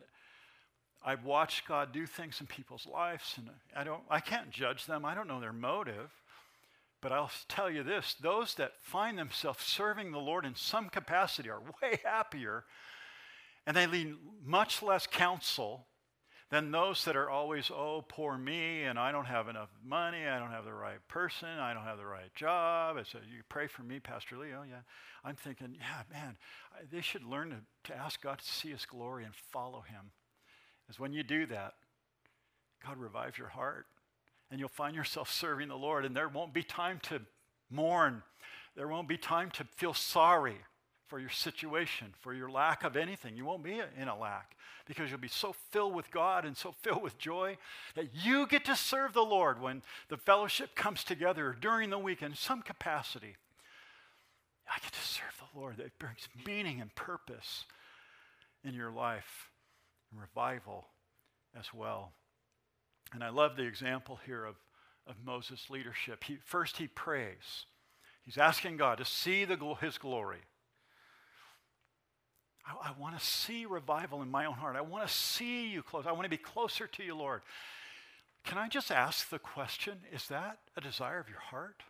I've 1.04 1.24
watched 1.24 1.68
God 1.68 1.92
do 1.92 2.06
things 2.06 2.40
in 2.40 2.46
people's 2.46 2.86
lives, 2.86 3.34
and 3.36 3.50
I, 3.76 3.84
don't, 3.84 4.02
I 4.08 4.20
can't 4.20 4.50
judge 4.50 4.86
them. 4.86 5.04
I 5.04 5.14
don't 5.14 5.28
know 5.28 5.38
their 5.38 5.52
motive. 5.52 6.10
But 7.02 7.12
I'll 7.12 7.30
tell 7.46 7.70
you 7.70 7.82
this 7.82 8.16
those 8.20 8.54
that 8.54 8.72
find 8.82 9.18
themselves 9.18 9.62
serving 9.62 10.10
the 10.10 10.18
Lord 10.18 10.46
in 10.46 10.54
some 10.54 10.88
capacity 10.88 11.50
are 11.50 11.60
way 11.60 12.00
happier, 12.04 12.64
and 13.66 13.76
they 13.76 13.86
need 13.86 14.14
much 14.42 14.82
less 14.82 15.06
counsel 15.06 15.86
than 16.50 16.70
those 16.70 17.04
that 17.04 17.16
are 17.16 17.28
always, 17.28 17.70
oh, 17.70 18.04
poor 18.06 18.38
me, 18.38 18.84
and 18.84 18.98
I 18.98 19.10
don't 19.10 19.26
have 19.26 19.48
enough 19.48 19.70
money, 19.84 20.26
I 20.26 20.38
don't 20.38 20.52
have 20.52 20.64
the 20.64 20.72
right 20.72 21.06
person, 21.08 21.48
I 21.48 21.74
don't 21.74 21.82
have 21.82 21.98
the 21.98 22.06
right 22.06 22.32
job. 22.34 22.96
I 22.96 23.02
said, 23.02 23.22
you 23.28 23.42
pray 23.48 23.66
for 23.66 23.82
me, 23.82 23.98
Pastor 23.98 24.36
Lee. 24.36 24.48
Oh, 24.56 24.62
yeah. 24.62 24.82
I'm 25.24 25.34
thinking, 25.34 25.76
yeah, 25.76 26.02
man, 26.12 26.36
they 26.92 27.00
should 27.00 27.24
learn 27.24 27.50
to, 27.50 27.90
to 27.92 27.98
ask 27.98 28.22
God 28.22 28.38
to 28.38 28.44
see 28.44 28.70
his 28.70 28.86
glory 28.86 29.24
and 29.24 29.34
follow 29.52 29.80
him. 29.80 30.12
Because 30.86 31.00
when 31.00 31.12
you 31.12 31.24
do 31.24 31.46
that, 31.46 31.74
God 32.86 32.98
revives 32.98 33.36
your 33.38 33.48
heart, 33.48 33.86
and 34.50 34.60
you'll 34.60 34.68
find 34.68 34.94
yourself 34.94 35.32
serving 35.32 35.66
the 35.66 35.76
Lord, 35.76 36.04
and 36.04 36.14
there 36.14 36.28
won't 36.28 36.54
be 36.54 36.62
time 36.62 37.00
to 37.04 37.22
mourn. 37.70 38.22
There 38.76 38.86
won't 38.86 39.08
be 39.08 39.18
time 39.18 39.50
to 39.52 39.64
feel 39.76 39.94
sorry 39.94 40.58
for 41.08 41.18
your 41.18 41.30
situation, 41.30 42.14
for 42.20 42.34
your 42.34 42.50
lack 42.50 42.84
of 42.84 42.96
anything. 42.96 43.36
You 43.36 43.44
won't 43.44 43.62
be 43.62 43.80
in 43.98 44.08
a 44.08 44.18
lack 44.18 44.56
because 44.86 45.10
you'll 45.10 45.20
be 45.20 45.28
so 45.28 45.54
filled 45.70 45.94
with 45.94 46.10
God 46.10 46.44
and 46.44 46.56
so 46.56 46.72
filled 46.82 47.02
with 47.02 47.18
joy 47.18 47.58
that 47.94 48.08
you 48.14 48.46
get 48.46 48.64
to 48.66 48.76
serve 48.76 49.12
the 49.12 49.24
Lord 49.24 49.60
when 49.60 49.82
the 50.08 50.16
fellowship 50.16 50.74
comes 50.74 51.04
together 51.04 51.56
during 51.60 51.90
the 51.90 51.98
week 51.98 52.22
in 52.22 52.34
some 52.34 52.62
capacity. 52.62 53.36
I 54.68 54.78
get 54.80 54.92
to 54.92 55.00
serve 55.00 55.34
the 55.38 55.58
Lord. 55.58 55.76
That 55.76 55.98
brings 55.98 56.28
meaning 56.44 56.80
and 56.80 56.94
purpose 56.94 57.64
in 58.64 58.74
your 58.74 58.90
life 58.90 59.50
and 60.10 60.20
revival 60.20 60.86
as 61.58 61.72
well. 61.72 62.12
And 63.12 63.22
I 63.22 63.28
love 63.28 63.56
the 63.56 63.62
example 63.62 64.18
here 64.26 64.44
of, 64.44 64.56
of 65.06 65.14
Moses' 65.24 65.70
leadership. 65.70 66.24
He, 66.24 66.38
first, 66.44 66.76
he 66.78 66.88
prays. 66.88 67.66
He's 68.24 68.38
asking 68.38 68.76
God 68.76 68.98
to 68.98 69.04
see 69.04 69.44
the, 69.44 69.56
his 69.80 69.98
glory. 69.98 70.40
I, 72.66 72.88
I 72.88 72.92
want 72.98 73.18
to 73.18 73.24
see 73.24 73.66
revival 73.66 74.22
in 74.22 74.30
my 74.30 74.46
own 74.46 74.54
heart. 74.54 74.76
I 74.76 74.80
want 74.80 75.06
to 75.06 75.12
see 75.12 75.68
you 75.68 75.82
close. 75.82 76.06
I 76.06 76.12
want 76.12 76.24
to 76.24 76.30
be 76.30 76.36
closer 76.36 76.86
to 76.86 77.02
you, 77.02 77.14
Lord. 77.14 77.42
Can 78.44 78.58
I 78.58 78.68
just 78.68 78.90
ask 78.90 79.28
the 79.28 79.38
question 79.38 79.98
is 80.12 80.28
that 80.28 80.58
a 80.76 80.80
desire 80.80 81.18
of 81.18 81.28
your 81.28 81.40
heart? 81.40 81.82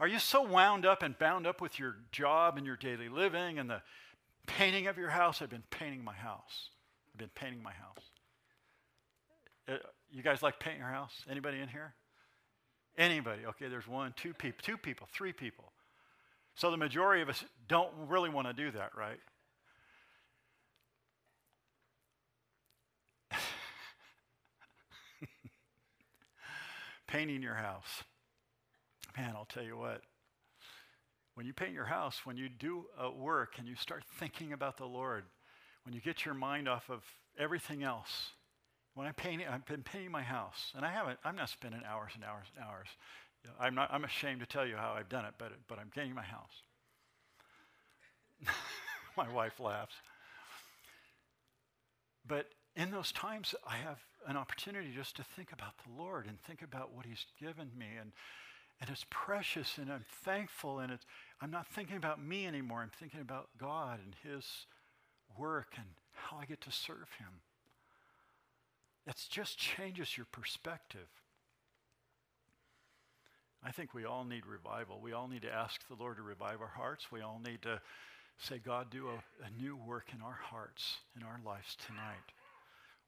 Are 0.00 0.08
you 0.08 0.18
so 0.18 0.42
wound 0.42 0.86
up 0.86 1.02
and 1.02 1.18
bound 1.18 1.46
up 1.46 1.60
with 1.60 1.78
your 1.78 1.96
job 2.10 2.56
and 2.56 2.66
your 2.66 2.76
daily 2.76 3.08
living 3.08 3.58
and 3.58 3.68
the 3.68 3.82
painting 4.46 4.86
of 4.86 4.96
your 4.98 5.10
house? 5.10 5.42
I've 5.42 5.50
been 5.50 5.62
painting 5.70 6.02
my 6.02 6.14
house. 6.14 6.70
I've 7.12 7.18
been 7.18 7.30
painting 7.34 7.62
my 7.62 7.72
house. 7.72 8.04
Uh, 9.68 9.74
you 10.10 10.22
guys 10.22 10.42
like 10.42 10.58
painting 10.58 10.80
your 10.80 10.88
house? 10.88 11.12
Anybody 11.30 11.60
in 11.60 11.68
here? 11.68 11.94
Anybody? 12.98 13.46
Okay, 13.46 13.68
there's 13.68 13.86
one, 13.86 14.12
two 14.16 14.34
people, 14.34 14.58
two 14.62 14.76
people, 14.76 15.06
three 15.12 15.32
people. 15.32 15.72
So 16.54 16.70
the 16.70 16.76
majority 16.76 17.22
of 17.22 17.28
us 17.28 17.44
don't 17.68 17.92
really 18.08 18.28
want 18.28 18.46
to 18.48 18.52
do 18.52 18.70
that, 18.72 18.90
right? 18.96 19.20
Painting 27.12 27.42
your 27.42 27.54
house. 27.54 28.04
Man, 29.16 29.34
I'll 29.36 29.44
tell 29.44 29.62
you 29.62 29.76
what. 29.76 30.00
When 31.34 31.46
you 31.46 31.52
paint 31.52 31.72
your 31.72 31.84
house, 31.84 32.22
when 32.24 32.36
you 32.38 32.48
do 32.48 32.86
work 33.16 33.54
and 33.58 33.68
you 33.68 33.74
start 33.76 34.02
thinking 34.18 34.52
about 34.52 34.78
the 34.78 34.86
Lord, 34.86 35.24
when 35.84 35.94
you 35.94 36.00
get 36.00 36.24
your 36.24 36.34
mind 36.34 36.68
off 36.68 36.88
of 36.88 37.02
everything 37.38 37.82
else, 37.82 38.30
when 38.94 39.06
I 39.06 39.12
paint, 39.12 39.42
I've 39.50 39.64
been 39.66 39.82
painting 39.82 40.10
my 40.10 40.22
house, 40.22 40.72
and 40.74 40.84
I 40.84 40.92
haven't. 40.92 41.18
I'm 41.24 41.36
not 41.36 41.48
spending 41.48 41.80
hours 41.86 42.12
and 42.14 42.24
hours 42.24 42.46
and 42.54 42.64
hours. 42.64 42.88
I'm 43.58 43.74
not. 43.74 43.90
I'm 43.92 44.04
ashamed 44.04 44.40
to 44.40 44.46
tell 44.46 44.66
you 44.66 44.76
how 44.76 44.94
I've 44.96 45.08
done 45.08 45.24
it, 45.24 45.34
but 45.38 45.52
but 45.68 45.78
I'm 45.78 45.88
painting 45.88 46.14
my 46.14 46.22
house. 46.22 46.62
my 49.16 49.30
wife 49.32 49.58
laughs. 49.60 49.94
But 52.26 52.46
in 52.76 52.90
those 52.90 53.12
times, 53.12 53.54
I 53.66 53.76
have 53.76 53.98
an 54.26 54.36
opportunity 54.36 54.90
just 54.94 55.16
to 55.16 55.24
think 55.24 55.52
about 55.52 55.74
the 55.78 56.02
Lord 56.02 56.26
and 56.26 56.40
think 56.40 56.62
about 56.62 56.94
what 56.94 57.06
He's 57.06 57.26
given 57.40 57.70
me. 57.76 57.86
And, 58.00 58.12
and 58.80 58.88
it's 58.88 59.04
precious 59.10 59.78
and 59.78 59.92
I'm 59.92 60.04
thankful. 60.24 60.78
And 60.78 60.92
it's, 60.92 61.04
I'm 61.40 61.50
not 61.50 61.66
thinking 61.66 61.96
about 61.96 62.22
me 62.22 62.46
anymore. 62.46 62.80
I'm 62.80 62.90
thinking 62.98 63.20
about 63.20 63.48
God 63.58 64.00
and 64.02 64.14
His 64.32 64.44
work 65.38 65.74
and 65.76 65.86
how 66.12 66.38
I 66.38 66.46
get 66.46 66.60
to 66.62 66.72
serve 66.72 67.08
Him. 67.18 67.40
It 69.06 69.16
just 69.28 69.58
changes 69.58 70.16
your 70.16 70.26
perspective. 70.30 71.08
I 73.64 73.70
think 73.70 73.94
we 73.94 74.04
all 74.04 74.24
need 74.24 74.46
revival. 74.46 75.00
We 75.00 75.12
all 75.12 75.28
need 75.28 75.42
to 75.42 75.52
ask 75.52 75.86
the 75.88 75.94
Lord 75.94 76.16
to 76.16 76.22
revive 76.22 76.60
our 76.60 76.72
hearts. 76.74 77.12
We 77.12 77.20
all 77.20 77.40
need 77.44 77.62
to 77.62 77.80
say, 78.38 78.58
God, 78.64 78.90
do 78.90 79.08
a, 79.08 79.44
a 79.44 79.62
new 79.62 79.76
work 79.76 80.06
in 80.14 80.22
our 80.22 80.38
hearts, 80.42 80.98
in 81.16 81.22
our 81.22 81.38
lives 81.44 81.76
tonight 81.86 82.32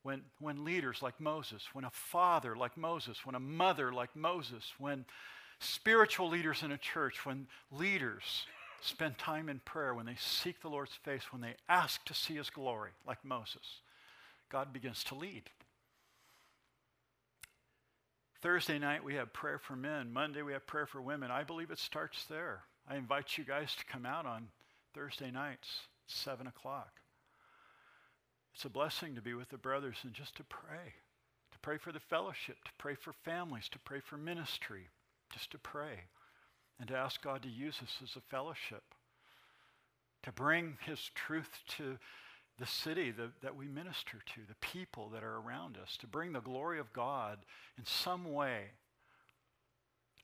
when, 0.05 0.21
when 0.39 0.65
leaders 0.65 1.01
like 1.03 1.19
Moses, 1.19 1.63
when 1.73 1.85
a 1.85 1.91
father 1.91 2.55
like 2.55 2.77
Moses, 2.77 3.25
when 3.25 3.35
a 3.35 3.41
mother 3.41 3.91
like 3.91 4.15
Moses, 4.15 4.73
when 4.79 5.07
spiritual 5.59 6.29
leaders 6.29 6.63
in 6.63 6.71
a 6.71 6.79
church, 6.79 7.25
when 7.25 7.47
leaders 7.73 8.47
spend 8.83 9.17
time 9.17 9.49
in 9.49 9.61
prayer, 9.61 9.95
when 9.95 10.05
they 10.05 10.17
seek 10.19 10.61
the 10.61 10.69
Lord's 10.69 10.93
face, 10.93 11.23
when 11.33 11.41
they 11.41 11.55
ask 11.71 12.05
to 12.05 12.13
see 12.13 12.35
his 12.35 12.51
glory 12.51 12.91
like 13.07 13.25
Moses, 13.25 13.81
God 14.51 14.75
begins 14.75 15.03
to 15.05 15.15
lead. 15.15 15.45
Thursday 18.43 18.79
night 18.79 19.03
we 19.03 19.15
have 19.15 19.33
prayer 19.33 19.59
for 19.59 19.75
men. 19.75 20.13
Monday 20.13 20.43
we 20.43 20.53
have 20.53 20.67
prayer 20.67 20.87
for 20.87 21.01
women. 21.01 21.31
I 21.31 21.45
believe 21.45 21.71
it 21.71 21.79
starts 21.79 22.27
there. 22.27 22.61
I 22.87 22.97
invite 22.97 23.39
you 23.39 23.45
guys 23.45 23.75
to 23.77 23.87
come 23.87 24.05
out 24.05 24.27
on 24.27 24.49
Thursday 24.93 25.31
nights, 25.31 25.69
7 26.09 26.47
o'clock. 26.47 26.91
It's 28.55 28.65
a 28.65 28.71
blessing 28.71 29.17
to 29.17 29.21
be 29.21 29.35
with 29.35 29.49
the 29.49 29.59
brothers 29.59 29.97
and 30.05 30.13
just 30.15 30.37
to 30.37 30.45
pray, 30.45 30.95
to 31.53 31.59
pray 31.61 31.77
for 31.77 31.91
the 31.91 32.01
fellowship, 32.01 32.63
to 32.65 32.71
pray 32.79 32.95
for 32.95 33.13
families, 33.13 33.69
to 33.71 33.79
pray 33.81 34.01
for 34.01 34.17
ministry, 34.17 34.89
just 35.33 35.51
to 35.51 35.59
pray, 35.59 36.05
and 36.79 36.89
to 36.89 36.97
ask 36.97 37.21
God 37.21 37.43
to 37.43 37.49
use 37.49 37.81
us 37.83 37.99
as 38.03 38.15
a 38.17 38.21
fellowship, 38.21 38.83
to 40.23 40.31
bring 40.31 40.79
His 40.87 41.11
truth 41.15 41.51
to 41.77 41.99
the 42.59 42.67
city 42.67 43.11
that, 43.11 43.31
that 43.43 43.57
we 43.57 43.67
minister 43.67 44.19
to, 44.35 44.41
the 44.47 44.55
people 44.61 45.09
that 45.13 45.25
are 45.25 45.39
around 45.39 45.77
us, 45.77 45.97
to 45.97 46.07
bring 46.07 46.33
the 46.33 46.41
glory 46.41 46.79
of 46.79 46.93
God 46.93 47.41
in 47.77 47.85
some 47.85 48.33
way 48.33 48.67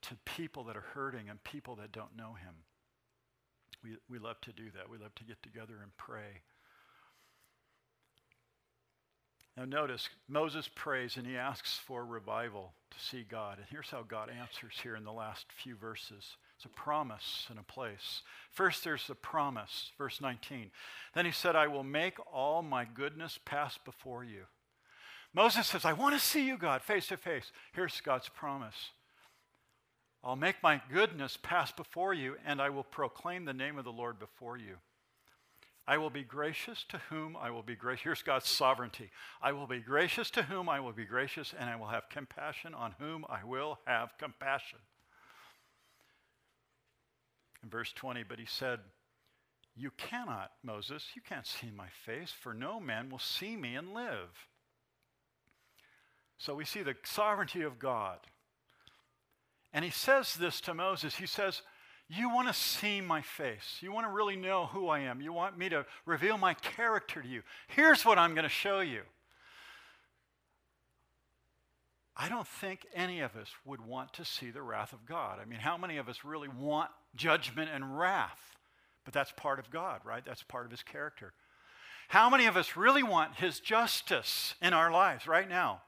to 0.02 0.14
people 0.24 0.62
that 0.64 0.76
are 0.76 0.84
hurting 0.94 1.28
and 1.28 1.42
people 1.42 1.74
that 1.76 1.90
don't 1.90 2.16
know 2.16 2.34
Him. 2.40 2.54
We, 3.82 3.96
we 4.08 4.18
love 4.18 4.40
to 4.42 4.52
do 4.52 4.70
that. 4.76 4.88
We 4.88 4.98
love 4.98 5.14
to 5.16 5.24
get 5.24 5.42
together 5.42 5.74
and 5.82 5.90
pray. 5.96 6.42
Now, 9.56 9.64
notice 9.64 10.08
Moses 10.28 10.68
prays 10.74 11.16
and 11.16 11.26
he 11.26 11.36
asks 11.36 11.76
for 11.76 12.04
revival 12.04 12.72
to 12.90 12.98
see 12.98 13.24
God. 13.28 13.58
And 13.58 13.66
here's 13.70 13.90
how 13.90 14.02
God 14.02 14.30
answers 14.30 14.78
here 14.82 14.96
in 14.96 15.04
the 15.04 15.12
last 15.12 15.46
few 15.62 15.76
verses 15.76 16.36
it's 16.56 16.66
a 16.66 16.68
promise 16.68 17.46
and 17.48 17.58
a 17.58 17.62
place. 17.62 18.20
First, 18.50 18.84
there's 18.84 19.06
the 19.06 19.14
promise, 19.14 19.92
verse 19.96 20.20
19. 20.20 20.70
Then 21.14 21.24
he 21.24 21.32
said, 21.32 21.56
I 21.56 21.68
will 21.68 21.84
make 21.84 22.18
all 22.30 22.60
my 22.60 22.84
goodness 22.84 23.38
pass 23.46 23.78
before 23.78 24.24
you. 24.24 24.42
Moses 25.32 25.68
says, 25.68 25.86
I 25.86 25.94
want 25.94 26.14
to 26.14 26.20
see 26.20 26.46
you, 26.46 26.58
God, 26.58 26.82
face 26.82 27.06
to 27.06 27.16
face. 27.16 27.50
Here's 27.72 28.00
God's 28.02 28.28
promise 28.28 28.90
I'll 30.22 30.36
make 30.36 30.62
my 30.62 30.82
goodness 30.92 31.38
pass 31.42 31.72
before 31.72 32.12
you, 32.12 32.36
and 32.44 32.60
I 32.60 32.68
will 32.68 32.84
proclaim 32.84 33.46
the 33.46 33.54
name 33.54 33.78
of 33.78 33.84
the 33.84 33.92
Lord 33.92 34.18
before 34.18 34.58
you. 34.58 34.76
I 35.86 35.98
will 35.98 36.10
be 36.10 36.22
gracious 36.22 36.84
to 36.90 36.98
whom 37.10 37.36
I 37.36 37.50
will 37.50 37.62
be 37.62 37.74
gracious. 37.74 38.02
Here's 38.04 38.22
God's 38.22 38.48
sovereignty. 38.48 39.10
I 39.42 39.52
will 39.52 39.66
be 39.66 39.80
gracious 39.80 40.30
to 40.30 40.42
whom 40.42 40.68
I 40.68 40.80
will 40.80 40.92
be 40.92 41.04
gracious, 41.04 41.54
and 41.58 41.68
I 41.68 41.76
will 41.76 41.88
have 41.88 42.08
compassion 42.08 42.74
on 42.74 42.94
whom 42.98 43.24
I 43.28 43.44
will 43.44 43.78
have 43.86 44.16
compassion. 44.18 44.78
In 47.62 47.68
verse 47.68 47.92
20, 47.92 48.22
but 48.22 48.38
he 48.38 48.46
said, 48.46 48.80
You 49.76 49.90
cannot, 49.96 50.52
Moses, 50.62 51.08
you 51.14 51.22
can't 51.26 51.46
see 51.46 51.70
my 51.74 51.88
face, 52.06 52.30
for 52.30 52.54
no 52.54 52.80
man 52.80 53.10
will 53.10 53.18
see 53.18 53.56
me 53.56 53.74
and 53.74 53.92
live. 53.92 54.48
So 56.38 56.54
we 56.54 56.64
see 56.64 56.82
the 56.82 56.96
sovereignty 57.04 57.62
of 57.62 57.78
God. 57.78 58.18
And 59.72 59.84
he 59.84 59.90
says 59.90 60.34
this 60.34 60.60
to 60.62 60.74
Moses. 60.74 61.16
He 61.16 61.26
says, 61.26 61.62
you 62.12 62.28
want 62.28 62.48
to 62.48 62.54
see 62.54 63.00
my 63.00 63.22
face. 63.22 63.78
You 63.80 63.92
want 63.92 64.04
to 64.06 64.12
really 64.12 64.34
know 64.34 64.66
who 64.66 64.88
I 64.88 65.00
am. 65.00 65.20
You 65.20 65.32
want 65.32 65.56
me 65.56 65.68
to 65.68 65.86
reveal 66.04 66.36
my 66.36 66.54
character 66.54 67.22
to 67.22 67.28
you. 67.28 67.42
Here's 67.68 68.04
what 68.04 68.18
I'm 68.18 68.34
going 68.34 68.42
to 68.42 68.48
show 68.48 68.80
you. 68.80 69.02
I 72.16 72.28
don't 72.28 72.48
think 72.48 72.84
any 72.94 73.20
of 73.20 73.36
us 73.36 73.48
would 73.64 73.80
want 73.80 74.12
to 74.14 74.24
see 74.24 74.50
the 74.50 74.60
wrath 74.60 74.92
of 74.92 75.06
God. 75.06 75.38
I 75.40 75.44
mean, 75.44 75.60
how 75.60 75.76
many 75.76 75.98
of 75.98 76.08
us 76.08 76.24
really 76.24 76.48
want 76.48 76.90
judgment 77.14 77.70
and 77.72 77.96
wrath? 77.96 78.56
But 79.04 79.14
that's 79.14 79.32
part 79.36 79.60
of 79.60 79.70
God, 79.70 80.00
right? 80.04 80.24
That's 80.26 80.42
part 80.42 80.64
of 80.64 80.72
his 80.72 80.82
character. 80.82 81.32
How 82.08 82.28
many 82.28 82.46
of 82.46 82.56
us 82.56 82.76
really 82.76 83.04
want 83.04 83.36
his 83.36 83.60
justice 83.60 84.54
in 84.60 84.74
our 84.74 84.90
lives 84.90 85.28
right 85.28 85.48
now? 85.48 85.82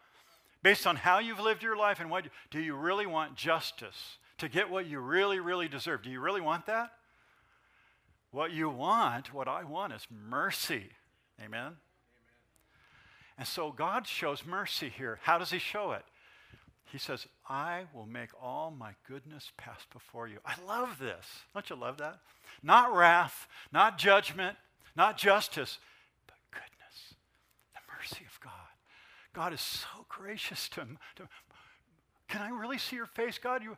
Based 0.63 0.87
on 0.87 0.95
how 0.95 1.19
you've 1.19 1.41
lived 1.41 1.65
your 1.65 1.77
life 1.77 1.99
and 1.99 2.09
what 2.09 2.27
do 2.53 2.61
you 2.61 2.77
really 2.77 3.07
want 3.07 3.35
justice? 3.35 4.19
To 4.43 4.49
get 4.49 4.71
what 4.71 4.87
you 4.87 4.99
really, 4.99 5.39
really 5.39 5.69
deserve. 5.69 6.03
Do 6.03 6.11
you 6.11 6.19
really 6.19 6.41
want 6.41 6.67
that? 6.67 6.91
What 8.33 8.51
you 8.51 8.69
want, 8.69 9.33
what 9.33 9.47
I 9.47 9.63
want, 9.63 9.93
is 9.93 10.05
mercy. 10.11 10.91
Amen? 11.39 11.61
Amen? 11.61 11.73
And 13.39 13.47
so 13.47 13.71
God 13.71 14.05
shows 14.05 14.45
mercy 14.45 14.89
here. 14.89 15.21
How 15.23 15.39
does 15.39 15.53
He 15.53 15.61
show 15.61 15.93
it? 15.93 16.03
He 16.87 16.99
says, 16.99 17.29
I 17.49 17.85
will 17.95 18.05
make 18.05 18.31
all 18.43 18.73
my 18.77 18.95
goodness 19.09 19.53
pass 19.57 19.87
before 19.93 20.27
you. 20.27 20.39
I 20.45 20.55
love 20.67 20.99
this. 20.99 21.25
Don't 21.55 21.71
you 21.71 21.77
love 21.77 21.99
that? 21.99 22.19
Not 22.65 22.93
wrath, 22.93 23.47
not 23.73 23.97
judgment, 23.97 24.57
not 24.97 25.17
justice, 25.19 25.79
but 26.27 26.35
goodness, 26.51 27.15
the 27.75 27.81
mercy 27.97 28.25
of 28.29 28.41
God. 28.41 28.53
God 29.33 29.53
is 29.53 29.61
so 29.61 30.05
gracious 30.09 30.69
to 30.71 30.81
him. 30.81 30.99
Can 32.29 32.43
I 32.43 32.49
really 32.49 32.79
see 32.79 32.97
your 32.97 33.07
face, 33.07 33.39
God? 33.39 33.63
You, 33.63 33.77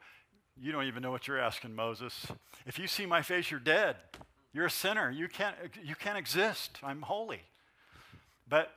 you 0.60 0.72
don't 0.72 0.84
even 0.84 1.02
know 1.02 1.10
what 1.10 1.26
you're 1.26 1.40
asking, 1.40 1.74
Moses. 1.74 2.26
If 2.66 2.78
you 2.78 2.86
see 2.86 3.06
my 3.06 3.22
face, 3.22 3.50
you're 3.50 3.60
dead. 3.60 3.96
You're 4.52 4.66
a 4.66 4.70
sinner. 4.70 5.10
You 5.10 5.28
can't, 5.28 5.56
you 5.82 5.94
can't 5.94 6.16
exist. 6.16 6.78
I'm 6.82 7.02
holy. 7.02 7.42
But, 8.48 8.70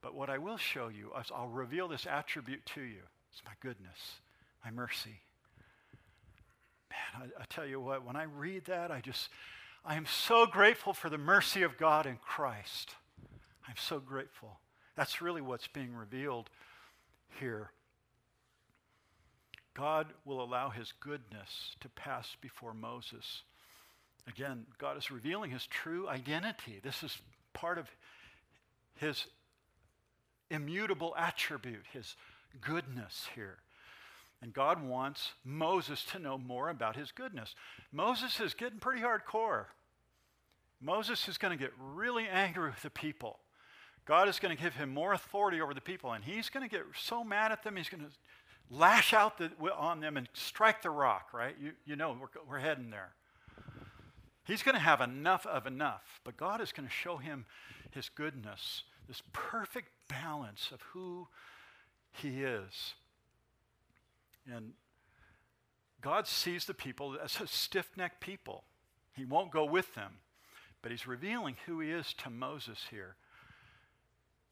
but 0.00 0.14
what 0.14 0.30
I 0.30 0.38
will 0.38 0.56
show 0.56 0.88
you 0.88 1.10
I'll 1.34 1.48
reveal 1.48 1.88
this 1.88 2.06
attribute 2.06 2.64
to 2.74 2.82
you. 2.82 3.00
It's 3.32 3.42
my 3.44 3.52
goodness, 3.60 4.20
my 4.64 4.70
mercy. 4.70 5.20
Man, 6.90 7.30
I, 7.36 7.42
I 7.42 7.44
tell 7.48 7.66
you 7.66 7.80
what, 7.80 8.06
when 8.06 8.14
I 8.14 8.24
read 8.24 8.66
that, 8.66 8.92
I 8.92 9.00
just, 9.00 9.28
I 9.84 9.96
am 9.96 10.06
so 10.06 10.46
grateful 10.46 10.92
for 10.92 11.10
the 11.10 11.18
mercy 11.18 11.62
of 11.62 11.76
God 11.76 12.06
in 12.06 12.18
Christ. 12.18 12.94
I'm 13.66 13.74
so 13.76 13.98
grateful. 13.98 14.60
That's 14.94 15.20
really 15.20 15.40
what's 15.40 15.66
being 15.66 15.94
revealed 15.94 16.48
here. 17.40 17.70
God 19.74 20.06
will 20.24 20.42
allow 20.42 20.70
his 20.70 20.92
goodness 21.00 21.76
to 21.80 21.88
pass 21.88 22.36
before 22.40 22.74
Moses. 22.74 23.42
Again, 24.28 24.66
God 24.78 24.96
is 24.96 25.10
revealing 25.10 25.50
his 25.50 25.66
true 25.66 26.08
identity. 26.08 26.80
This 26.82 27.02
is 27.02 27.18
part 27.52 27.78
of 27.78 27.86
his 28.96 29.26
immutable 30.50 31.14
attribute, 31.18 31.84
his 31.92 32.16
goodness 32.60 33.28
here. 33.34 33.58
And 34.40 34.52
God 34.52 34.82
wants 34.82 35.32
Moses 35.44 36.04
to 36.12 36.18
know 36.18 36.38
more 36.38 36.68
about 36.68 36.96
his 36.96 37.10
goodness. 37.12 37.54
Moses 37.92 38.38
is 38.40 38.54
getting 38.54 38.78
pretty 38.78 39.02
hardcore. 39.02 39.66
Moses 40.80 41.28
is 41.28 41.38
going 41.38 41.56
to 41.56 41.62
get 41.62 41.72
really 41.78 42.28
angry 42.28 42.68
with 42.68 42.82
the 42.82 42.90
people. 42.90 43.38
God 44.04 44.28
is 44.28 44.38
going 44.38 44.54
to 44.54 44.62
give 44.62 44.74
him 44.74 44.92
more 44.92 45.14
authority 45.14 45.62
over 45.62 45.72
the 45.72 45.80
people, 45.80 46.12
and 46.12 46.22
he's 46.22 46.50
going 46.50 46.68
to 46.68 46.70
get 46.70 46.84
so 46.94 47.24
mad 47.24 47.52
at 47.52 47.62
them, 47.62 47.76
he's 47.76 47.88
going 47.88 48.04
to 48.04 48.10
lash 48.70 49.12
out 49.12 49.38
the, 49.38 49.50
on 49.76 50.00
them 50.00 50.16
and 50.16 50.28
strike 50.32 50.82
the 50.82 50.90
rock, 50.90 51.28
right? 51.32 51.54
You, 51.60 51.72
you 51.84 51.96
know, 51.96 52.16
we're, 52.20 52.28
we're 52.48 52.58
heading 52.58 52.90
there. 52.90 53.12
He's 54.44 54.62
going 54.62 54.74
to 54.74 54.80
have 54.80 55.00
enough 55.00 55.46
of 55.46 55.66
enough, 55.66 56.20
but 56.24 56.36
God 56.36 56.60
is 56.60 56.72
going 56.72 56.86
to 56.86 56.92
show 56.94 57.16
him 57.16 57.46
his 57.92 58.08
goodness, 58.08 58.84
this 59.08 59.22
perfect 59.32 59.88
balance 60.08 60.70
of 60.72 60.82
who 60.92 61.28
he 62.12 62.42
is. 62.42 62.94
And 64.52 64.72
God 66.02 66.26
sees 66.26 66.66
the 66.66 66.74
people 66.74 67.16
as 67.22 67.40
a 67.40 67.46
stiff 67.46 67.88
necked 67.96 68.20
people. 68.20 68.64
He 69.14 69.24
won't 69.24 69.50
go 69.50 69.64
with 69.64 69.94
them, 69.94 70.18
but 70.82 70.90
he's 70.90 71.06
revealing 71.06 71.56
who 71.64 71.80
he 71.80 71.90
is 71.90 72.12
to 72.14 72.30
Moses 72.30 72.86
here. 72.90 73.16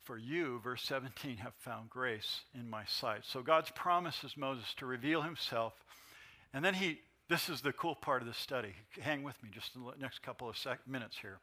For 0.05 0.19
you, 0.19 0.61
verse 0.65 0.83
17, 0.83 1.37
have 1.39 1.55
found 1.55 1.89
grace 1.89 2.41
in 2.59 2.69
my 2.69 2.85
sight. 2.87 3.21
So 3.23 3.41
God's 3.41 3.71
promises 3.71 4.37
Moses 4.37 4.75
to 4.79 4.87
reveal 4.87 5.23
himself. 5.23 5.75
And 6.53 6.65
then 6.65 6.75
he, 6.75 6.99
this 7.29 7.49
is 7.49 7.61
the 7.61 7.73
cool 7.73 7.95
part 7.95 8.21
of 8.21 8.27
the 8.27 8.35
study. 8.35 8.75
Hang 9.01 9.23
with 9.23 9.41
me 9.43 9.51
just 9.53 9.75
the 9.75 9.81
next 10.01 10.21
couple 10.23 10.49
of 10.49 10.59
sec- 10.59 10.89
minutes 10.89 11.17
here. 11.19 11.39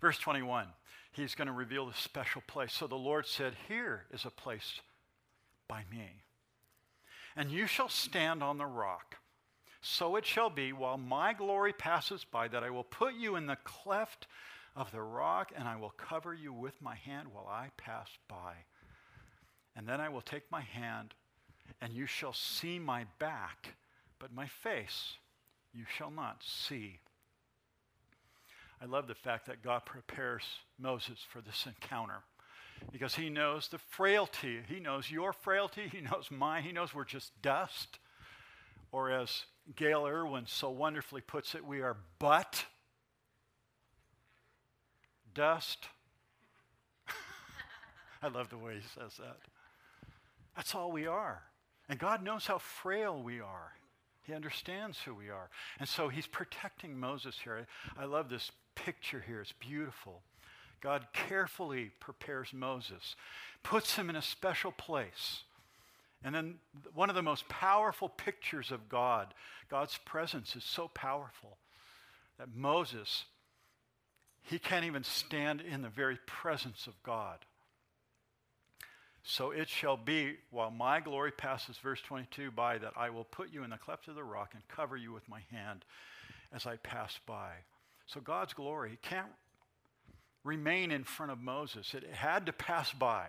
Verse 0.00 0.18
21, 0.18 0.68
he's 1.12 1.34
going 1.34 1.48
to 1.48 1.52
reveal 1.52 1.86
the 1.86 1.94
special 1.94 2.42
place. 2.46 2.72
So 2.72 2.86
the 2.86 2.94
Lord 2.94 3.26
said, 3.26 3.54
Here 3.68 4.06
is 4.10 4.24
a 4.24 4.30
place 4.30 4.80
by 5.68 5.82
me. 5.90 6.22
And 7.36 7.50
you 7.50 7.66
shall 7.66 7.90
stand 7.90 8.42
on 8.42 8.56
the 8.56 8.66
rock. 8.66 9.16
So 9.80 10.16
it 10.16 10.26
shall 10.26 10.50
be 10.50 10.72
while 10.72 10.96
my 10.96 11.34
glory 11.34 11.72
passes 11.72 12.24
by 12.24 12.48
that 12.48 12.64
I 12.64 12.70
will 12.70 12.84
put 12.84 13.14
you 13.14 13.36
in 13.36 13.46
the 13.46 13.58
cleft 13.64 14.26
of 14.78 14.92
the 14.92 15.02
rock, 15.02 15.50
and 15.56 15.66
I 15.66 15.74
will 15.74 15.92
cover 15.96 16.32
you 16.32 16.52
with 16.52 16.80
my 16.80 16.94
hand 16.94 17.28
while 17.32 17.48
I 17.48 17.70
pass 17.76 18.08
by. 18.28 18.52
And 19.74 19.88
then 19.88 20.00
I 20.00 20.08
will 20.08 20.20
take 20.20 20.50
my 20.52 20.60
hand, 20.60 21.14
and 21.80 21.92
you 21.92 22.06
shall 22.06 22.32
see 22.32 22.78
my 22.78 23.06
back, 23.18 23.74
but 24.20 24.32
my 24.32 24.46
face 24.46 25.14
you 25.74 25.84
shall 25.96 26.12
not 26.12 26.44
see. 26.44 27.00
I 28.80 28.86
love 28.86 29.08
the 29.08 29.16
fact 29.16 29.46
that 29.46 29.64
God 29.64 29.84
prepares 29.84 30.44
Moses 30.78 31.18
for 31.28 31.40
this 31.40 31.66
encounter 31.66 32.22
because 32.92 33.16
he 33.16 33.28
knows 33.28 33.66
the 33.66 33.78
frailty. 33.78 34.60
He 34.68 34.78
knows 34.78 35.10
your 35.10 35.32
frailty. 35.32 35.88
He 35.90 36.00
knows 36.00 36.28
mine. 36.30 36.62
He 36.62 36.70
knows 36.70 36.94
we're 36.94 37.04
just 37.04 37.32
dust. 37.42 37.98
Or 38.92 39.10
as 39.10 39.44
Gayle 39.74 40.06
Erwin 40.06 40.44
so 40.46 40.70
wonderfully 40.70 41.20
puts 41.20 41.56
it, 41.56 41.64
we 41.66 41.80
are 41.80 41.96
but 42.20 42.64
dust. 45.34 45.86
I 48.22 48.28
love 48.28 48.50
the 48.50 48.58
way 48.58 48.74
he 48.74 49.00
says 49.00 49.16
that. 49.18 49.38
That's 50.56 50.74
all 50.74 50.90
we 50.90 51.06
are. 51.06 51.42
And 51.88 51.98
God 51.98 52.22
knows 52.22 52.46
how 52.46 52.58
frail 52.58 53.22
we 53.22 53.40
are. 53.40 53.72
He 54.26 54.34
understands 54.34 54.98
who 54.98 55.14
we 55.14 55.30
are. 55.30 55.48
And 55.80 55.88
so 55.88 56.08
he's 56.08 56.26
protecting 56.26 56.98
Moses 56.98 57.38
here. 57.42 57.66
I, 57.96 58.02
I 58.02 58.04
love 58.04 58.28
this 58.28 58.50
picture 58.74 59.24
here. 59.26 59.40
It's 59.40 59.52
beautiful. 59.52 60.22
God 60.80 61.06
carefully 61.12 61.90
prepares 61.98 62.52
Moses, 62.52 63.16
puts 63.62 63.96
him 63.96 64.10
in 64.10 64.16
a 64.16 64.22
special 64.22 64.70
place. 64.70 65.42
And 66.22 66.34
then 66.34 66.54
one 66.94 67.08
of 67.08 67.16
the 67.16 67.22
most 67.22 67.48
powerful 67.48 68.08
pictures 68.08 68.70
of 68.70 68.88
God, 68.88 69.34
God's 69.70 69.98
presence 70.04 70.56
is 70.56 70.64
so 70.64 70.88
powerful 70.88 71.58
that 72.38 72.54
Moses, 72.54 73.24
he 74.48 74.58
can't 74.58 74.86
even 74.86 75.04
stand 75.04 75.60
in 75.60 75.82
the 75.82 75.88
very 75.88 76.18
presence 76.26 76.86
of 76.86 76.94
God. 77.02 77.38
So 79.22 79.50
it 79.50 79.68
shall 79.68 79.98
be, 79.98 80.36
while 80.50 80.70
my 80.70 81.00
glory 81.00 81.32
passes, 81.32 81.76
verse 81.76 82.00
22, 82.00 82.50
by, 82.50 82.78
that 82.78 82.94
I 82.96 83.10
will 83.10 83.24
put 83.24 83.52
you 83.52 83.62
in 83.62 83.70
the 83.70 83.76
cleft 83.76 84.08
of 84.08 84.14
the 84.14 84.24
rock 84.24 84.52
and 84.54 84.62
cover 84.68 84.96
you 84.96 85.12
with 85.12 85.28
my 85.28 85.40
hand 85.52 85.84
as 86.50 86.64
I 86.64 86.76
pass 86.76 87.18
by. 87.26 87.50
So 88.06 88.20
God's 88.20 88.54
glory 88.54 88.98
can't 89.02 89.28
remain 90.44 90.90
in 90.92 91.04
front 91.04 91.30
of 91.30 91.40
Moses, 91.40 91.92
it 91.92 92.04
had 92.10 92.46
to 92.46 92.52
pass 92.54 92.90
by. 92.92 93.26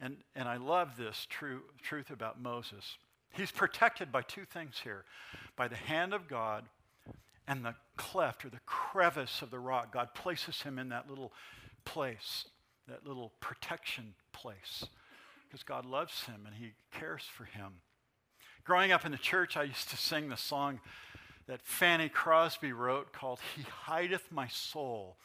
And, 0.00 0.16
and 0.34 0.48
I 0.48 0.56
love 0.56 0.96
this 0.96 1.24
true, 1.30 1.60
truth 1.82 2.10
about 2.10 2.42
Moses. 2.42 2.98
He's 3.30 3.52
protected 3.52 4.10
by 4.10 4.22
two 4.22 4.44
things 4.44 4.80
here 4.82 5.04
by 5.54 5.68
the 5.68 5.76
hand 5.76 6.12
of 6.12 6.26
God 6.26 6.64
and 7.46 7.64
the 7.64 7.74
cleft 7.96 8.44
or 8.44 8.48
the 8.48 8.60
crevice 8.66 9.42
of 9.42 9.50
the 9.50 9.58
rock. 9.58 9.92
God 9.92 10.14
places 10.14 10.62
him 10.62 10.78
in 10.78 10.88
that 10.88 11.08
little 11.08 11.32
place, 11.84 12.46
that 12.88 13.06
little 13.06 13.32
protection 13.40 14.14
place, 14.32 14.84
because 15.46 15.62
God 15.62 15.84
loves 15.84 16.24
him 16.24 16.42
and 16.46 16.54
he 16.54 16.72
cares 16.92 17.24
for 17.24 17.44
him. 17.44 17.80
Growing 18.64 18.92
up 18.92 19.04
in 19.04 19.12
the 19.12 19.18
church, 19.18 19.56
I 19.56 19.64
used 19.64 19.90
to 19.90 19.96
sing 19.96 20.28
the 20.28 20.36
song 20.36 20.80
that 21.46 21.60
Fanny 21.62 22.08
Crosby 22.08 22.72
wrote 22.72 23.12
called 23.12 23.40
He 23.54 23.62
Hideth 23.62 24.32
My 24.32 24.48
Soul 24.48 25.18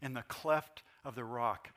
in 0.00 0.14
the 0.14 0.22
Cleft 0.22 0.82
of 1.04 1.14
the 1.14 1.24
Rock 1.24 1.68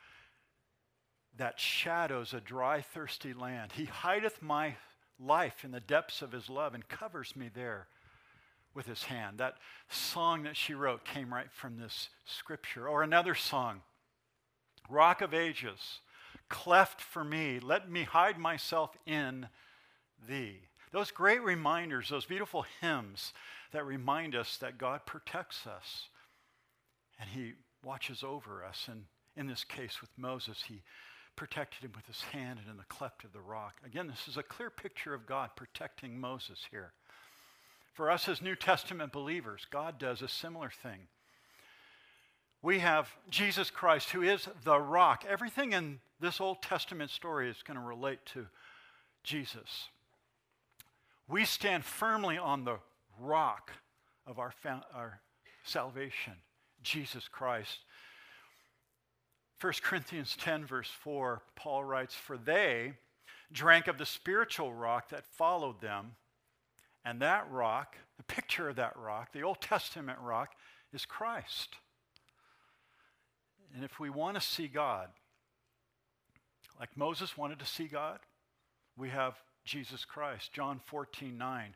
that 1.38 1.60
shadows 1.60 2.34
a 2.34 2.40
dry, 2.40 2.82
thirsty 2.82 3.34
land. 3.34 3.74
He 3.74 3.86
hideth 3.86 4.42
my 4.42 4.76
life 5.20 5.64
in 5.64 5.72
the 5.72 5.80
depths 5.80 6.22
of 6.22 6.32
his 6.32 6.50
love 6.50 6.74
and 6.74 6.88
covers 6.88 7.36
me 7.36 7.50
there 7.54 7.88
with 8.74 8.86
his 8.86 9.04
hand. 9.04 9.38
That 9.38 9.56
song 9.90 10.44
that 10.44 10.58
she 10.58 10.74
wrote 10.74 11.06
came 11.06 11.34
right 11.34 11.52
from 11.52 11.78
this 11.78 12.10
scripture. 12.26 12.88
Or 12.88 13.04
another 13.04 13.36
song, 13.36 13.82
Rock 14.90 15.22
of 15.22 15.34
Ages, 15.34 16.00
cleft 16.50 17.02
for 17.02 17.24
me, 17.24 17.60
let 17.60 17.90
me 17.90 18.04
hide 18.04 18.38
myself 18.38 18.96
in 19.06 19.48
thee. 20.28 20.60
Those 20.92 21.12
great 21.12 21.42
reminders, 21.42 22.10
those 22.10 22.26
beautiful 22.26 22.66
hymns 22.82 23.34
that 23.72 23.86
remind 23.86 24.36
us 24.36 24.58
that 24.58 24.78
God 24.78 25.06
protects 25.06 25.66
us 25.66 26.10
and 27.20 27.30
he 27.30 27.54
watches 27.84 28.24
over 28.24 28.64
us. 28.64 28.88
And 28.90 29.06
in 29.36 29.48
this 29.48 29.64
case 29.64 30.02
with 30.02 30.12
Moses, 30.18 30.64
he 30.68 30.84
protected 31.36 31.84
him 31.84 31.94
with 31.96 32.06
his 32.06 32.22
hand 32.22 32.60
and 32.62 32.70
in 32.70 32.78
the 32.78 32.84
cleft 32.84 33.24
of 33.24 33.34
the 33.34 33.42
rock. 33.42 33.78
Again, 33.86 34.08
this 34.08 34.28
is 34.28 34.38
a 34.38 34.44
clear 34.44 34.70
picture 34.70 35.14
of 35.14 35.26
God 35.26 35.50
protecting 35.56 36.20
Moses 36.20 36.60
here. 36.70 36.94
For 37.94 38.10
us 38.10 38.28
as 38.28 38.42
New 38.42 38.56
Testament 38.56 39.12
believers, 39.12 39.68
God 39.70 40.00
does 40.00 40.22
a 40.22 40.28
similar 40.28 40.70
thing. 40.70 41.08
We 42.62 42.80
have 42.80 43.10
Jesus 43.30 43.70
Christ, 43.70 44.10
who 44.12 44.22
is 44.22 44.48
the 44.64 44.80
rock. 44.80 45.26
Everything 45.30 45.74
in 45.74 46.00
this 46.20 46.42
Old 46.42 46.62
Testament 46.62 47.12
story 47.12 47.50
is 47.50 47.62
going 47.64 47.80
to 47.80 47.86
relate 47.86 48.26
to 48.28 48.48
Jesus. 49.24 49.90
We 51.28 51.46
stand 51.46 51.86
firmly 51.86 52.38
on 52.38 52.64
the 52.64 52.78
rock 53.20 53.72
of 54.26 54.40
our, 54.40 54.54
our 54.94 55.20
salvation, 55.64 56.34
Jesus 56.82 57.28
Christ. 57.28 57.80
1 59.62 59.74
Corinthians 59.82 60.36
10, 60.40 60.66
verse 60.66 60.90
4, 60.90 61.42
Paul 61.56 61.84
writes, 61.84 62.16
For 62.16 62.38
they 62.38 62.94
drank 63.52 63.88
of 63.88 63.98
the 63.98 64.06
spiritual 64.06 64.74
rock 64.74 65.10
that 65.10 65.26
followed 65.26 65.80
them, 65.80 66.16
and 67.06 67.22
that 67.22 67.50
rock, 67.50 67.96
the 68.18 68.24
picture 68.24 68.70
of 68.70 68.76
that 68.78 68.98
rock, 68.98 69.32
the 69.34 69.44
Old 69.44 69.62
Testament 69.62 70.20
rock, 70.22 70.52
is 70.94 71.06
Christ. 71.06 71.76
And 73.76 73.84
if 73.84 74.00
we 74.00 74.10
want 74.10 74.36
to 74.36 74.42
see 74.42 74.68
God, 74.68 75.10
like 76.80 76.96
Moses 76.96 77.38
wanted 77.38 77.60
to 77.60 77.66
see 77.66 77.86
God, 77.86 78.20
we 78.98 79.10
have 79.10 79.36
Jesus 79.66 80.06
Christ. 80.06 80.54
John 80.54 80.80
14, 80.86 81.38
9. 81.38 81.76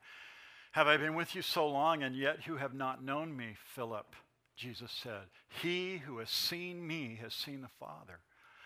Have 0.73 0.87
I 0.87 0.97
been 0.97 1.15
with 1.15 1.33
you 1.33 1.41
so 1.41 1.67
long, 1.67 2.03
and 2.03 2.15
yet 2.15 2.45
you 2.45 2.57
have 2.57 2.73
not 2.73 3.03
known 3.03 3.35
me, 3.35 3.55
Philip? 3.73 4.15
Jesus 4.55 4.91
said. 4.91 5.23
He 5.61 5.97
who 5.97 6.17
has 6.19 6.29
seen 6.29 6.85
me 6.85 7.19
has 7.21 7.33
seen 7.33 7.61
the 7.61 7.67
Father. 7.79 8.19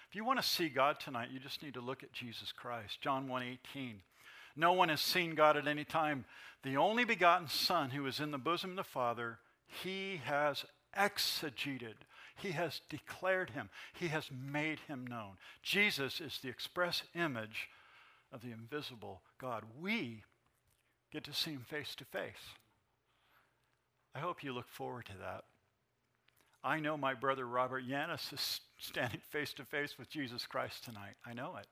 If 0.10 0.16
you 0.16 0.26
want 0.26 0.42
to 0.42 0.48
see 0.48 0.68
God 0.68 1.00
tonight, 1.00 1.30
you 1.32 1.40
just 1.40 1.64
need 1.64 1.74
to 1.76 1.82
look 1.82 2.04
at 2.04 2.12
Jesus 2.12 2.52
Christ. 2.52 3.00
John 3.02 3.28
1:18. 3.28 4.02
No 4.56 4.74
one 4.74 4.90
has 4.90 5.02
seen 5.02 5.36
God 5.36 5.58
at 5.58 5.68
any 5.68 5.84
time. 5.84 6.26
The 6.64 6.78
only 6.78 7.06
begotten 7.06 7.48
Son 7.48 7.92
who 7.92 8.06
is 8.06 8.20
in 8.20 8.32
the 8.32 8.38
bosom 8.38 8.72
of 8.72 8.76
the 8.76 8.84
Father, 8.84 9.40
he 9.66 10.22
has 10.26 10.66
exegeted. 10.98 11.96
He 12.38 12.52
has 12.52 12.82
declared 12.90 13.52
him. 13.52 13.70
He 13.94 14.08
has 14.08 14.30
made 14.32 14.80
him 14.88 15.06
known. 15.06 15.38
Jesus 15.64 16.20
is 16.20 16.40
the 16.42 16.50
express 16.50 17.04
image 17.16 17.70
of 18.32 18.42
the 18.42 18.52
invisible 18.52 19.22
God. 19.40 19.64
We 19.80 20.24
get 21.12 21.24
to 21.26 21.34
see 21.34 21.52
him 21.52 21.66
face 21.68 21.96
to 21.96 22.06
face. 22.06 22.56
I 24.16 24.20
hope 24.20 24.44
you 24.44 24.54
look 24.54 24.68
forward 24.68 25.06
to 25.06 25.18
that. 25.20 25.44
I 26.64 26.80
know 26.80 26.96
my 26.96 27.14
brother 27.14 27.48
Robert 27.48 27.88
Yanis 27.88 28.32
is 28.34 28.62
standing 28.78 29.22
face 29.30 29.54
to 29.54 29.66
face 29.66 29.98
with 29.98 30.10
Jesus 30.10 30.46
Christ 30.46 30.84
tonight. 30.84 31.16
I 31.26 31.34
know 31.34 31.56
it. 31.58 31.68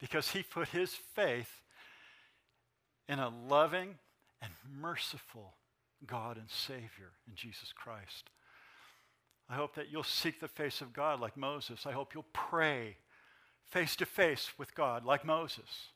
Because 0.00 0.30
he 0.30 0.42
put 0.42 0.68
his 0.68 0.94
faith 1.14 1.60
in 3.08 3.18
a 3.18 3.32
loving 3.48 3.96
and 4.40 4.52
merciful 4.80 5.54
God 6.06 6.36
and 6.36 6.50
Savior 6.50 7.12
in 7.28 7.34
Jesus 7.34 7.72
Christ. 7.74 8.30
I 9.48 9.54
hope 9.54 9.74
that 9.74 9.90
you'll 9.90 10.02
seek 10.02 10.40
the 10.40 10.48
face 10.48 10.80
of 10.80 10.92
God 10.92 11.20
like 11.20 11.36
Moses. 11.36 11.86
I 11.86 11.92
hope 11.92 12.14
you'll 12.14 12.24
pray 12.32 12.96
face 13.70 13.96
to 13.96 14.06
face 14.06 14.52
with 14.58 14.74
God 14.74 15.04
like 15.04 15.24
Moses. 15.24 15.88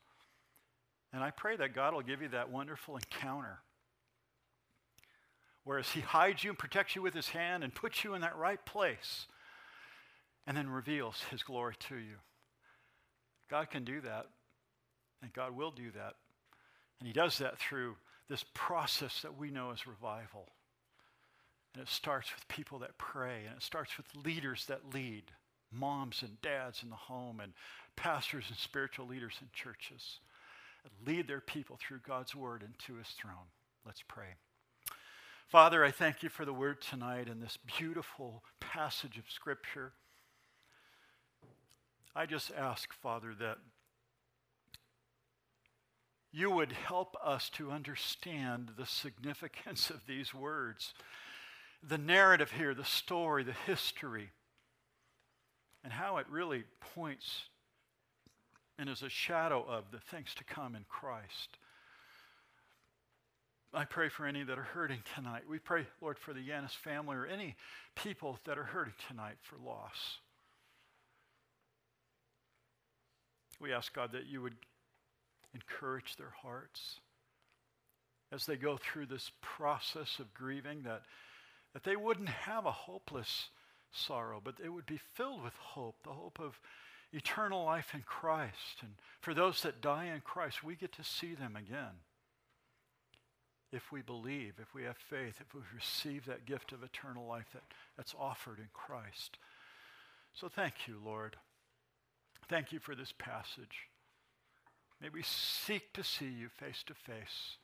And 1.13 1.23
I 1.23 1.31
pray 1.31 1.57
that 1.57 1.75
God 1.75 1.95
will 1.95 2.03
give 2.03 2.21
you 2.21 2.29
that 2.29 2.51
wonderful 2.51 2.97
encounter 2.97 3.61
whereas 5.69 5.91
he 5.91 6.01
hides 6.01 6.43
you 6.43 6.49
and 6.49 6.59
protects 6.59 6.97
you 6.97 7.03
with 7.03 7.13
his 7.13 7.29
hand 7.29 7.63
and 7.63 7.75
puts 7.75 8.03
you 8.03 8.15
in 8.15 8.23
that 8.23 8.35
right 8.39 8.65
place 8.65 9.27
and 10.47 10.57
then 10.57 10.71
reveals 10.71 11.25
his 11.31 11.43
glory 11.43 11.75
to 11.79 11.97
you. 11.97 12.17
God 13.51 13.69
can 13.69 13.85
do 13.85 14.01
that, 14.01 14.29
and 15.21 15.31
God 15.31 15.55
will 15.55 15.71
do 15.71 15.91
that. 15.91 16.15
And 17.01 17.07
he 17.07 17.13
does 17.13 17.39
that 17.39 17.59
through 17.59 17.97
this 18.29 18.45
process 18.55 19.23
that 19.23 19.39
we 19.39 19.51
know 19.51 19.71
as 19.71 19.87
revival. 19.87 20.49
And 21.75 21.83
it 21.83 21.89
starts 21.89 22.35
with 22.35 22.49
people 22.49 22.79
that 22.81 22.99
pray, 22.99 23.45
and 23.47 23.57
it 23.57 23.63
starts 23.63 23.97
with 23.97 24.07
leaders 24.25 24.67
that 24.67 24.93
lead 24.93 25.25
moms 25.71 26.23
and 26.23 26.41
dads 26.41 26.83
in 26.83 26.91
the 26.91 26.97
home, 26.97 27.41
and 27.41 27.53
pastors 27.95 28.47
and 28.49 28.57
spiritual 28.57 29.07
leaders 29.07 29.35
in 29.41 29.49
churches. 29.53 30.21
Lead 31.07 31.29
their 31.29 31.41
people 31.41 31.79
through 31.79 32.01
God's 32.07 32.35
word 32.35 32.63
and 32.63 32.79
to 32.87 32.95
his 32.95 33.09
throne. 33.09 33.53
Let's 33.85 34.03
pray. 34.09 34.35
Father, 35.49 35.85
I 35.85 35.91
thank 35.91 36.23
you 36.23 36.29
for 36.29 36.45
the 36.45 36.53
word 36.53 36.81
tonight 36.81 37.29
and 37.29 37.43
this 37.43 37.59
beautiful 37.79 38.43
passage 38.61 39.19
of 39.19 39.25
Scripture. 39.29 39.93
I 42.15 42.27
just 42.27 42.51
ask, 42.57 42.93
Father, 42.93 43.35
that 43.39 43.59
you 46.33 46.51
would 46.51 46.73
help 46.73 47.17
us 47.25 47.49
to 47.51 47.71
understand 47.71 48.71
the 48.77 48.87
significance 48.87 49.91
of 49.91 50.07
these 50.07 50.35
words, 50.35 50.93
the 51.87 51.99
narrative 51.99 52.53
here, 52.53 52.75
the 52.75 52.85
story, 52.85 53.45
the 53.45 53.53
history, 53.67 54.31
and 55.83 55.93
how 55.93 56.19
it 56.19 56.27
really 56.29 56.65
points 56.95 57.45
and 58.79 58.89
is 58.89 59.03
a 59.03 59.09
shadow 59.09 59.65
of 59.69 59.85
the 59.91 59.99
things 59.99 60.35
to 60.37 60.45
come 60.45 60.75
in 60.75 60.85
Christ. 60.89 61.59
I 63.75 63.85
pray 63.85 64.09
for 64.09 64.25
any 64.27 64.45
that 64.45 64.59
are 64.59 64.63
hurting 64.63 65.03
tonight. 65.15 65.43
We 65.49 65.59
pray, 65.59 65.87
Lord, 66.01 66.19
for 66.19 66.33
the 66.33 66.41
Yanis 66.41 66.71
family 66.71 67.17
or 67.17 67.27
any 67.27 67.57
people 67.95 68.39
that 68.45 68.57
are 68.57 68.65
hurting 68.65 68.95
tonight 69.09 69.37
for 69.43 69.57
loss. 69.57 70.19
We 73.61 73.73
ask, 73.73 73.93
God, 73.93 74.13
that 74.13 74.27
you 74.27 74.41
would 74.41 74.55
encourage 75.55 76.17
their 76.17 76.33
hearts 76.43 77.01
as 78.33 78.47
they 78.47 78.57
go 78.57 78.77
through 78.77 79.07
this 79.07 79.31
process 79.41 80.19
of 80.19 80.35
grieving, 80.35 80.83
that, 80.83 81.03
that 81.73 81.85
they 81.85 81.97
wouldn't 81.97 82.29
have 82.29 82.67
a 82.67 82.71
hopeless 82.71 83.49
sorrow, 83.91 84.41
but 84.43 84.57
they 84.57 84.69
would 84.69 84.87
be 84.87 85.01
filled 85.15 85.43
with 85.43 85.55
hope, 85.55 85.97
the 86.05 86.11
hope 86.11 86.39
of 86.39 86.61
eternal 87.13 87.65
life 87.65 87.93
in 87.95 88.03
Christ. 88.03 88.83
And 88.83 88.93
for 89.21 89.33
those 89.33 89.63
that 89.63 89.81
die 89.81 90.07
in 90.07 90.21
Christ, 90.21 90.63
we 90.63 90.77
get 90.77 90.93
to 90.93 91.05
see 91.05 91.35
them 91.35 91.57
again. 91.57 92.03
If 93.73 93.93
we 93.93 94.01
believe, 94.03 94.55
if 94.61 94.75
we 94.75 94.85
have 94.85 94.97
faith, 94.97 95.37
if 95.41 95.55
we 95.55 95.61
receive 95.75 96.25
that 96.27 96.47
gift 96.47 96.73
of 96.73 96.83
eternal 96.83 97.27
life 97.27 97.47
that, 97.53 97.63
that's 97.97 98.15
offered 98.19 98.59
in 98.59 98.69
Christ. 98.73 99.39
So 100.35 100.49
thank 100.49 100.87
you, 100.87 100.99
Lord. 101.05 101.37
Thank 102.49 102.73
you 102.73 102.79
for 102.79 102.95
this 102.95 103.13
passage. 103.19 103.88
May 105.01 105.09
we 105.11 105.23
seek 105.23 105.93
to 105.95 106.03
see 106.03 106.29
you 106.29 106.49
face 106.49 106.83
to 106.87 106.95
face. 106.95 107.57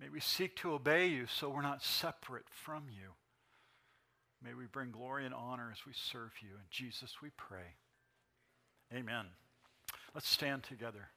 May 0.00 0.08
we 0.08 0.20
seek 0.20 0.56
to 0.56 0.72
obey 0.72 1.06
you 1.06 1.26
so 1.26 1.48
we're 1.48 1.62
not 1.62 1.82
separate 1.82 2.44
from 2.50 2.84
you. 2.88 3.12
May 4.42 4.52
we 4.54 4.66
bring 4.66 4.90
glory 4.90 5.24
and 5.24 5.34
honor 5.34 5.70
as 5.72 5.86
we 5.86 5.92
serve 5.94 6.32
you. 6.42 6.50
In 6.50 6.66
Jesus 6.70 7.22
we 7.22 7.30
pray. 7.36 7.76
Amen. 8.92 9.26
Let's 10.14 10.28
stand 10.28 10.64
together. 10.64 11.08